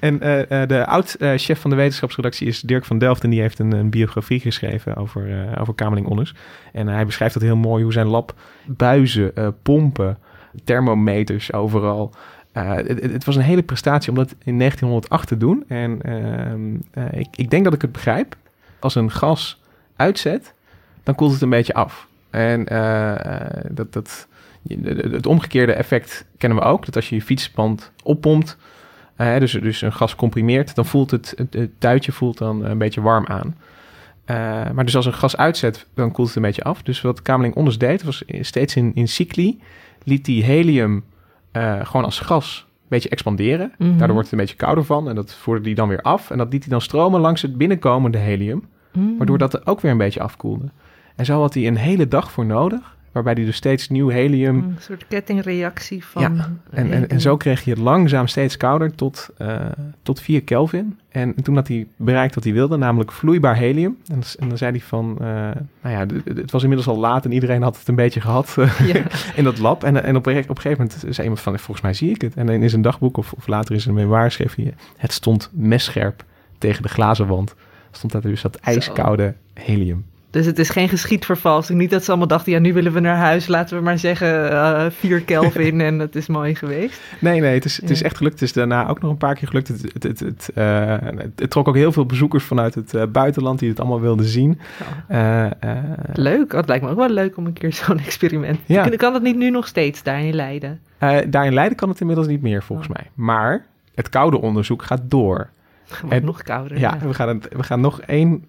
En 0.00 0.20
eh, 0.20 0.62
eh, 0.62 0.68
de 0.68 0.86
oud-chef 0.86 1.60
van 1.60 1.70
de 1.70 1.76
wetenschapsredactie 1.76 2.46
is 2.46 2.60
Dirk 2.60 2.84
van 2.84 2.98
Delft. 2.98 3.24
En 3.24 3.30
die 3.30 3.40
heeft 3.40 3.58
een, 3.58 3.72
een 3.72 3.90
biografie 3.90 4.40
geschreven 4.40 4.96
over, 4.96 5.21
eh 5.26 5.60
over 5.60 5.74
Kamerling 5.74 6.06
Onnes. 6.06 6.34
En 6.72 6.88
hij 6.88 7.06
beschrijft 7.06 7.34
dat 7.34 7.42
heel 7.42 7.56
mooi, 7.56 7.82
hoe 7.82 7.92
zijn 7.92 8.06
lab 8.06 8.34
buizen, 8.66 9.36
eh, 9.36 9.48
pompen, 9.62 10.18
thermometers 10.64 11.52
overal. 11.52 12.12
Eh, 12.52 12.70
het, 12.74 13.24
was 13.24 13.36
een 13.36 13.42
hele 13.42 13.62
prestatie 13.62 14.10
om 14.10 14.16
dat 14.16 14.34
in 14.44 14.58
1908 14.58 15.28
te 15.28 15.36
doen. 15.36 15.64
En 15.68 16.02
ehm, 16.02 16.76
eh, 16.90 17.20
ik, 17.20 17.28
ik 17.36 17.50
denk 17.50 17.64
dat 17.64 17.74
ik 17.74 17.82
het 17.82 17.92
begrijp. 17.92 18.36
Als 18.78 18.94
een 18.94 19.10
gas 19.10 19.60
uitzet, 19.96 20.54
dan 21.02 21.14
koelt 21.14 21.32
het 21.32 21.42
een 21.42 21.50
beetje 21.50 21.74
af. 21.74 22.08
En 22.30 22.64
dat, 23.70 23.92
dat, 23.92 24.28
het 25.10 25.26
omgekeerde 25.26 25.72
effect 25.72 26.26
kennen 26.38 26.58
we 26.58 26.64
ook. 26.64 26.84
Dat 26.84 26.96
als 26.96 27.08
je 27.08 27.14
je 27.14 27.22
fietsband 27.22 27.92
oppompt, 28.02 28.56
dus, 29.16 29.52
dus 29.52 29.82
een 29.82 29.92
gas 29.92 30.14
comprimeert, 30.14 30.74
dan 30.74 30.86
voelt 30.86 31.10
het, 31.10 31.34
het, 31.36 31.54
het 31.54 31.70
tuitje 31.78 32.12
voelt 32.12 32.38
dan 32.38 32.64
een 32.64 32.78
beetje 32.78 33.00
warm 33.00 33.26
aan. 33.26 33.56
Eh, 34.24 34.36
maar 34.70 34.84
dus 34.84 34.96
als 34.96 35.06
een 35.06 35.12
gas 35.12 35.36
uitzet, 35.36 35.86
dan 35.94 36.12
koelt 36.12 36.26
het 36.26 36.36
een 36.36 36.42
beetje 36.42 36.62
af. 36.62 36.82
Dus 36.82 37.00
wat 37.00 37.22
Kamerling 37.22 37.54
Onders 37.54 37.78
deed, 37.78 38.02
was 38.02 38.24
steeds 38.40 38.76
in, 38.76 38.94
in 38.94 39.08
cycli... 39.08 39.60
liet 40.04 40.24
die 40.24 40.44
helium 40.44 41.04
eh, 41.52 41.86
gewoon 41.86 42.04
als 42.04 42.20
gas 42.20 42.66
een 42.68 42.88
beetje 42.88 43.08
expanderen. 43.08 43.72
Mhm. 43.78 43.88
Daardoor 43.88 44.12
wordt 44.12 44.30
het 44.30 44.32
een 44.32 44.44
beetje 44.44 44.56
kouder 44.56 44.84
van. 44.84 45.08
En 45.08 45.14
dat 45.14 45.34
voerde 45.34 45.62
die 45.62 45.74
dan 45.74 45.88
weer 45.88 46.02
af. 46.02 46.30
En 46.30 46.38
dat 46.38 46.52
liet 46.52 46.62
hij 46.62 46.70
dan 46.70 46.80
stromen 46.80 47.20
langs 47.20 47.42
het 47.42 47.56
binnenkomende 47.56 48.18
helium. 48.18 48.64
Mm. 48.92 49.16
Waardoor 49.16 49.38
dat 49.38 49.54
er 49.54 49.60
ook 49.64 49.80
weer 49.80 49.90
een 49.90 49.98
beetje 49.98 50.20
afkoelde. 50.20 50.64
En 51.16 51.24
zo 51.24 51.40
had 51.40 51.54
hij 51.54 51.66
een 51.66 51.76
hele 51.76 52.08
dag 52.08 52.32
voor 52.32 52.46
nodig. 52.46 52.96
Waarbij 53.12 53.32
hij 53.32 53.44
dus 53.44 53.56
steeds 53.56 53.88
nieuw 53.88 54.08
helium... 54.08 54.56
Een 54.56 54.76
soort 54.78 55.06
kettingreactie 55.08 56.04
van... 56.04 56.22
Ja, 56.22 56.52
En, 56.70 56.92
en, 56.92 57.08
en 57.08 57.20
zo 57.20 57.36
kreeg 57.36 57.64
je 57.64 57.70
het 57.70 57.78
langzaam 57.78 58.26
steeds 58.26 58.56
kouder 58.56 58.94
tot, 58.94 59.30
eh, 59.36 59.60
tot 60.02 60.20
4 60.20 60.42
Kelvin. 60.42 60.98
En 61.08 61.34
toen 61.42 61.54
had 61.54 61.68
hij 61.68 61.86
bereikt 61.96 62.34
wat 62.34 62.44
hij 62.44 62.52
wilde, 62.52 62.76
namelijk 62.76 63.12
vloeibaar 63.12 63.56
helium. 63.56 63.96
En, 64.06 64.48
dan 64.48 64.58
zei 64.58 64.70
hij 64.70 64.80
van, 64.80 65.16
eh, 65.20 65.26
nou 65.82 65.94
ja, 65.94 66.06
het 66.34 66.50
was 66.50 66.62
inmiddels 66.62 66.88
al 66.88 66.98
laat 66.98 67.24
en 67.24 67.32
iedereen 67.32 67.62
had 67.62 67.78
het 67.78 67.88
een 67.88 67.94
beetje 67.94 68.20
gehad 68.20 68.54
eh, 68.58 68.80
Ja. 68.86 69.02
in 69.36 69.44
dat 69.44 69.58
lab. 69.58 69.84
En, 69.84 70.04
en 70.04 70.16
op, 70.16 70.26
een, 70.26 70.38
op 70.38 70.48
een 70.48 70.60
gegeven 70.60 70.86
moment 70.86 71.00
zei 71.00 71.22
iemand 71.22 71.40
van, 71.40 71.58
volgens 71.58 71.80
mij 71.80 71.94
zie 71.94 72.10
ik 72.10 72.20
het. 72.20 72.34
En 72.34 72.48
in 72.48 72.70
zijn 72.70 72.82
dagboek 72.82 73.16
of, 73.16 73.32
of 73.32 73.46
later 73.46 73.74
in 73.74 73.80
zijn 73.80 73.94
memoir 73.94 74.30
schreef 74.30 74.54
hij, 74.54 74.74
het 74.96 75.12
stond 75.12 75.50
messcherp 75.52 76.24
tegen 76.58 76.82
de 76.82 76.88
glazen 76.88 77.26
wand. 77.26 77.54
Stond 77.90 78.12
daar 78.12 78.22
dus 78.22 78.42
dat 78.42 78.56
ijskoude 78.56 79.34
helium. 79.54 80.04
Dus 80.32 80.46
het 80.46 80.58
is 80.58 80.68
geen 80.70 80.88
geschiedvervalsing. 80.88 81.78
Niet 81.78 81.90
dat 81.90 82.04
ze 82.04 82.08
allemaal 82.10 82.28
dachten, 82.28 82.52
ja, 82.52 82.58
nu 82.58 82.72
willen 82.72 82.92
we 82.92 83.00
naar 83.00 83.16
huis. 83.16 83.46
Laten 83.46 83.76
we 83.76 83.82
maar 83.82 83.98
zeggen 83.98 84.50
eh 84.50 84.86
4 84.90 85.20
Kelvin 85.20 85.80
en 85.80 85.98
het 85.98 86.16
is 86.16 86.26
mooi 86.26 86.54
geweest. 86.54 87.00
Nee, 87.18 87.40
nee, 87.40 87.54
het 87.54 87.64
is, 87.64 87.80
het 87.80 87.90
is 87.90 88.02
echt 88.02 88.16
gelukt. 88.16 88.34
Het 88.34 88.42
is 88.48 88.52
daarna 88.52 88.88
ook 88.88 89.00
nog 89.00 89.10
een 89.10 89.16
paar 89.16 89.34
keer 89.34 89.48
gelukt. 89.48 89.68
Het, 89.68 89.82
het, 89.92 90.02
het, 90.02 90.20
het, 90.20 90.50
eh, 90.54 90.96
het, 91.00 91.32
het 91.36 91.50
trok 91.50 91.68
ook 91.68 91.74
heel 91.74 91.92
veel 91.92 92.06
bezoekers 92.06 92.44
vanuit 92.44 92.74
het 92.74 92.94
eh, 92.94 93.02
buitenland 93.06 93.58
die 93.58 93.68
het 93.68 93.80
allemaal 93.80 94.00
wilden 94.00 94.26
zien. 94.26 94.60
Eh, 95.08 95.46
Leuk. 96.12 96.52
Oh, 96.52 96.58
het 96.58 96.68
lijkt 96.68 96.84
me 96.84 96.90
ook 96.90 96.96
wel 96.96 97.08
leuk 97.08 97.36
om 97.36 97.46
een 97.46 97.52
keer 97.52 97.72
zo'n 97.86 97.98
experiment. 97.98 98.58
Ja. 98.66 98.82
Kan, 98.82 98.96
kan 98.96 99.12
dat 99.12 99.22
niet 99.22 99.36
nu 99.36 99.50
nog 99.50 99.66
steeds 99.66 100.02
daar 100.02 100.20
in 100.20 100.34
Leiden? 100.34 100.80
daar 101.28 101.46
in 101.46 101.54
Leiden 101.54 101.76
kan 101.76 101.88
het 101.88 102.00
inmiddels 102.00 102.26
niet 102.26 102.42
meer, 102.42 102.62
volgens 102.62 102.88
mij. 102.88 103.10
Maar 103.14 103.64
het 103.94 104.08
koude 104.08 104.40
onderzoek 104.40 104.82
gaat 104.82 105.02
door. 105.04 105.48
Gewoon 105.84 106.12
En- 106.12 106.24
nog 106.24 106.42
kouder. 106.42 106.78
Ja, 106.78 106.98
we 106.98 107.14
gaan, 107.14 107.28
het, 107.28 107.48
we 107.56 107.62
gaan 107.62 107.80
nog 107.80 108.00
één... 108.00 108.44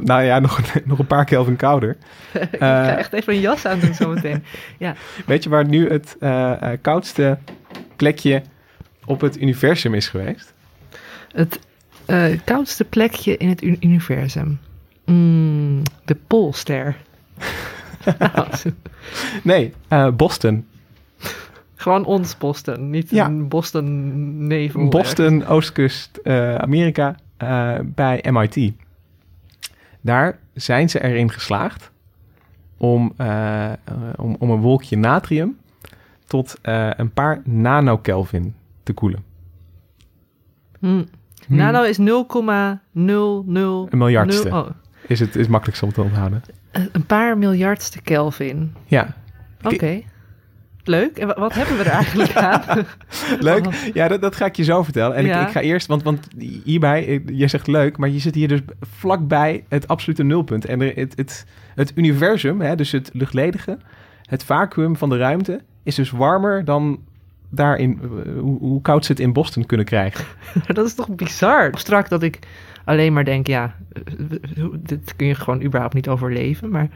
Nou 0.00 0.22
ja, 0.22 0.38
nog, 0.48 0.58
een- 0.58 0.82
nog 0.84 0.98
een 0.98 1.06
paar 1.06 1.24
Kelvin 1.24 1.56
kouder. 1.56 1.96
Ik 2.52 2.58
ga 2.58 2.96
echt 2.96 3.12
even 3.12 3.34
een 3.34 3.40
jas 3.40 3.66
aan 3.66 3.78
doen 3.80 3.94
zometeen. 3.94 4.44
Ja. 4.78 4.94
Weet 5.26 5.42
je 5.42 5.48
waar 5.50 5.66
nu 5.66 5.90
het 5.90 6.16
eh, 6.20 6.72
eh, 6.72 6.78
koudste 6.80 7.38
plekje 7.96 8.42
op 9.04 9.20
het 9.20 9.40
universum 9.40 9.94
is 9.94 10.08
geweest? 10.08 10.52
Het 11.32 11.58
eh, 12.06 12.38
koudste 12.44 12.84
plekje 12.84 13.36
in 13.36 13.48
het 13.48 13.62
universum. 13.62 14.58
Mm, 15.04 15.82
de 16.04 16.16
Poolster. 16.26 16.96
Nou, 18.18 18.46
Nee, 19.42 19.72
eh, 19.88 20.08
Boston. 20.10 20.66
Gewoon 21.74 22.04
ons 22.04 22.38
Boston, 22.38 22.90
niet 22.90 23.10
Ja. 23.10 23.26
een 23.26 23.48
Boston 23.48 24.46
nevel. 24.46 24.88
Boston, 24.88 25.46
Oostkust, 25.46 26.16
eh, 26.16 26.54
Amerika, 26.54 27.14
eh, 27.36 27.74
bij 27.84 28.24
MIT. 28.30 28.72
Daar 30.02 30.38
zijn 30.54 30.90
ze 30.90 31.02
erin 31.02 31.30
geslaagd 31.30 31.90
om, 32.76 33.12
eh, 33.16 33.72
om, 34.16 34.36
om 34.38 34.50
een 34.50 34.60
wolkje 34.60 34.96
natrium 34.96 35.56
tot 36.26 36.58
eh, 36.62 36.90
een 36.96 37.12
paar 37.12 37.40
nanokelvin 37.44 38.54
te 38.82 38.92
koelen. 38.92 39.24
Hm. 40.78 41.02
Hm. 41.46 41.56
Nano 41.56 41.82
is 41.82 41.98
0,00... 41.98 42.04
Een 42.94 43.88
miljardste. 43.90 44.48
Oh, 44.48 44.70
Is 45.06 45.20
het 45.20 45.36
is 45.36 45.46
makkelijk 45.46 45.82
om 45.82 45.92
te 45.92 46.02
onthouden. 46.02 46.42
een 46.92 47.06
paar 47.06 47.38
miljardste 47.38 48.02
Kelvin. 48.02 48.74
Ja, 48.86 49.14
Oké. 49.62 50.02
Leuk. 50.84 51.16
En 51.16 51.26
wa- 51.26 51.38
wat 51.38 51.54
hebben 51.54 51.76
we 51.76 51.82
er 51.84 51.90
eigenlijk 51.90 52.36
aan? 52.36 52.84
leuk. 53.40 53.90
Ja, 53.94 54.08
dat, 54.08 54.20
dat 54.20 54.36
ga 54.36 54.44
ik 54.46 54.56
je 54.56 54.64
zo 54.64 54.82
vertellen. 54.82 55.16
En 55.16 55.24
Ja. 55.26 55.40
ik, 55.40 55.46
ik 55.46 55.52
ga 55.52 55.60
eerst, 55.60 55.86
want, 55.86 56.02
want 56.02 56.28
hierbij, 56.64 57.06
eh, 57.06 57.20
je 57.38 57.48
zegt 57.48 57.66
leuk, 57.66 57.96
maar 57.96 58.08
je 58.08 58.18
zit 58.18 58.34
hier 58.34 58.48
dus 58.48 58.60
vlakbij 58.80 59.64
het 59.68 59.88
absolute 59.88 60.22
nulpunt. 60.22 60.64
En 60.64 60.80
er, 60.80 60.92
het, 60.96 61.12
het, 61.16 61.46
het 61.74 61.92
universum, 61.94 62.60
hè, 62.60 62.74
dus 62.76 62.90
het 62.92 63.10
luchtledige, 63.12 63.78
het 64.22 64.44
vacuüm 64.44 64.96
van 64.96 65.08
de 65.08 65.16
ruimte, 65.16 65.60
is 65.82 65.94
dus 65.94 66.10
warmer 66.10 66.64
dan 66.64 67.00
daarin, 67.50 68.00
eh, 68.02 68.32
hoe, 68.40 68.58
hoe 68.58 68.82
koud 68.82 69.04
ze 69.04 69.12
het 69.12 69.20
in 69.20 69.32
Boston 69.32 69.66
kunnen 69.66 69.86
krijgen. 69.86 70.24
dat 70.66 70.86
is 70.86 70.94
toch 70.94 71.08
bizar? 71.14 71.70
Strak 71.72 72.08
dat 72.08 72.22
ik 72.22 72.38
alleen 72.84 73.12
maar 73.12 73.24
denk, 73.24 73.46
ja, 73.46 73.74
eh, 73.92 74.64
dit 74.78 75.16
kun 75.16 75.26
je 75.26 75.34
gewoon 75.34 75.62
überhaupt 75.62 75.94
niet 75.94 76.08
overleven. 76.08 76.70
Maar 76.70 76.88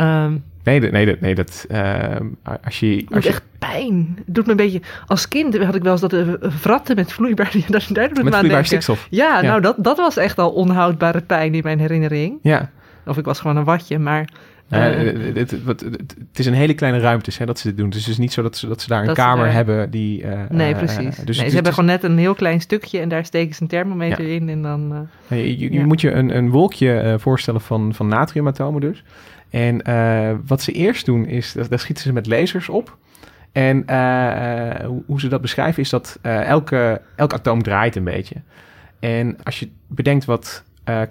ehm 0.00 0.32
Nee, 0.64 0.80
dat- 0.80 0.90
nee, 0.90 1.06
dat, 1.06 1.20
nee, 1.20 1.34
dat 1.34 1.64
eh, 1.68 2.16
als 2.64 2.80
je... 2.80 3.04
Als 3.10 3.26
echt 3.26 3.42
pijn. 3.58 4.12
Het 4.24 4.34
doet 4.34 4.44
me 4.44 4.50
een 4.50 4.56
beetje... 4.56 4.80
Als 5.06 5.28
kind 5.28 5.58
had 5.58 5.74
ik 5.74 5.82
wel 5.82 5.92
eens 5.92 6.00
dat 6.00 6.12
uh, 6.12 6.28
vratten 6.40 6.96
met 6.96 7.12
vloeibaar... 7.12 7.52
Daar, 7.68 7.86
daar 7.92 8.08
doet 8.08 8.16
me 8.16 8.30
vloeibaar 8.30 8.42
denken. 8.42 8.64
stikstof. 8.64 9.06
Ja, 9.10 9.40
Ja. 9.40 9.48
nou 9.48 9.60
dat, 9.60 9.74
dat 9.78 9.96
was 9.96 10.16
echt 10.16 10.38
al 10.38 10.50
onhoudbare 10.50 11.20
pijn 11.20 11.54
in 11.54 11.60
mijn 11.64 11.78
herinnering. 11.78 12.38
Ja, 12.42 12.70
Of 13.06 13.18
ik 13.18 13.24
was 13.24 13.40
gewoon 13.40 13.56
een 13.56 13.64
watje, 13.64 13.98
maar... 13.98 14.28
Eh, 14.68 15.08
eh, 15.08 15.34
het, 15.34 15.50
het, 15.50 15.50
het- 15.66 15.80
het- 15.80 16.14
het 16.30 16.38
is 16.38 16.46
een 16.46 16.54
hele 16.54 16.74
kleine 16.74 16.98
ruimtes 16.98 17.38
hè, 17.38 17.46
dat 17.46 17.58
ze 17.58 17.68
dit 17.68 17.76
doen. 17.76 17.90
Dus 17.90 18.00
het 18.00 18.08
is 18.08 18.18
niet 18.18 18.32
zo 18.32 18.42
dat 18.42 18.56
ze, 18.56 18.68
dat 18.68 18.80
ze 18.82 18.88
daar 18.88 19.00
een 19.00 19.06
Dat 19.06 19.16
kamer 19.16 19.44
daar- 19.44 19.54
hebben 19.54 19.90
die... 19.90 20.24
nee, 20.48 20.74
precies. 20.74 21.16
dus 21.16 21.38
nee, 21.38 21.48
ze 21.48 21.54
hebben 21.54 21.72
gewoon 21.74 21.88
net 21.90 22.02
een 22.04 22.18
heel 22.18 22.34
klein 22.34 22.60
stukje 22.60 22.98
en 23.00 23.08
daar 23.08 23.24
steken 23.24 23.54
ze 23.54 23.62
een 23.62 23.68
thermometer 23.68 24.28
in 24.28 24.48
en 24.48 24.62
dan... 24.62 25.08
Je, 25.28 25.58
je- 25.58 25.72
Ja. 25.72 25.84
moet 25.86 26.00
je 26.00 26.10
een, 26.12 26.36
een 26.36 26.50
wolkje 26.50 27.16
voorstellen 27.18 27.60
van, 27.60 27.94
van 27.94 28.08
natriumatomen 28.08 28.80
dus. 28.80 29.02
En 29.50 29.82
eh, 29.82 30.36
wat 30.46 30.62
ze 30.62 30.72
eerst 30.72 31.06
doen 31.06 31.26
is, 31.26 31.52
daar 31.52 31.78
schieten 31.78 32.04
ze 32.04 32.12
met 32.12 32.26
lasers 32.26 32.68
op. 32.68 32.98
En 33.52 33.86
eh, 33.86 34.80
eh, 34.80 34.90
hoe, 35.06 35.20
ze 35.20 35.28
dat 35.28 35.40
beschrijven 35.40 35.82
is 35.82 35.90
dat 35.90 36.18
eh, 36.22 36.42
elke, 36.42 37.00
elk 37.16 37.32
atoom 37.32 37.62
draait 37.62 37.96
een 37.96 38.04
beetje. 38.04 38.34
En 38.98 39.36
als 39.42 39.60
je 39.60 39.68
bedenkt 39.86 40.24
wat 40.24 40.64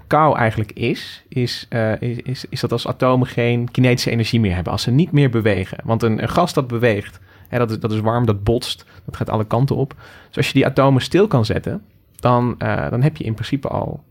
kou 0.08 0.38
eigenlijk 0.38 0.72
is, 0.72 1.24
is, 1.28 1.68
is, 2.00 2.46
is, 2.50 2.60
dat 2.60 2.72
als 2.72 2.88
atomen 2.88 3.28
geen 3.28 3.72
kinetische 3.72 4.12
energie 4.12 4.40
meer 4.40 4.54
hebben. 4.54 4.72
Als 4.72 4.82
ze 4.82 4.92
niet 4.92 5.12
meer 5.12 5.30
bewegen. 5.30 5.78
Want 5.84 6.04
een, 6.04 6.30
gas 6.30 6.54
dat 6.54 6.68
beweegt, 6.68 7.20
hè, 7.48 7.58
dat, 7.58 7.72
is, 7.72 7.80
dat 7.80 7.92
is 7.92 8.00
warm, 8.00 8.26
dat 8.26 8.44
botst, 8.44 8.86
dat 9.06 9.18
gaat 9.18 9.30
alle 9.30 9.46
kanten 9.46 9.76
op. 9.76 9.96
Dus 10.28 10.38
als 10.38 10.48
je 10.48 10.54
die 10.54 10.66
atomen 10.66 11.02
stil 11.02 11.28
kan 11.28 11.46
zetten, 11.46 11.82
dan, 12.16 12.56
dan 12.90 13.02
heb 13.02 13.18
je 13.18 13.24
in 13.24 13.34
principe 13.34 13.68
al 13.68 14.04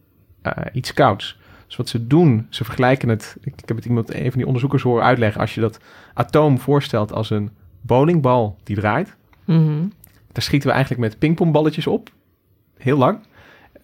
iets 0.72 0.92
kouds. 0.92 1.38
Dus 1.68 1.76
wat 1.76 1.88
ze 1.88 2.06
doen, 2.06 2.46
ze 2.48 2.64
vergelijken 2.64 3.08
het. 3.08 3.36
Ik, 3.40 3.52
ik 3.62 3.68
heb 3.68 3.76
het 3.76 3.86
iemand, 3.86 4.14
een 4.14 4.28
van 4.28 4.36
die 4.36 4.46
onderzoekers 4.46 4.82
horen 4.82 5.04
uitleggen. 5.04 5.40
Als 5.40 5.54
je 5.54 5.60
dat 5.60 5.80
atoom 6.14 6.58
voorstelt 6.58 7.12
als 7.12 7.30
een 7.30 7.50
bowlingbal 7.80 8.56
die 8.62 8.76
draait, 8.76 9.16
mhm. 9.44 9.86
daar 10.32 10.42
schieten 10.42 10.68
we 10.68 10.74
eigenlijk 10.74 11.02
met 11.02 11.18
pingpongballetjes 11.18 11.86
op, 11.86 12.10
heel 12.76 12.98
lang, 12.98 13.18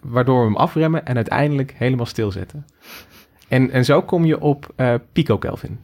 waardoor 0.01 0.39
we 0.39 0.45
hem 0.45 0.57
afremmen 0.57 1.07
en 1.07 1.17
uiteindelijk 1.17 1.75
helemaal 1.77 2.07
stilzetten. 2.07 2.67
En, 3.49 3.71
en 3.71 3.85
zo 3.85 4.03
kom 4.03 4.25
je 4.25 4.41
op 4.41 4.73
eh 4.77 4.95
pico-kelvin. 5.13 5.79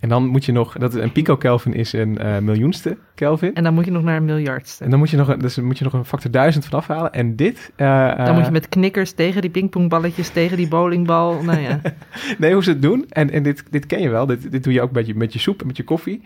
En 0.00 0.08
dan 0.08 0.26
moet 0.26 0.44
je 0.44 0.52
nog, 0.52 0.72
dat, 0.72 0.94
een 0.94 1.12
pico-kelvin 1.12 1.74
is 1.74 1.92
een 1.92 2.18
eh, 2.18 2.38
miljoenste 2.38 2.96
Kelvin. 3.14 3.54
En 3.54 3.62
dan 3.62 3.74
moet 3.74 3.84
je 3.84 3.90
nog 3.90 4.02
naar 4.02 4.16
een 4.16 4.24
miljardste. 4.24 4.84
En 4.84 4.90
dan 4.90 4.98
moet 4.98 5.10
je 5.10 5.16
nog, 5.16 5.28
een- 5.28 5.38
dus 5.38 5.56
moet 5.56 5.78
je 5.78 5.84
nog 5.84 5.92
een 5.92 6.04
factor 6.04 6.30
1000 6.30 6.64
vanaf 6.64 6.86
halen. 6.86 7.12
En 7.12 7.36
dit. 7.36 7.72
eh, 7.76 8.16
dan 8.16 8.28
moet 8.34 8.40
je 8.40 8.46
eh, 8.46 8.50
met 8.52 8.68
knikkers 8.68 9.12
tegen 9.12 9.40
die 9.40 9.50
pingpongballetjes, 9.50 10.28
tegen 10.28 10.56
die 10.56 10.68
bowlingbal. 10.68 11.42
Nou 11.42 11.60
ja. 11.60 11.80
Nee, 12.38 12.52
hoe 12.52 12.62
ze 12.62 12.70
het 12.70 12.82
doen, 12.82 13.04
en, 13.08 13.30
en 13.30 13.42
dit, 13.42 13.64
dit 13.70 13.86
ken 13.86 14.00
je 14.00 14.08
wel, 14.08 14.26
dit, 14.26 14.50
dit 14.52 14.64
doe 14.64 14.72
je 14.72 14.80
ook 14.82 14.92
met 14.92 15.06
je, 15.06 15.14
met 15.14 15.32
je 15.32 15.38
soep 15.38 15.60
en 15.60 15.66
met 15.66 15.76
je 15.76 15.84
koffie. 15.84 16.22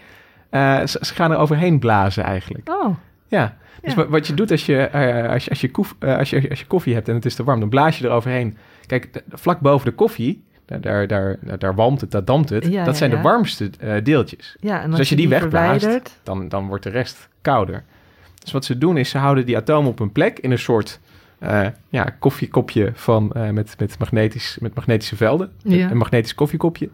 Eh, 0.51 0.87
ze, 0.87 0.99
ze 1.01 1.15
gaan 1.15 1.31
er 1.31 1.37
overheen 1.39 1.79
blazen 1.79 2.25
eigenlijk. 2.25 2.69
Oh, 2.69 2.97
Ja, 3.29 3.57
dus 3.83 3.95
Ja. 3.95 4.07
wat, 4.09 4.27
je 4.27 4.35
doet 4.35 4.51
als 4.51 4.67
je, 4.67 4.77
eh, 4.77 5.31
als, 5.31 5.45
je, 5.45 5.51
als, 5.51 5.61
je 5.61 5.71
koef, 5.71 5.97
eh, 5.99 6.17
als, 6.17 6.31
je, 6.31 6.49
als 6.51 6.59
je 6.61 6.67
koffie 6.67 6.95
hebt 6.95 7.09
en 7.09 7.15
het 7.15 7.25
is 7.25 7.35
te 7.35 7.45
warm, 7.45 7.61
dan 7.61 7.69
blaas 7.69 7.99
je 7.99 8.05
er 8.07 8.11
overheen. 8.15 8.57
Kijk, 8.87 9.23
vlak 9.31 9.61
boven 9.61 9.87
de 9.87 9.95
koffie, 9.95 10.45
daar, 10.67 10.81
daar, 10.81 11.07
daar, 11.07 11.59
daar 11.59 11.75
walmt 11.75 12.01
het, 12.01 12.11
daar 12.11 12.25
dampt 12.25 12.49
het. 12.49 12.67
Ja, 12.67 12.85
dat 12.85 12.97
zijn 12.97 13.11
de 13.11 13.21
warmste 13.21 13.71
eh, 13.79 13.95
deeltjes. 14.03 14.57
ja. 14.61 14.83
En 14.83 14.91
Dus 14.91 14.99
als 14.99 15.09
je 15.09 15.17
die 15.17 15.29
wegblaast, 15.29 16.21
dan, 16.23 16.49
dan 16.49 16.67
wordt 16.67 16.83
de 16.83 16.91
rest 16.91 17.29
kouder. 17.41 17.85
Dus 18.39 18.53
wat 18.53 18.65
ze 18.65 18.79
doen 18.79 18.97
is, 18.97 19.11
ze 19.11 19.19
houden 19.19 19.47
die 19.47 19.57
atomen 19.57 19.91
op 19.91 20.01
een 20.01 20.13
plek 20.13 20.39
in 20.39 20.51
een 20.51 20.59
soort 20.59 21.01
eh, 21.39 21.67
ja, 21.89 22.15
koffiekopje 22.19 22.91
van, 22.95 23.33
eh, 23.33 23.51
met, 23.51 23.75
met, 23.79 23.99
magnetisch, 23.99 24.59
met 24.61 24.75
magnetische 24.75 25.17
velden. 25.17 25.53
Ja. 25.63 25.91
Een 25.91 25.97
magnetisch 25.97 26.35
koffiekopje. 26.35 26.87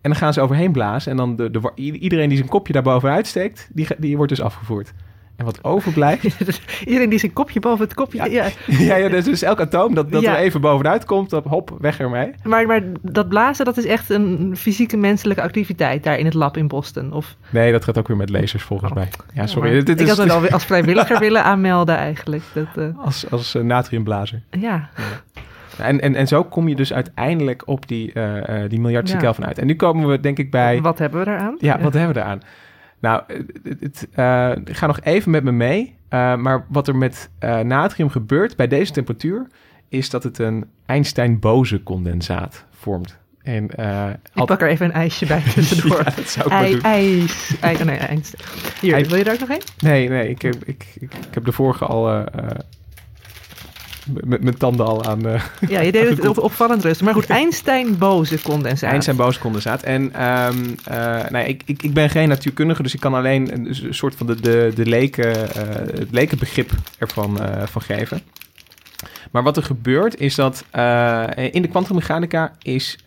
En 0.00 0.10
dan 0.10 0.16
gaan 0.16 0.32
ze 0.32 0.40
overheen 0.40 0.72
blazen. 0.72 1.10
En 1.10 1.16
dan 1.16 1.36
de, 1.36 1.50
de, 1.50 1.72
iedereen 1.74 2.28
die 2.28 2.38
zijn 2.38 2.50
kopje 2.50 2.72
daarboven 2.72 3.10
uitsteekt, 3.10 3.68
die, 3.72 3.86
die 3.98 4.16
wordt 4.16 4.32
dus 4.32 4.42
afgevoerd. 4.42 4.92
En 5.36 5.44
wat 5.44 5.64
overblijft... 5.64 6.24
Iedereen 6.86 7.08
die 7.10 7.18
zijn 7.18 7.32
kopje 7.32 7.60
boven 7.60 7.84
het 7.84 7.94
kopje... 7.94 8.30
Ja. 8.30 8.46
ja, 8.88 8.96
ja, 8.96 9.08
dus, 9.08 9.24
dus 9.24 9.42
elk 9.42 9.60
atoom 9.60 9.94
dat, 9.94 10.12
dat 10.12 10.22
Ja. 10.22 10.36
er 10.36 10.42
even 10.42 10.60
bovenuit 10.60 11.04
komt, 11.04 11.30
dan 11.30 11.42
hop, 11.46 11.76
weg 11.80 11.98
ermee. 12.00 12.30
Maar, 12.42 12.66
maar 12.66 12.82
dat 13.02 13.28
blazen, 13.28 13.64
dat 13.64 13.76
is 13.76 13.84
echt 13.84 14.10
een 14.10 14.54
fysieke 14.56 14.96
menselijke 14.96 15.42
activiteit 15.42 16.04
daar 16.04 16.18
in 16.18 16.24
het 16.24 16.34
lab 16.34 16.56
in 16.56 16.68
Boston. 16.68 17.12
Of, 17.12 17.36
Nee, 17.50 17.72
dat 17.72 17.84
gaat 17.84 17.98
ook 17.98 18.08
weer 18.08 18.16
met 18.16 18.30
lasers 18.30 18.62
volgens 18.62 18.92
mij. 18.92 19.08
Ja, 19.34 19.46
sorry. 19.46 19.68
Oh. 19.78 19.84
Dit 19.84 20.00
ik 20.00 20.00
is 20.00 20.08
had 20.08 20.18
het 20.18 20.30
alweer 20.36 20.52
als 20.52 20.64
vrijwilliger 20.64 21.18
willen 21.18 21.44
aanmelden 21.44 21.96
eigenlijk. 21.96 22.42
Dat, 22.52 22.66
eh, 22.76 22.84
als, 23.04 23.30
als 23.30 23.54
eh, 23.54 23.62
natriumblazer. 23.62 24.42
ja. 24.50 24.88
En, 25.78 26.00
en, 26.00 26.14
en 26.14 26.26
zo 26.28 26.44
kom 26.44 26.68
je 26.68 26.74
dus 26.74 26.92
uiteindelijk 26.92 27.62
op 27.68 27.88
die, 27.88 28.12
eh, 28.12 28.68
die 28.68 28.80
miljardste 28.80 29.16
Ja. 29.16 29.22
Kelvin 29.22 29.46
uit. 29.46 29.58
En 29.58 29.66
nu 29.66 29.76
komen 29.76 30.08
we 30.08 30.20
denk 30.20 30.38
ik 30.38 30.50
bij... 30.50 30.80
Wat 30.80 30.98
hebben 30.98 31.24
we 31.24 31.30
eraan? 31.30 31.56
Ja, 31.58 31.80
wat 31.80 31.92
hebben 31.92 32.14
we 32.14 32.20
eraan? 32.20 32.40
Nou, 33.04 33.22
het, 33.62 33.80
het, 33.80 34.08
eh, 34.12 34.52
ga 34.64 34.86
nog 34.86 35.00
even 35.00 35.30
met 35.30 35.44
me 35.44 35.52
mee. 35.52 35.96
Eh, 36.08 36.36
maar 36.36 36.64
wat 36.68 36.88
er 36.88 36.96
met 36.96 37.30
eh, 37.38 37.58
natrium 37.58 38.08
gebeurt 38.08 38.56
bij 38.56 38.68
deze 38.68 38.92
temperatuur... 38.92 39.46
is 39.88 40.10
dat 40.10 40.22
het 40.22 40.38
een 40.38 40.64
Einstein-boze 40.86 41.82
condensaat 41.82 42.64
vormt. 42.70 43.18
En, 43.42 43.64
Ik 44.34 44.44
pak 44.44 44.60
er 44.60 44.68
even 44.68 44.86
een 44.86 44.92
ijsje 44.92 45.26
bij 45.26 45.42
tussendoor. 45.54 45.98
Ja, 45.98 46.10
dat 46.16 46.28
zou 46.28 46.54
ik 46.54 46.70
doen. 46.70 46.82
ijs. 46.82 47.56
Ei, 47.60 47.76
oh 47.76 47.82
nee, 47.82 47.96
ijs. 47.96 48.34
Hier, 48.80 49.06
wil 49.08 49.18
je 49.18 49.24
er 49.24 49.32
ook 49.32 49.40
nog 49.40 49.48
een? 49.48 49.62
Nee, 49.78 50.08
nee, 50.08 50.28
ik 50.28 50.42
heb, 50.42 50.54
ik, 50.54 50.86
ik, 50.94 51.14
ik 51.14 51.34
heb 51.34 51.44
de 51.44 51.52
vorige 51.52 51.84
al... 51.84 52.24
met 54.24 54.42
mijn 54.42 54.56
tanden 54.56 54.86
al 54.86 55.04
aan... 55.04 55.26
eh, 55.26 55.42
Ja, 55.68 55.80
je 55.80 55.92
deed 55.92 56.08
het 56.08 56.26
op, 56.28 56.38
opvallend 56.38 56.82
rustig. 56.82 57.04
Maar 57.04 57.14
goed, 57.14 57.26
Einstein-boze 57.40 58.42
condensaat. 58.42 58.90
Einstein-boze 58.90 59.38
condensaat. 59.38 59.82
En 59.82 60.12
nou, 61.30 61.38
ik, 61.38 61.62
ik, 61.64 61.82
ik 61.82 61.94
ben 61.94 62.10
geen 62.10 62.28
natuurkundige, 62.28 62.82
dus 62.82 62.94
ik 62.94 63.00
kan 63.00 63.14
alleen 63.14 63.52
een, 63.52 63.66
een 63.66 63.94
soort 63.94 64.14
van 64.14 64.26
de, 64.26 64.40
de, 64.40 64.72
de 64.74 64.86
leken, 64.86 65.54
eh, 65.54 65.98
het 65.98 66.10
lekenbegrip 66.10 66.70
ervan 66.98 67.38
van 67.64 67.82
geven. 67.82 68.20
Maar 69.30 69.42
wat 69.42 69.56
er 69.56 69.62
gebeurt 69.62 70.20
is 70.20 70.34
dat 70.34 70.64
in 71.36 71.62
de 71.62 71.68
kwantummechanica 71.68 72.52
is 72.62 72.98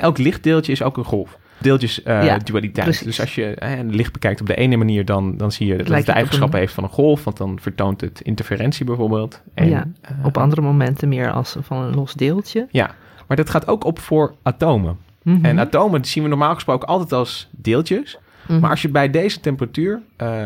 elk 0.00 0.18
lichtdeeltje 0.18 0.72
is 0.72 0.82
ook 0.82 0.96
een 0.96 1.04
golf. 1.04 1.38
Deeltjes 1.58 2.02
eh, 2.02 2.24
Ja, 2.24 2.38
dualiteit. 2.38 3.04
Dus 3.04 3.20
als 3.20 3.34
je 3.34 3.54
eh, 3.54 3.78
een 3.78 3.94
licht 3.94 4.12
bekijkt 4.12 4.40
op 4.40 4.46
de 4.46 4.54
ene 4.54 4.76
manier, 4.76 5.04
dan, 5.04 5.36
dan 5.36 5.52
zie 5.52 5.66
je 5.66 5.72
dat 5.72 5.80
het 5.80 5.88
lijkt 5.88 6.06
de 6.06 6.12
het 6.12 6.20
eigenschappen 6.20 6.58
een- 6.58 6.64
heeft 6.64 6.74
van 6.74 6.84
een 6.84 6.90
golf. 6.90 7.24
Want 7.24 7.36
dan 7.36 7.58
vertoont 7.60 8.00
het 8.00 8.20
interferentie 8.20 8.84
bijvoorbeeld. 8.84 9.42
En, 9.54 9.68
Ja, 9.68 9.86
eh, 10.00 10.10
Op 10.24 10.36
andere 10.38 10.60
momenten 10.60 11.08
meer 11.08 11.30
als 11.32 11.56
van 11.60 11.82
een 11.82 11.94
los 11.94 12.14
deeltje. 12.14 12.66
ja, 12.70 12.90
maar 13.26 13.36
dat 13.36 13.50
gaat 13.50 13.66
ook 13.68 13.84
op 13.84 13.98
voor 13.98 14.34
atomen. 14.42 14.96
Mhm. 15.22 15.44
En 15.44 15.58
atomen 15.58 16.04
zien 16.04 16.22
we 16.22 16.28
normaal 16.28 16.54
gesproken 16.54 16.88
altijd 16.88 17.12
als 17.12 17.48
deeltjes. 17.50 18.18
Mhm. 18.48 18.60
Maar 18.60 18.70
als 18.70 18.82
je 18.82 18.88
bij 18.88 19.10
deze 19.10 19.40
temperatuur 19.40 20.00
eh, 20.16 20.42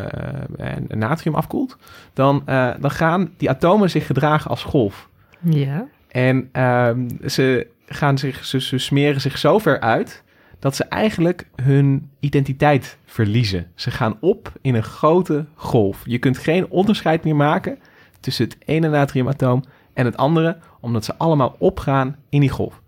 en 0.58 0.86
natrium 0.88 1.34
afkoelt, 1.36 1.76
dan, 2.12 2.42
dan 2.80 2.90
gaan 2.90 3.30
die 3.36 3.50
atomen 3.50 3.90
zich 3.90 4.06
gedragen 4.06 4.50
als 4.50 4.62
golf. 4.64 5.08
Ja. 5.40 5.86
En 6.08 6.48
ehm, 6.52 7.08
ze, 7.26 7.66
gaan 7.86 8.18
zich, 8.18 8.44
ze, 8.44 8.60
ze 8.60 8.78
smeren 8.78 9.20
zich 9.20 9.38
zo 9.38 9.58
ver 9.58 9.80
uit 9.80 10.22
dat 10.62 10.76
ze 10.76 10.84
eigenlijk 10.84 11.46
hun 11.62 12.10
identiteit 12.20 12.98
verliezen. 13.04 13.66
Ze 13.74 13.90
gaan 13.90 14.16
op 14.20 14.52
in 14.60 14.74
een 14.74 14.82
grote 14.82 15.44
golf. 15.54 16.02
Je 16.04 16.18
kunt 16.18 16.38
geen 16.38 16.68
onderscheid 16.68 17.24
meer 17.24 17.36
maken 17.36 17.78
tussen 18.20 18.44
het 18.44 18.56
ene 18.64 18.88
natriumatoom 18.88 19.64
en 19.92 20.04
het 20.04 20.16
andere, 20.16 20.56
omdat 20.80 21.04
ze 21.04 21.16
allemaal 21.16 21.54
opgaan 21.58 22.16
in 22.28 22.40
die 22.40 22.50
golf. 22.50 22.80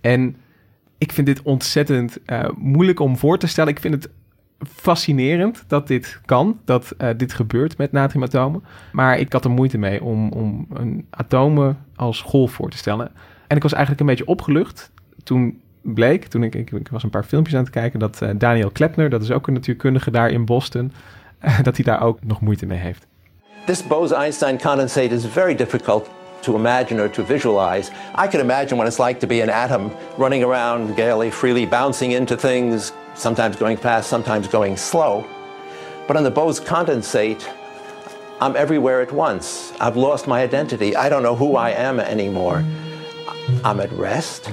En 0.00 0.36
ik 0.98 1.12
vind 1.12 1.26
dit 1.26 1.42
ontzettend 1.42 2.22
eh, 2.24 2.48
moeilijk 2.56 3.00
om 3.00 3.16
voor 3.16 3.38
te 3.38 3.46
stellen. 3.46 3.72
Ik 3.72 3.80
vind 3.80 3.94
het 3.94 4.10
fascinerend 4.68 5.64
dat 5.66 5.86
dit 5.86 6.20
kan, 6.24 6.60
dat 6.64 6.90
eh, 6.90 7.08
dit 7.16 7.32
gebeurt 7.32 7.78
met 7.78 7.92
natriumatomen. 7.92 8.64
Maar 8.92 9.18
ik 9.18 9.32
had 9.32 9.44
er 9.44 9.50
moeite 9.50 9.78
mee 9.78 10.02
om, 10.02 10.30
om 10.32 10.66
een 10.72 11.06
atomen 11.10 11.84
als 11.96 12.20
golf 12.20 12.52
voor 12.52 12.70
te 12.70 12.76
stellen. 12.76 13.10
En 13.46 13.56
ik 13.56 13.62
was 13.62 13.72
eigenlijk 13.72 14.00
een 14.00 14.16
beetje 14.16 14.26
opgelucht 14.26 14.92
toen 15.22 15.60
bleek, 15.82 16.26
toen 16.26 16.42
ik, 16.42 16.54
ik, 16.54 16.88
was 16.90 17.02
een 17.02 17.10
paar 17.10 17.24
filmpjes 17.24 17.56
aan 17.56 17.62
het 17.62 17.70
kijken, 17.70 17.98
dat 17.98 18.22
eh, 18.22 18.28
Daniel 18.36 18.70
Klepner, 18.70 19.10
dat 19.10 19.22
is 19.22 19.30
ook 19.30 19.46
een 19.46 19.52
natuurkundige 19.52 20.10
daar 20.10 20.30
in 20.30 20.44
Boston, 20.44 20.92
dat 21.62 21.76
hij 21.76 21.84
daar 21.84 22.02
ook 22.02 22.24
nog 22.24 22.40
moeite 22.40 22.66
mee 22.66 22.78
heeft. 22.78 23.06
This 23.64 23.86
Bose-Einstein 23.86 24.58
condensate 24.58 25.14
is 25.14 25.26
very 25.26 25.54
difficult 25.54 26.08
to 26.40 26.56
imagine 26.56 27.02
or 27.02 27.10
to 27.10 27.24
visualize. 27.24 27.90
I 28.14 28.26
can 28.28 28.40
imagine 28.40 28.76
what 28.76 28.86
it's 28.86 28.98
like 28.98 29.20
to 29.20 29.26
be 29.26 29.42
an 29.42 29.50
atom 29.50 29.90
running 30.16 30.44
around 30.44 30.96
gaily, 30.96 31.30
freely, 31.30 31.66
bouncing 31.66 32.12
into 32.12 32.36
things, 32.36 32.92
sometimes 33.14 33.56
going 33.56 33.76
fast, 33.76 34.08
sometimes 34.08 34.48
going 34.48 34.76
slow. 34.76 35.24
But 36.06 36.16
on 36.16 36.24
the 36.24 36.30
Bose 36.30 36.60
condensate, 36.60 37.46
I'm 38.40 38.56
everywhere 38.56 39.02
at 39.02 39.12
once. 39.12 39.72
I've 39.80 39.96
lost 39.96 40.26
my 40.26 40.42
identity. 40.42 40.94
I 40.96 41.08
don't 41.08 41.22
know 41.22 41.36
who 41.36 41.56
I 41.56 41.70
am 41.70 42.00
anymore. 42.00 42.64
I'm 43.64 43.80
at 43.80 43.92
rest, 43.92 44.52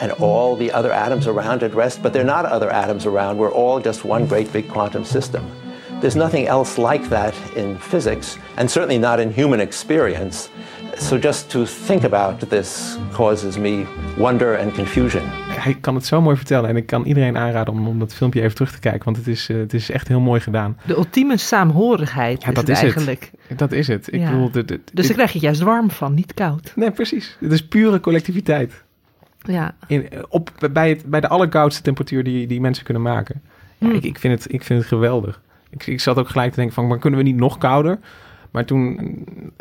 and 0.00 0.12
all 0.20 0.56
the 0.56 0.76
other 0.78 0.92
atoms 0.92 1.26
around 1.26 1.62
at 1.62 1.74
rest, 1.74 2.02
but 2.02 2.12
they're 2.12 2.24
not 2.36 2.44
other 2.44 2.70
atoms 2.70 3.06
around. 3.06 3.38
We're 3.38 3.52
all 3.54 3.80
just 3.84 4.04
one 4.04 4.26
great 4.26 4.52
big 4.52 4.68
quantum 4.68 5.04
system. 5.04 5.42
There's 6.00 6.14
nothing 6.16 6.46
else 6.48 6.80
like 6.92 7.08
that 7.08 7.34
in 7.54 7.76
physics, 7.78 8.36
and 8.56 8.70
certainly 8.70 8.98
not 8.98 9.18
in 9.18 9.30
human 9.34 9.60
experience. 9.60 10.48
So 10.98 11.18
just 11.18 11.50
to 11.50 11.64
think 11.64 12.04
about 12.04 12.48
this 12.50 12.96
causes 13.12 13.56
me 13.56 13.84
wonder 14.16 14.58
and 14.58 14.72
confusion. 14.72 15.22
Hij 15.48 15.74
kan 15.80 15.94
het 15.94 16.06
zo 16.06 16.20
mooi 16.20 16.36
vertellen 16.36 16.70
en 16.70 16.76
ik 16.76 16.86
kan 16.86 17.04
iedereen 17.04 17.36
aanraden 17.36 17.74
om, 17.74 17.88
om 17.88 17.98
dat 17.98 18.14
filmpje 18.14 18.42
even 18.42 18.54
terug 18.54 18.72
te 18.72 18.78
kijken, 18.78 19.04
want 19.04 19.16
het 19.16 19.26
is, 19.26 19.48
eh, 19.48 19.56
het 19.56 19.74
is 19.74 19.90
echt 19.90 20.08
heel 20.08 20.20
mooi 20.20 20.40
gedaan. 20.40 20.78
De 20.86 20.96
ultieme 20.96 21.36
saamhorigheid 21.36 22.42
Ja, 22.42 22.48
is 22.48 22.54
dat 22.54 22.66
het 22.66 22.76
is 22.76 22.82
het. 22.82 22.84
eigenlijk. 22.96 23.30
Dat 23.56 23.72
is 23.72 23.88
het. 23.88 24.12
Ik 24.12 24.20
Ja. 24.20 24.30
bedoel, 24.30 24.50
de, 24.50 24.64
de- 24.64 24.80
Dus 24.92 25.06
daar 25.06 25.14
krijg 25.14 25.28
je 25.32 25.38
het 25.38 25.46
juist 25.46 25.60
warm 25.60 25.90
van, 25.90 26.14
niet 26.14 26.34
koud. 26.34 26.72
Nee, 26.76 26.90
precies. 26.90 27.36
Het 27.40 27.52
is 27.52 27.66
pure 27.66 28.00
collectiviteit. 28.00 28.72
Ja. 29.42 29.74
In, 29.86 30.08
op, 30.28 30.50
bij, 30.72 30.88
het, 30.88 31.04
bij 31.04 31.20
de 31.20 31.28
allerkoudste 31.28 31.82
temperatuur 31.82 32.24
die, 32.24 32.46
die 32.46 32.60
mensen 32.60 32.84
kunnen 32.84 33.02
maken. 33.02 33.42
Ja, 33.78 33.86
Hmm. 33.86 33.96
ik, 33.96 34.04
ik, 34.04 34.18
vind 34.18 34.42
het, 34.42 34.52
ik 34.52 34.62
vind 34.62 34.78
het 34.78 34.88
geweldig. 34.88 35.40
Ik, 35.70 35.86
ik 35.86 36.00
zat 36.00 36.18
ook 36.18 36.28
gelijk 36.28 36.50
te 36.50 36.56
denken 36.56 36.74
van, 36.74 36.86
maar 36.86 36.98
kunnen 36.98 37.18
we 37.18 37.24
niet 37.24 37.36
nog 37.36 37.58
kouder? 37.58 37.98
Maar 38.50 38.64
toen, 38.64 39.16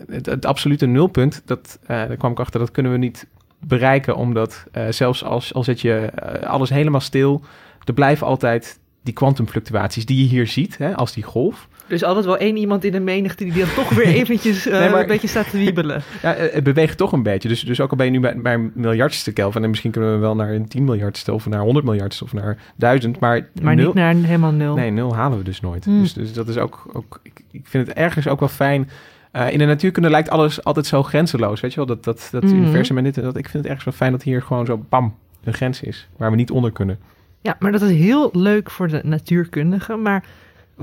het, 0.10 0.26
het 0.26 0.46
absolute 0.46 0.86
nulpunt, 0.86 1.42
dat, 1.46 1.80
eh, 1.82 1.88
daar 1.88 2.18
kwam 2.18 2.32
ik 2.32 2.40
achter, 2.40 2.60
dat 2.60 2.72
kunnen 2.72 2.92
we 2.92 2.98
niet 2.98 3.28
bereiken. 3.60 4.16
Omdat 4.16 4.66
eh, 4.72 4.88
zelfs 4.90 5.24
als, 5.24 5.54
al 5.54 5.64
zet 5.64 5.82
je 5.82 5.94
eh, 5.96 6.50
alles 6.50 6.70
helemaal 6.70 7.00
stil, 7.00 7.42
er 7.86 7.94
blijven 7.94 8.28
altijd 8.28 8.80
die 9.04 9.14
kwantumfluctuaties 9.14 10.06
die 10.06 10.18
je 10.18 10.30
hier 10.30 10.48
ziet, 10.48 10.78
hè, 10.78 10.96
als 10.96 11.14
die 11.14 11.24
golf. 11.24 11.68
Is 11.92 12.04
altijd 12.04 12.26
wel 12.26 12.38
één 12.38 12.58
iemand 12.58 12.84
in 12.84 12.92
de 12.92 13.00
menigte 13.00 13.44
die 13.44 13.54
dan 13.54 13.74
toch 13.76 13.90
weer 13.90 14.06
eventjes 14.22 14.68
eh, 14.68 14.80
Nee, 14.80 14.90
maar- 14.90 15.02
een 15.02 15.08
beetje 15.08 15.28
staat 15.28 15.50
te 15.50 15.58
wiebelen. 15.58 16.02
Ja, 16.22 16.34
het 16.34 16.64
beweegt 16.64 16.98
toch 16.98 17.12
een 17.12 17.24
beetje. 17.24 17.48
Dus, 17.50 17.62
dus 17.62 17.82
ook 17.82 17.92
al 17.92 17.98
ben 17.98 18.06
je 18.06 18.12
nu 18.12 18.20
bij, 18.20 18.36
bij 18.42 18.54
een 18.54 18.72
miljardste 18.76 19.32
Kelvin... 19.34 19.64
en 19.64 19.70
misschien 19.70 19.92
kunnen 19.92 20.14
we 20.14 20.18
wel 20.20 20.36
naar 20.36 20.50
een 20.54 20.68
10 20.68 20.84
miljardste... 20.84 21.34
of 21.34 21.46
naar 21.46 21.60
100 21.62 21.86
miljardste 21.86 22.24
of 22.24 22.34
naar 22.34 22.58
1000. 22.76 23.20
Maar, 23.20 23.48
Maar 23.62 23.76
nul, 23.76 23.86
niet 23.86 23.94
naar 23.96 24.12
een 24.12 24.24
helemaal 24.26 24.52
nul. 24.52 24.76
Nee, 24.76 24.92
nul 24.92 25.16
halen 25.16 25.38
we 25.38 25.44
dus 25.44 25.62
nooit. 25.62 25.86
Hmm. 25.86 26.02
Dus, 26.02 26.14
dus 26.14 26.34
dat 26.34 26.48
is 26.48 26.58
ook... 26.58 26.86
ook 26.94 27.20
ik, 27.24 27.42
ik 27.52 27.68
vind 27.68 27.88
het 27.88 27.98
ergens 27.98 28.28
ook 28.28 28.40
wel 28.40 28.50
fijn... 28.50 28.90
Eh, 29.32 29.52
in 29.52 29.58
de 29.58 29.66
natuurkunde 29.66 30.10
lijkt 30.10 30.30
alles 30.30 30.64
altijd 30.64 30.86
zo 30.86 31.04
grenzeloos. 31.04 31.60
Weet 31.60 31.72
je 31.72 31.78
wel? 31.78 31.86
Dat, 31.86 32.04
dat, 32.04 32.28
dat 32.32 32.44
Mhm. 32.44 32.56
universum 32.56 32.98
en 32.98 33.04
dit 33.04 33.18
en 33.18 33.24
dat. 33.24 33.38
Ik 33.38 33.44
vind 33.50 33.54
het 33.58 33.66
ergens 33.66 33.86
wel 33.86 33.94
fijn 33.94 34.12
dat 34.12 34.24
hier 34.24 34.42
gewoon 34.42 34.66
zo... 34.66 34.86
bam, 34.90 35.16
een 35.44 35.54
grens 35.54 35.82
is. 35.82 36.08
Waar 36.18 36.30
we 36.30 36.36
niet 36.36 36.52
onder 36.52 36.72
kunnen. 36.72 37.00
Ja, 37.42 37.56
maar 37.60 37.72
dat 37.72 37.82
is 37.82 37.98
heel 37.98 38.30
leuk 38.34 38.70
voor 38.70 38.88
de 38.88 39.00
natuurkundigen. 39.04 40.02
Maar 40.02 40.24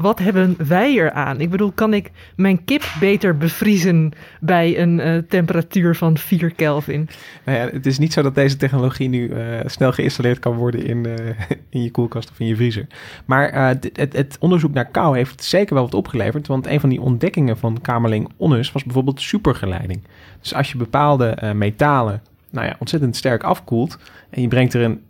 wat 0.00 0.18
hebben 0.18 0.56
wij 0.68 0.92
eraan? 0.92 1.40
Ik 1.40 1.50
bedoel, 1.50 1.72
kan 1.72 1.94
ik 1.94 2.10
mijn 2.36 2.64
kip 2.64 2.82
beter 3.00 3.36
bevriezen 3.36 4.12
bij 4.40 4.80
een 4.80 5.00
eh, 5.00 5.18
temperatuur 5.28 5.96
van 5.96 6.18
4 6.18 6.50
Kelvin? 6.50 7.08
Nou 7.44 7.58
ja, 7.58 7.68
het 7.72 7.86
is 7.86 7.98
niet 7.98 8.12
zo 8.12 8.22
dat 8.22 8.34
deze 8.34 8.56
technologie 8.56 9.08
nu 9.08 9.28
eh, 9.28 9.58
snel 9.66 9.92
geïnstalleerd 9.92 10.38
kan 10.38 10.56
worden 10.56 10.84
in, 10.84 11.06
eh, 11.06 11.26
in 11.70 11.82
je 11.82 11.90
koelkast 11.90 12.30
of 12.30 12.40
in 12.40 12.46
je 12.46 12.56
vriezer. 12.56 12.86
Maar 13.24 13.52
het, 13.54 13.90
het 14.12 14.36
onderzoek 14.40 14.72
naar 14.72 14.90
kou 14.90 15.16
heeft 15.16 15.44
zeker 15.44 15.74
wel 15.74 15.84
wat 15.84 15.94
opgeleverd. 15.94 16.46
Want 16.46 16.66
een 16.66 16.80
van 16.80 16.88
die 16.88 17.00
ontdekkingen 17.00 17.58
van 17.58 17.80
Kamerling 17.80 18.28
Onnes 18.36 18.72
was 18.72 18.84
bijvoorbeeld 18.84 19.20
supergeleiding. 19.20 20.00
Dus 20.40 20.54
als 20.54 20.72
je 20.72 20.78
bepaalde 20.78 21.52
metalen 21.54 22.22
nou 22.50 22.66
ja, 22.66 22.76
ontzettend 22.78 23.16
sterk 23.16 23.42
afkoelt 23.42 23.98
en 24.30 24.42
je 24.42 24.48
brengt 24.48 24.74
er 24.74 24.82
een, 24.82 25.00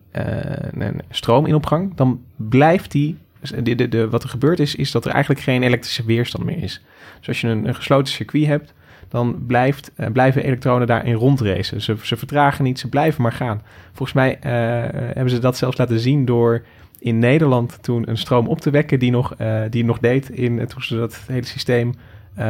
een 0.73 1.01
stroom 1.11 1.47
in 1.47 1.55
op 1.55 1.67
gang, 1.67 1.95
dan 1.95 2.21
blijft 2.37 2.91
die. 2.91 3.17
De, 3.63 3.75
de, 3.75 3.89
de, 3.89 4.09
wat 4.09 4.23
er 4.23 4.29
gebeurt 4.29 4.59
is, 4.59 4.75
is 4.75 4.91
dat 4.91 5.05
er 5.05 5.11
eigenlijk 5.11 5.43
geen 5.43 5.63
elektrische 5.63 6.05
weerstand 6.05 6.45
meer 6.45 6.63
is. 6.63 6.83
Dus 7.19 7.29
als 7.29 7.41
je 7.41 7.49
een, 7.49 7.69
een 7.69 7.75
gesloten 7.75 8.13
circuit 8.13 8.47
hebt, 8.47 8.75
dan 9.09 9.45
blijft, 9.47 9.91
eh, 9.97 10.11
blijven 10.13 10.45
elektronen 10.45 10.87
daarin 10.87 11.15
rondracen. 11.15 11.81
Ze, 11.81 11.97
ze 12.03 12.17
vertragen 12.17 12.65
niet, 12.65 12.79
ze 12.79 12.89
blijven 12.89 13.23
maar 13.23 13.33
gaan. 13.33 13.63
Volgens 13.93 14.13
mij 14.13 14.39
eh, 14.41 14.53
hebben 14.93 15.31
ze 15.31 15.39
dat 15.39 15.57
zelfs 15.57 15.77
laten 15.77 16.01
zien 16.01 16.25
door 16.25 16.63
in 16.99 17.19
Nederland 17.19 17.83
toen 17.83 18.09
een 18.09 18.19
stroom 18.19 18.47
op 18.47 18.61
te 18.61 18.71
wekken 18.71 18.99
die 18.99 19.11
nog, 19.11 19.35
eh, 19.35 19.61
die 19.71 19.85
nog 19.85 19.99
deed 19.99 20.31
in, 20.31 20.67
toen 20.67 20.83
ze 20.83 20.97
dat 20.97 21.21
hele 21.27 21.47
systeem 21.47 21.95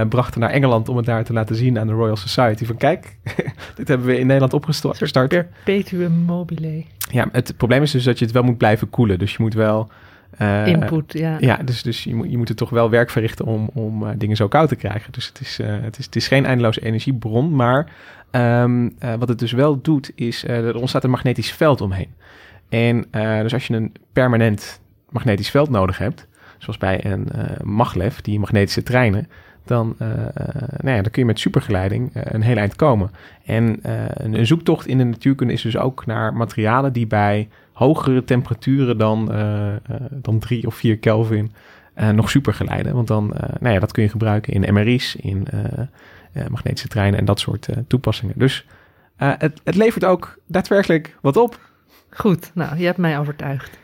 brachten 0.08 0.40
naar 0.40 0.50
Engeland 0.50 0.88
om 0.88 0.96
het 0.96 1.06
daar 1.06 1.24
te 1.24 1.32
laten 1.32 1.56
zien 1.56 1.78
aan 1.78 1.86
de 1.86 1.92
Royal 1.92 2.16
Society. 2.16 2.64
Van 2.64 2.76
kijk, 2.76 3.16
dit 3.76 3.88
hebben 3.88 4.06
we 4.06 4.18
in 4.18 4.26
Nederland 4.26 4.52
opgestart. 4.52 4.98
Perpetuum 5.64 6.12
mobile. 6.12 6.84
Ja, 7.10 7.28
het 7.32 7.56
probleem 7.56 7.82
is 7.82 7.90
dus 7.90 8.04
dat 8.04 8.18
je 8.18 8.24
het 8.24 8.34
wel 8.34 8.42
moet 8.42 8.58
blijven 8.58 8.90
koelen. 8.90 9.18
Dus 9.18 9.32
je 9.32 9.36
moet 9.40 9.54
wel... 9.54 9.90
eh, 10.36 10.66
Input, 10.66 11.12
ja. 11.12 11.36
Ja, 11.40 11.56
dus, 11.56 11.82
dus 11.82 12.04
je, 12.04 12.14
moet, 12.14 12.30
je 12.30 12.36
moet 12.36 12.48
er 12.48 12.54
toch 12.54 12.70
wel 12.70 12.90
werk 12.90 13.10
verrichten 13.10 13.44
om, 13.44 13.70
om 13.74 14.06
eh, 14.06 14.12
dingen 14.16 14.36
zo 14.36 14.48
koud 14.48 14.68
te 14.68 14.76
krijgen. 14.76 15.12
Dus 15.12 15.26
het 15.26 15.40
is, 15.40 15.58
eh, 15.58 15.80
het 15.80 15.98
is, 15.98 16.04
het 16.04 16.16
is 16.16 16.28
geen 16.28 16.46
eindeloze 16.46 16.80
energiebron. 16.80 17.54
Maar 17.54 17.92
ehm, 18.30 18.88
eh, 18.98 19.14
wat 19.14 19.28
het 19.28 19.38
dus 19.38 19.52
wel 19.52 19.80
doet, 19.80 20.12
is 20.14 20.44
er 20.44 20.76
ontstaat 20.76 21.04
een 21.04 21.10
magnetisch 21.10 21.52
veld 21.52 21.80
omheen. 21.80 22.08
En 22.68 23.06
dus 23.42 23.52
als 23.52 23.66
je 23.66 23.74
een 23.74 23.92
permanent 24.12 24.80
magnetisch 25.10 25.50
veld 25.50 25.70
nodig 25.70 25.98
hebt, 25.98 26.26
zoals 26.58 26.78
bij 26.78 27.04
een 27.04 27.28
maglev, 27.62 28.18
die 28.18 28.38
magnetische 28.38 28.82
treinen, 28.82 29.28
dan, 29.68 29.96
uh, 30.02 30.08
nou 30.80 30.96
ja, 30.96 31.02
dan 31.02 31.10
kun 31.10 31.22
je 31.22 31.24
met 31.24 31.38
supergeleiding 31.38 32.16
uh, 32.16 32.22
een 32.24 32.42
heel 32.42 32.56
eind 32.56 32.76
komen. 32.76 33.10
En 33.44 33.80
uh, 33.86 34.04
een, 34.08 34.46
zoektocht 34.46 34.86
in 34.86 34.98
de 34.98 35.04
natuurkunde 35.04 35.52
is 35.52 35.62
dus 35.62 35.76
ook 35.76 36.06
naar 36.06 36.34
materialen 36.34 36.92
die 36.92 37.06
bij 37.06 37.48
hogere 37.72 38.24
temperaturen 38.24 38.98
dan, 38.98 39.32
dan 40.10 40.38
3 40.38 40.66
of 40.66 40.74
4 40.74 40.98
Kelvin 40.98 41.52
nog 42.12 42.30
supergeleiden. 42.30 42.94
Want 42.94 43.06
dan, 43.06 43.34
nou 43.60 43.74
ja, 43.74 43.80
dat 43.80 43.92
kun 43.92 44.02
je 44.02 44.08
gebruiken 44.08 44.52
in 44.52 44.74
MRI's, 44.74 45.14
in 45.14 45.46
magnetische 46.48 46.88
treinen 46.88 47.18
en 47.18 47.24
dat 47.24 47.40
soort 47.40 47.68
toepassingen. 47.86 48.34
Dus 48.36 48.66
het, 49.16 49.60
het 49.64 49.74
levert 49.74 50.04
ook 50.04 50.38
daadwerkelijk 50.46 51.16
wat 51.20 51.36
op. 51.36 51.60
Goed, 52.10 52.50
nou, 52.54 52.78
je 52.78 52.84
hebt 52.84 52.98
mij 52.98 53.18
overtuigd. 53.18 53.78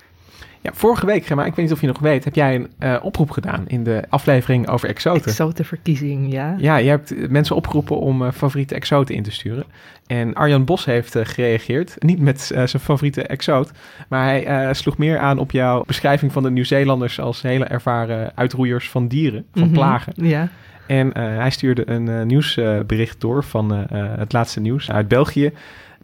Ja, 0.65 0.71
vorige 0.75 1.07
week, 1.07 1.27
Gemma, 1.27 1.45
ik 1.45 1.55
weet 1.55 1.65
niet 1.65 1.75
of 1.75 1.81
je 1.81 1.87
nog 1.87 1.99
weet, 1.99 2.25
heb 2.25 2.35
jij 2.35 2.55
een 2.55 2.71
uh, 2.79 2.97
oproep 3.03 3.31
gedaan 3.31 3.65
in 3.67 3.85
de 3.85 4.03
aflevering 4.09 4.69
over 4.69 4.89
exoten. 4.89 5.25
Exotenverkiezing, 5.25 6.33
ja. 6.33 6.55
Ja, 6.59 6.77
je 6.77 6.89
hebt 6.89 7.31
mensen 7.31 7.57
opgeroepen 7.57 7.99
om 7.99 8.23
uh, 8.23 8.31
favoriete 8.31 8.75
exoten 8.75 9.15
in 9.15 9.23
te 9.23 9.31
sturen. 9.31 9.65
En 10.07 10.35
Arjan 10.35 10.65
Bos 10.65 10.85
heeft 10.85 11.17
uh, 11.17 11.25
gereageerd, 11.25 11.95
niet 11.99 12.21
met 12.21 12.41
zijn 12.41 12.69
favoriete 12.69 13.23
exoot, 13.23 13.71
maar 14.09 14.25
hij 14.25 14.75
sloeg 14.75 14.99
meer 14.99 15.19
aan 15.19 15.39
op 15.39 15.51
jouw 15.51 15.83
beschrijving 15.87 16.33
van 16.33 16.43
de 16.43 16.51
Nieuw-Zeelanders 16.51 17.21
als 17.21 17.43
hele 17.43 17.65
ervaren 17.65 18.33
uitroeiers 18.35 18.91
van 18.91 19.09
dieren, 19.09 19.45
van 19.53 19.63
Mhm, 19.63 19.73
plagen. 19.73 20.13
Ja. 20.17 20.49
En 20.87 21.19
hij 21.19 21.51
stuurde 21.51 21.91
een 21.91 22.27
nieuwsbericht 22.27 23.21
door 23.21 23.45
van 23.45 23.71
het 24.19 24.33
laatste 24.33 24.61
nieuws 24.61 24.91
uit 24.91 25.09
België. 25.09 25.53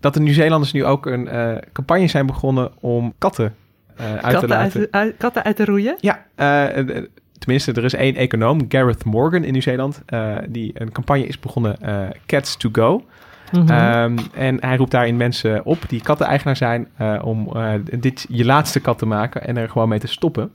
Dat 0.01 0.15
de 0.15 0.21
Nieuw-Zeelanders 0.21 0.73
nu 0.73 0.85
ook 0.85 1.07
een 1.07 1.29
campagne 1.73 2.07
zijn 2.07 2.27
begonnen 2.27 2.71
om 2.81 3.13
katten 3.19 3.55
uh, 4.01 4.07
uit 4.07 4.21
katten, 4.21 4.41
te 4.41 4.47
laten. 4.47 4.81
Uit, 4.81 4.91
uit, 4.91 5.15
katten 5.17 5.45
uit 5.45 5.61
roeien? 5.61 5.97
Ja, 6.01 6.25
uh, 6.37 6.97
tenminste, 7.39 7.73
er 7.73 7.85
is 7.85 7.95
één 7.95 8.15
econoom, 8.15 8.65
Gareth 8.69 9.05
Morgan 9.05 9.45
in 9.45 9.53
Nieuw-Zeeland, 9.53 10.03
die 10.49 10.71
een 10.75 10.93
campagne 10.93 11.27
is 11.27 11.39
begonnen, 11.39 11.77
Cats 12.27 12.57
to 12.57 12.69
Go. 12.73 13.05
Mhm. 13.53 13.63
Mm 13.63 13.69
-hmm. 13.69 14.19
um, 14.19 14.19
en 14.35 14.57
hij 14.61 14.77
roept 14.77 14.91
daarin 14.91 15.17
mensen 15.17 15.65
op 15.65 15.79
die 15.89 16.03
katten-eigenaar 16.03 16.57
zijn 16.57 16.89
om 17.23 17.53
dit 17.99 18.27
je 18.29 18.45
laatste 18.45 18.81
kat 18.81 18.99
te 18.99 19.07
maken 19.07 19.47
en 19.47 19.57
er 19.57 19.69
gewoon 19.69 19.89
mee 19.89 19.99
te 19.99 20.07
stoppen 20.07 20.53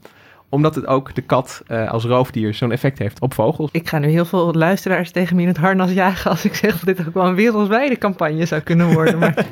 omdat 0.48 0.74
het 0.74 0.86
ook 0.86 1.14
de 1.14 1.22
kat 1.22 1.62
uh, 1.68 1.90
als 1.90 2.04
roofdier 2.04 2.54
zo'n 2.54 2.72
effect 2.72 2.98
heeft 2.98 3.20
op 3.20 3.34
vogels. 3.34 3.70
Ik 3.72 3.88
ga 3.88 3.98
nu 3.98 4.08
heel 4.08 4.24
veel 4.24 4.52
luisteraars 4.52 5.10
tegen 5.10 5.36
me 5.36 5.42
in 5.42 5.48
het 5.48 5.56
harnas 5.56 5.92
jagen 5.92 6.30
als 6.30 6.44
ik 6.44 6.54
zeg 6.54 6.78
dat 6.80 6.96
dit 6.96 7.06
ook 7.06 7.14
wel 7.14 7.26
een 7.26 7.34
wereldwijde 7.34 7.98
campagne 7.98 8.46
zou 8.46 8.60
kunnen 8.60 8.92
worden. 8.92 9.18
Maar... 9.18 9.34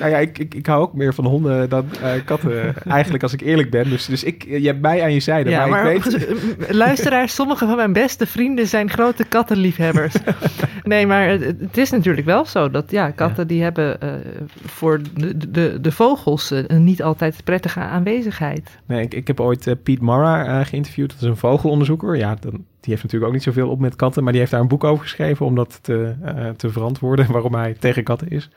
nou 0.00 0.10
ja, 0.10 0.18
ik, 0.18 0.38
ik, 0.38 0.54
ik 0.54 0.66
hou 0.66 0.82
ook 0.82 0.94
meer 0.94 1.14
van 1.14 1.24
honden 1.24 1.68
dan 1.68 1.84
uh, 2.02 2.10
katten, 2.24 2.74
eigenlijk 2.88 3.22
als 3.22 3.32
ik 3.32 3.40
eerlijk 3.40 3.70
ben. 3.70 3.90
Dus, 3.90 4.06
dus 4.06 4.24
ik, 4.24 4.44
je 4.44 4.66
hebt 4.66 4.80
mij 4.80 5.02
aan 5.02 5.12
je 5.12 5.20
zijde. 5.20 5.50
Ja, 5.50 5.66
maar, 5.66 5.82
maar 5.82 5.94
ik 5.94 6.04
weet... 6.04 6.74
luisteraars, 6.74 7.34
sommige 7.34 7.66
van 7.66 7.76
mijn 7.76 7.92
beste 7.92 8.26
vrienden 8.26 8.66
zijn 8.66 8.90
grote 8.90 9.24
kattenliefhebbers. 9.24 10.14
nee, 10.82 11.06
maar 11.06 11.28
het, 11.28 11.42
het, 11.60 11.76
is 11.76 11.90
natuurlijk 11.90 12.26
wel 12.26 12.44
zo 12.44 12.70
dat 12.70 12.90
ja, 12.90 13.10
katten 13.10 13.42
ja. 13.42 13.48
die 13.48 13.62
hebben 13.62 13.96
uh, 14.02 14.10
voor 14.64 15.00
de, 15.14 15.50
de, 15.50 15.78
de 15.80 15.92
vogels 15.92 16.50
een 16.50 16.84
niet 16.84 17.02
altijd 17.02 17.40
prettige 17.44 17.80
aanwezigheid. 17.80 18.78
Nee, 18.86 19.02
ik, 19.02 19.14
ik 19.14 19.26
heb 19.26 19.40
ooit 19.40 19.66
uh, 19.66 19.74
Piet 19.82 20.00
Mara 20.06 20.58
uh, 20.58 20.66
geïnterviewd. 20.66 21.10
Dat 21.10 21.22
is 21.22 21.28
een 21.28 21.36
vogelonderzoeker. 21.36 22.16
Ja, 22.16 22.36
dan, 22.40 22.52
die 22.52 22.92
heeft 22.92 23.02
natuurlijk 23.02 23.24
ook 23.24 23.32
niet 23.32 23.42
zoveel 23.42 23.68
op 23.68 23.78
met 23.78 23.96
katten. 23.96 24.22
Maar 24.22 24.32
die 24.32 24.40
heeft 24.40 24.52
daar 24.52 24.60
een 24.60 24.68
boek 24.68 24.84
over 24.84 25.02
geschreven 25.02 25.46
om 25.46 25.54
dat 25.54 25.78
te, 25.82 26.14
uh, 26.24 26.48
te 26.48 26.70
verantwoorden. 26.70 27.26
Waarom 27.32 27.54
hij 27.54 27.74
tegen 27.74 28.04
katten 28.04 28.28
is. 28.28 28.50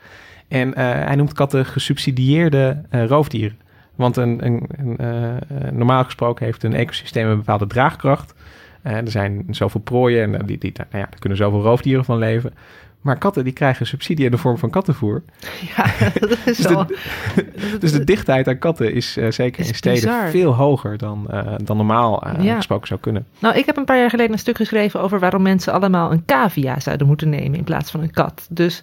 En 0.48 0.68
uh, 0.68 0.74
hij 0.74 1.16
noemt 1.16 1.32
katten 1.32 1.66
gesubsidieerde 1.66 2.82
roofdieren. 2.90 3.58
Want 3.94 4.16
een, 4.16 4.46
een, 4.46 4.66
een, 4.76 5.76
normaal 5.76 6.04
gesproken 6.04 6.44
heeft 6.44 6.62
een 6.62 6.74
ecosysteem 6.74 7.28
een 7.28 7.36
bepaalde 7.36 7.66
draagkracht. 7.66 8.34
Er 8.82 9.10
zijn 9.10 9.46
zoveel 9.50 9.80
prooien 9.80 10.34
en 10.34 10.46
die, 10.46 10.58
die, 10.58 10.72
nou 10.76 10.88
ja, 10.92 10.98
daar 11.10 11.18
kunnen 11.18 11.38
zoveel 11.38 11.62
roofdieren 11.62 12.04
van 12.04 12.18
leven. 12.18 12.52
Maar 13.00 13.18
katten 13.18 13.44
die 13.44 13.52
krijgen 13.52 13.86
subsidie 13.86 14.24
in 14.24 14.30
de 14.30 14.38
vorm 14.38 14.58
van 14.58 14.70
kattenvoer. 14.70 15.22
Ja, 15.76 15.86
dat 16.20 16.30
is 16.30 16.56
dus, 16.56 16.66
de, 16.66 16.98
dus 17.80 17.92
de 17.92 18.04
dichtheid 18.04 18.48
aan 18.48 18.58
katten 18.58 18.92
is 18.94 19.16
uh, 19.16 19.30
zeker 19.30 19.60
Is 19.60 19.68
in 19.68 19.74
steden 19.74 20.00
bizar. 20.00 20.28
veel 20.28 20.54
hoger 20.54 20.98
dan, 20.98 21.26
uh, 21.30 21.52
dan 21.64 21.76
normaal 21.76 22.26
uh, 22.26 22.44
Ja. 22.44 22.56
gesproken 22.56 22.86
zou 22.86 23.00
kunnen. 23.00 23.26
Nou, 23.38 23.56
ik 23.56 23.66
heb 23.66 23.76
een 23.76 23.84
paar 23.84 23.98
jaar 23.98 24.10
geleden 24.10 24.32
een 24.32 24.38
stuk 24.38 24.56
geschreven 24.56 25.00
over 25.00 25.18
waarom 25.18 25.42
mensen 25.42 25.72
allemaal 25.72 26.12
een 26.12 26.24
cavia 26.24 26.80
zouden 26.80 27.06
moeten 27.06 27.28
nemen 27.28 27.58
in 27.58 27.64
plaats 27.64 27.90
van 27.90 28.02
een 28.02 28.10
kat. 28.10 28.46
Dus 28.50 28.82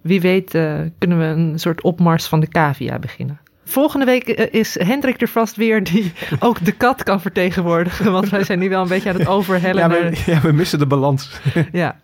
wie 0.00 0.20
weet 0.20 0.50
kunnen 0.98 1.18
we 1.18 1.24
een 1.24 1.58
soort 1.58 1.82
opmars 1.82 2.26
van 2.26 2.40
de 2.40 2.48
cavia 2.48 2.98
beginnen. 2.98 3.38
Volgende 3.64 4.04
week 4.04 4.38
uh, 4.38 4.46
is 4.50 4.78
Hendrik 4.78 5.20
er 5.20 5.28
vast 5.28 5.56
weer 5.56 5.84
die 5.84 6.12
ook 6.40 6.64
de 6.64 6.72
kat 6.72 7.02
kan 7.02 7.20
vertegenwoordigen. 7.20 8.12
Want 8.12 8.28
wij 8.28 8.44
zijn 8.44 8.58
nu 8.58 8.68
wel 8.68 8.82
een 8.82 8.88
beetje 8.88 9.08
aan 9.08 9.18
het 9.18 9.28
overhellen. 9.28 9.80
Ja, 9.80 9.88
we, 9.88 10.22
ja, 10.26 10.40
we 10.40 10.52
missen 10.52 10.78
de 10.78 10.86
balans. 10.86 11.40
ja. 11.72 11.96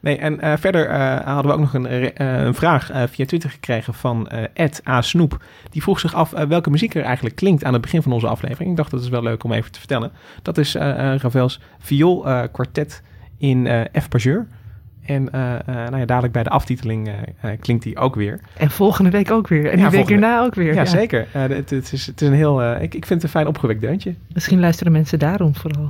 Nee, 0.00 0.16
en 0.18 0.44
uh, 0.44 0.52
verder 0.56 0.90
uh, 0.90 1.20
hadden 1.20 1.46
we 1.46 1.52
ook 1.52 1.60
nog 1.60 1.74
een, 1.74 1.92
uh, 1.92 2.44
een 2.44 2.54
vraag 2.54 2.90
via 3.10 3.26
Twitter 3.26 3.50
gekregen 3.50 3.94
van 3.94 4.28
Ed 4.54 4.82
A. 4.88 5.02
Snoep. 5.02 5.42
Die 5.70 5.82
vroeg 5.82 6.00
zich 6.00 6.14
af 6.14 6.30
welke 6.30 6.70
muziek 6.70 6.94
er 6.94 7.02
eigenlijk 7.02 7.36
klinkt 7.36 7.64
aan 7.64 7.72
het 7.72 7.82
begin 7.82 8.02
van 8.02 8.12
onze 8.12 8.28
aflevering. 8.28 8.70
Ik 8.70 8.76
dacht 8.76 8.90
dat 8.90 9.00
is 9.00 9.08
wel 9.08 9.22
leuk 9.22 9.44
om 9.44 9.52
even 9.52 9.72
te 9.72 9.78
vertellen. 9.78 10.12
Dat 10.42 10.58
is 10.58 10.74
Ravels 10.74 11.60
vioolkwartet 11.78 13.02
in 13.38 13.88
F 14.00 14.12
majeur. 14.12 14.46
En 15.08 15.28
nou 15.66 15.96
ja, 15.98 16.04
dadelijk 16.04 16.32
bij 16.32 16.42
de 16.42 16.50
aftiteling 16.50 17.10
klinkt 17.60 17.82
die 17.82 17.96
ook 17.98 18.14
weer. 18.14 18.40
En 18.56 18.70
volgende 18.70 19.10
week 19.10 19.30
ook 19.30 19.48
weer. 19.48 19.64
En 19.66 19.76
die 19.76 19.84
Ja, 19.84 19.90
week 19.90 20.10
erna 20.10 20.40
ook 20.42 20.54
weer. 20.54 20.74
Ja, 20.74 20.84
zeker. 20.84 21.26
Het, 21.30 21.70
het, 21.70 21.92
is, 21.92 22.06
het 22.06 22.20
is 22.20 22.28
een 22.28 22.34
heel. 22.34 22.72
ik, 22.74 22.80
ik 22.94 23.06
vind 23.06 23.08
het 23.08 23.22
een 23.22 23.28
fijn 23.28 23.46
opgewekt 23.46 23.80
deuntje. 23.80 24.14
Misschien 24.34 24.60
luisteren 24.60 24.92
mensen 24.92 25.18
daarom 25.18 25.54
vooral. 25.54 25.88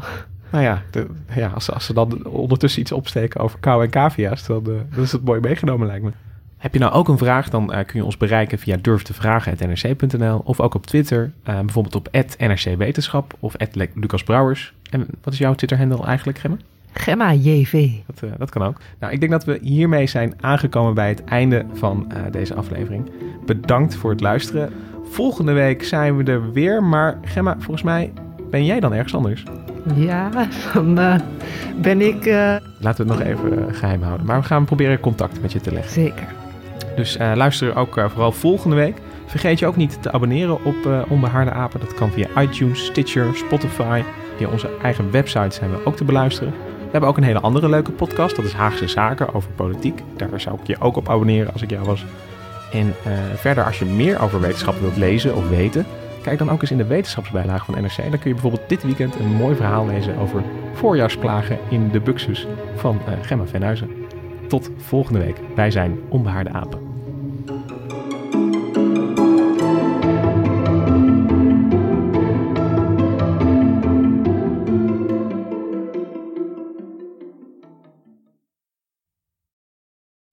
Nou 0.50 0.64
ja, 0.64 0.82
de, 0.90 1.06
ja 1.34 1.48
als, 1.48 1.64
ze- 1.64 1.72
als 1.72 1.84
ze 1.86 1.94
dan 1.94 2.26
ondertussen 2.26 2.80
iets 2.80 2.92
opsteken 2.92 3.40
over 3.40 3.58
kou 3.58 3.84
en 3.84 3.90
cavia's, 3.90 4.46
dan, 4.46 4.56
eh, 4.66 4.72
dan 4.94 5.02
is 5.04 5.12
het 5.12 5.24
mooi 5.24 5.40
meegenomen 5.40 5.86
lijkt 5.86 6.04
me. 6.04 6.10
Heb 6.58 6.72
je 6.72 6.78
nou 6.78 6.92
ook 6.92 7.08
een 7.08 7.18
vraag, 7.18 7.48
dan 7.48 7.72
eh, 7.72 7.84
kun 7.86 7.98
je 7.98 8.04
ons 8.04 8.16
bereiken 8.16 8.58
via 8.58 8.76
durftevragen.nrc.nl 8.80 10.40
of 10.44 10.60
ook 10.60 10.74
op 10.74 10.86
Twitter, 10.86 11.30
eh, 11.42 11.54
bijvoorbeeld 11.60 11.94
op 11.94 12.08
@nrcwetenschap 12.38 13.34
of 13.40 13.54
Lucas 13.94 14.22
Brouwers. 14.22 14.72
En 14.90 15.06
wat 15.22 15.32
is 15.32 15.38
jouw 15.38 15.54
Twitter-handle 15.54 16.04
eigenlijk, 16.06 16.38
Gemma? 16.38 16.56
Gemma 16.92 17.32
JV. 17.32 17.88
Dat, 18.06 18.22
eh, 18.22 18.30
dat 18.38 18.50
kan 18.50 18.62
ook. 18.62 18.76
Nou, 19.00 19.12
ik 19.12 19.20
denk 19.20 19.32
dat 19.32 19.44
we 19.44 19.58
hiermee 19.62 20.06
zijn 20.06 20.34
aangekomen 20.40 20.94
bij 20.94 21.08
het 21.08 21.24
einde 21.24 21.64
van 21.72 22.06
eh, 22.12 22.20
deze 22.30 22.54
aflevering. 22.54 23.10
Bedankt 23.46 23.96
voor 23.96 24.10
het 24.10 24.20
luisteren. 24.20 24.72
Volgende 25.10 25.52
week 25.52 25.84
zijn 25.84 26.16
we 26.16 26.24
er 26.24 26.52
weer, 26.52 26.82
maar 26.82 27.18
Gemma, 27.24 27.54
volgens 27.58 27.82
mij 27.82 28.12
ben 28.50 28.64
jij 28.64 28.80
dan 28.80 28.92
ergens 28.92 29.14
anders. 29.14 29.42
Ja, 29.94 30.30
dan 30.74 30.98
eh, 30.98 31.14
ben 31.80 32.00
ik 32.00 32.26
Laten 32.80 33.06
we 33.06 33.12
het 33.12 33.18
nog 33.18 33.20
even 33.20 33.68
eh, 33.68 33.74
geheim 33.74 34.02
houden. 34.02 34.26
Maar 34.26 34.40
we 34.40 34.46
gaan 34.46 34.64
proberen 34.64 35.00
contact 35.00 35.42
met 35.42 35.52
je 35.52 35.60
te 35.60 35.72
leggen. 35.72 35.92
zeker. 35.92 36.26
Dus 36.96 37.16
luister 37.18 37.76
ook 37.76 37.94
vooral 37.94 38.32
volgende 38.32 38.76
week. 38.76 38.96
Vergeet 39.26 39.58
je 39.58 39.66
ook 39.66 39.76
niet 39.76 40.02
te 40.02 40.12
abonneren 40.12 40.64
op 40.64 40.86
eh 40.86 41.00
Onbehaarde 41.08 41.50
Apen. 41.50 41.80
Dat 41.80 41.94
kan 41.94 42.10
via 42.10 42.26
iTunes, 42.40 42.84
Stitcher, 42.84 43.26
Spotify. 43.34 44.02
Via 44.36 44.48
onze 44.48 44.70
eigen 44.82 45.10
website 45.10 45.54
zijn 45.54 45.70
we 45.70 45.84
ook 45.84 45.96
te 45.96 46.04
beluisteren. 46.04 46.52
We 46.88 46.94
hebben 46.94 47.10
ook 47.10 47.16
een 47.16 47.22
hele 47.22 47.40
andere 47.40 47.68
leuke 47.68 47.92
podcast. 47.92 48.36
Dat 48.36 48.44
is 48.44 48.52
Haagse 48.52 48.88
Zaken 48.88 49.34
over 49.34 49.50
politiek. 49.50 50.02
Daar 50.16 50.40
zou 50.40 50.58
ik 50.60 50.66
je 50.66 50.80
ook 50.80 50.96
op 50.96 51.08
abonneren 51.08 51.52
als 51.52 51.62
ik 51.62 51.70
jou 51.70 51.84
was. 51.84 52.04
En 52.72 52.94
eh, 53.04 53.12
verder, 53.34 53.64
als 53.64 53.78
je 53.78 53.84
meer 53.84 54.20
over 54.20 54.40
wetenschap 54.40 54.80
wilt 54.80 54.96
lezen 54.96 55.36
of 55.36 55.48
weten... 55.48 55.86
Kijk 56.22 56.38
dan 56.38 56.50
ook 56.50 56.60
eens 56.60 56.70
in 56.70 56.76
de 56.76 56.86
wetenschapsbijlage 56.86 57.64
van 57.64 57.82
NRC. 57.82 57.96
Dan 57.96 58.10
kun 58.10 58.28
je 58.28 58.32
bijvoorbeeld 58.32 58.68
dit 58.68 58.82
weekend 58.82 59.14
een 59.18 59.32
mooi 59.32 59.56
verhaal 59.56 59.86
lezen 59.86 60.18
over 60.18 60.42
voorjaarsplagen 60.72 61.58
in 61.68 61.88
de 61.90 62.00
Buxus 62.00 62.46
van 62.76 63.00
eh, 63.06 63.12
Gemma 63.22 63.46
Venhuizen. 63.46 63.90
Tot 64.48 64.70
volgende 64.76 65.18
week. 65.18 65.36
Wij 65.54 65.70
zijn 65.70 65.98
Onbehaarde 66.08 66.50
Apen. 66.50 66.87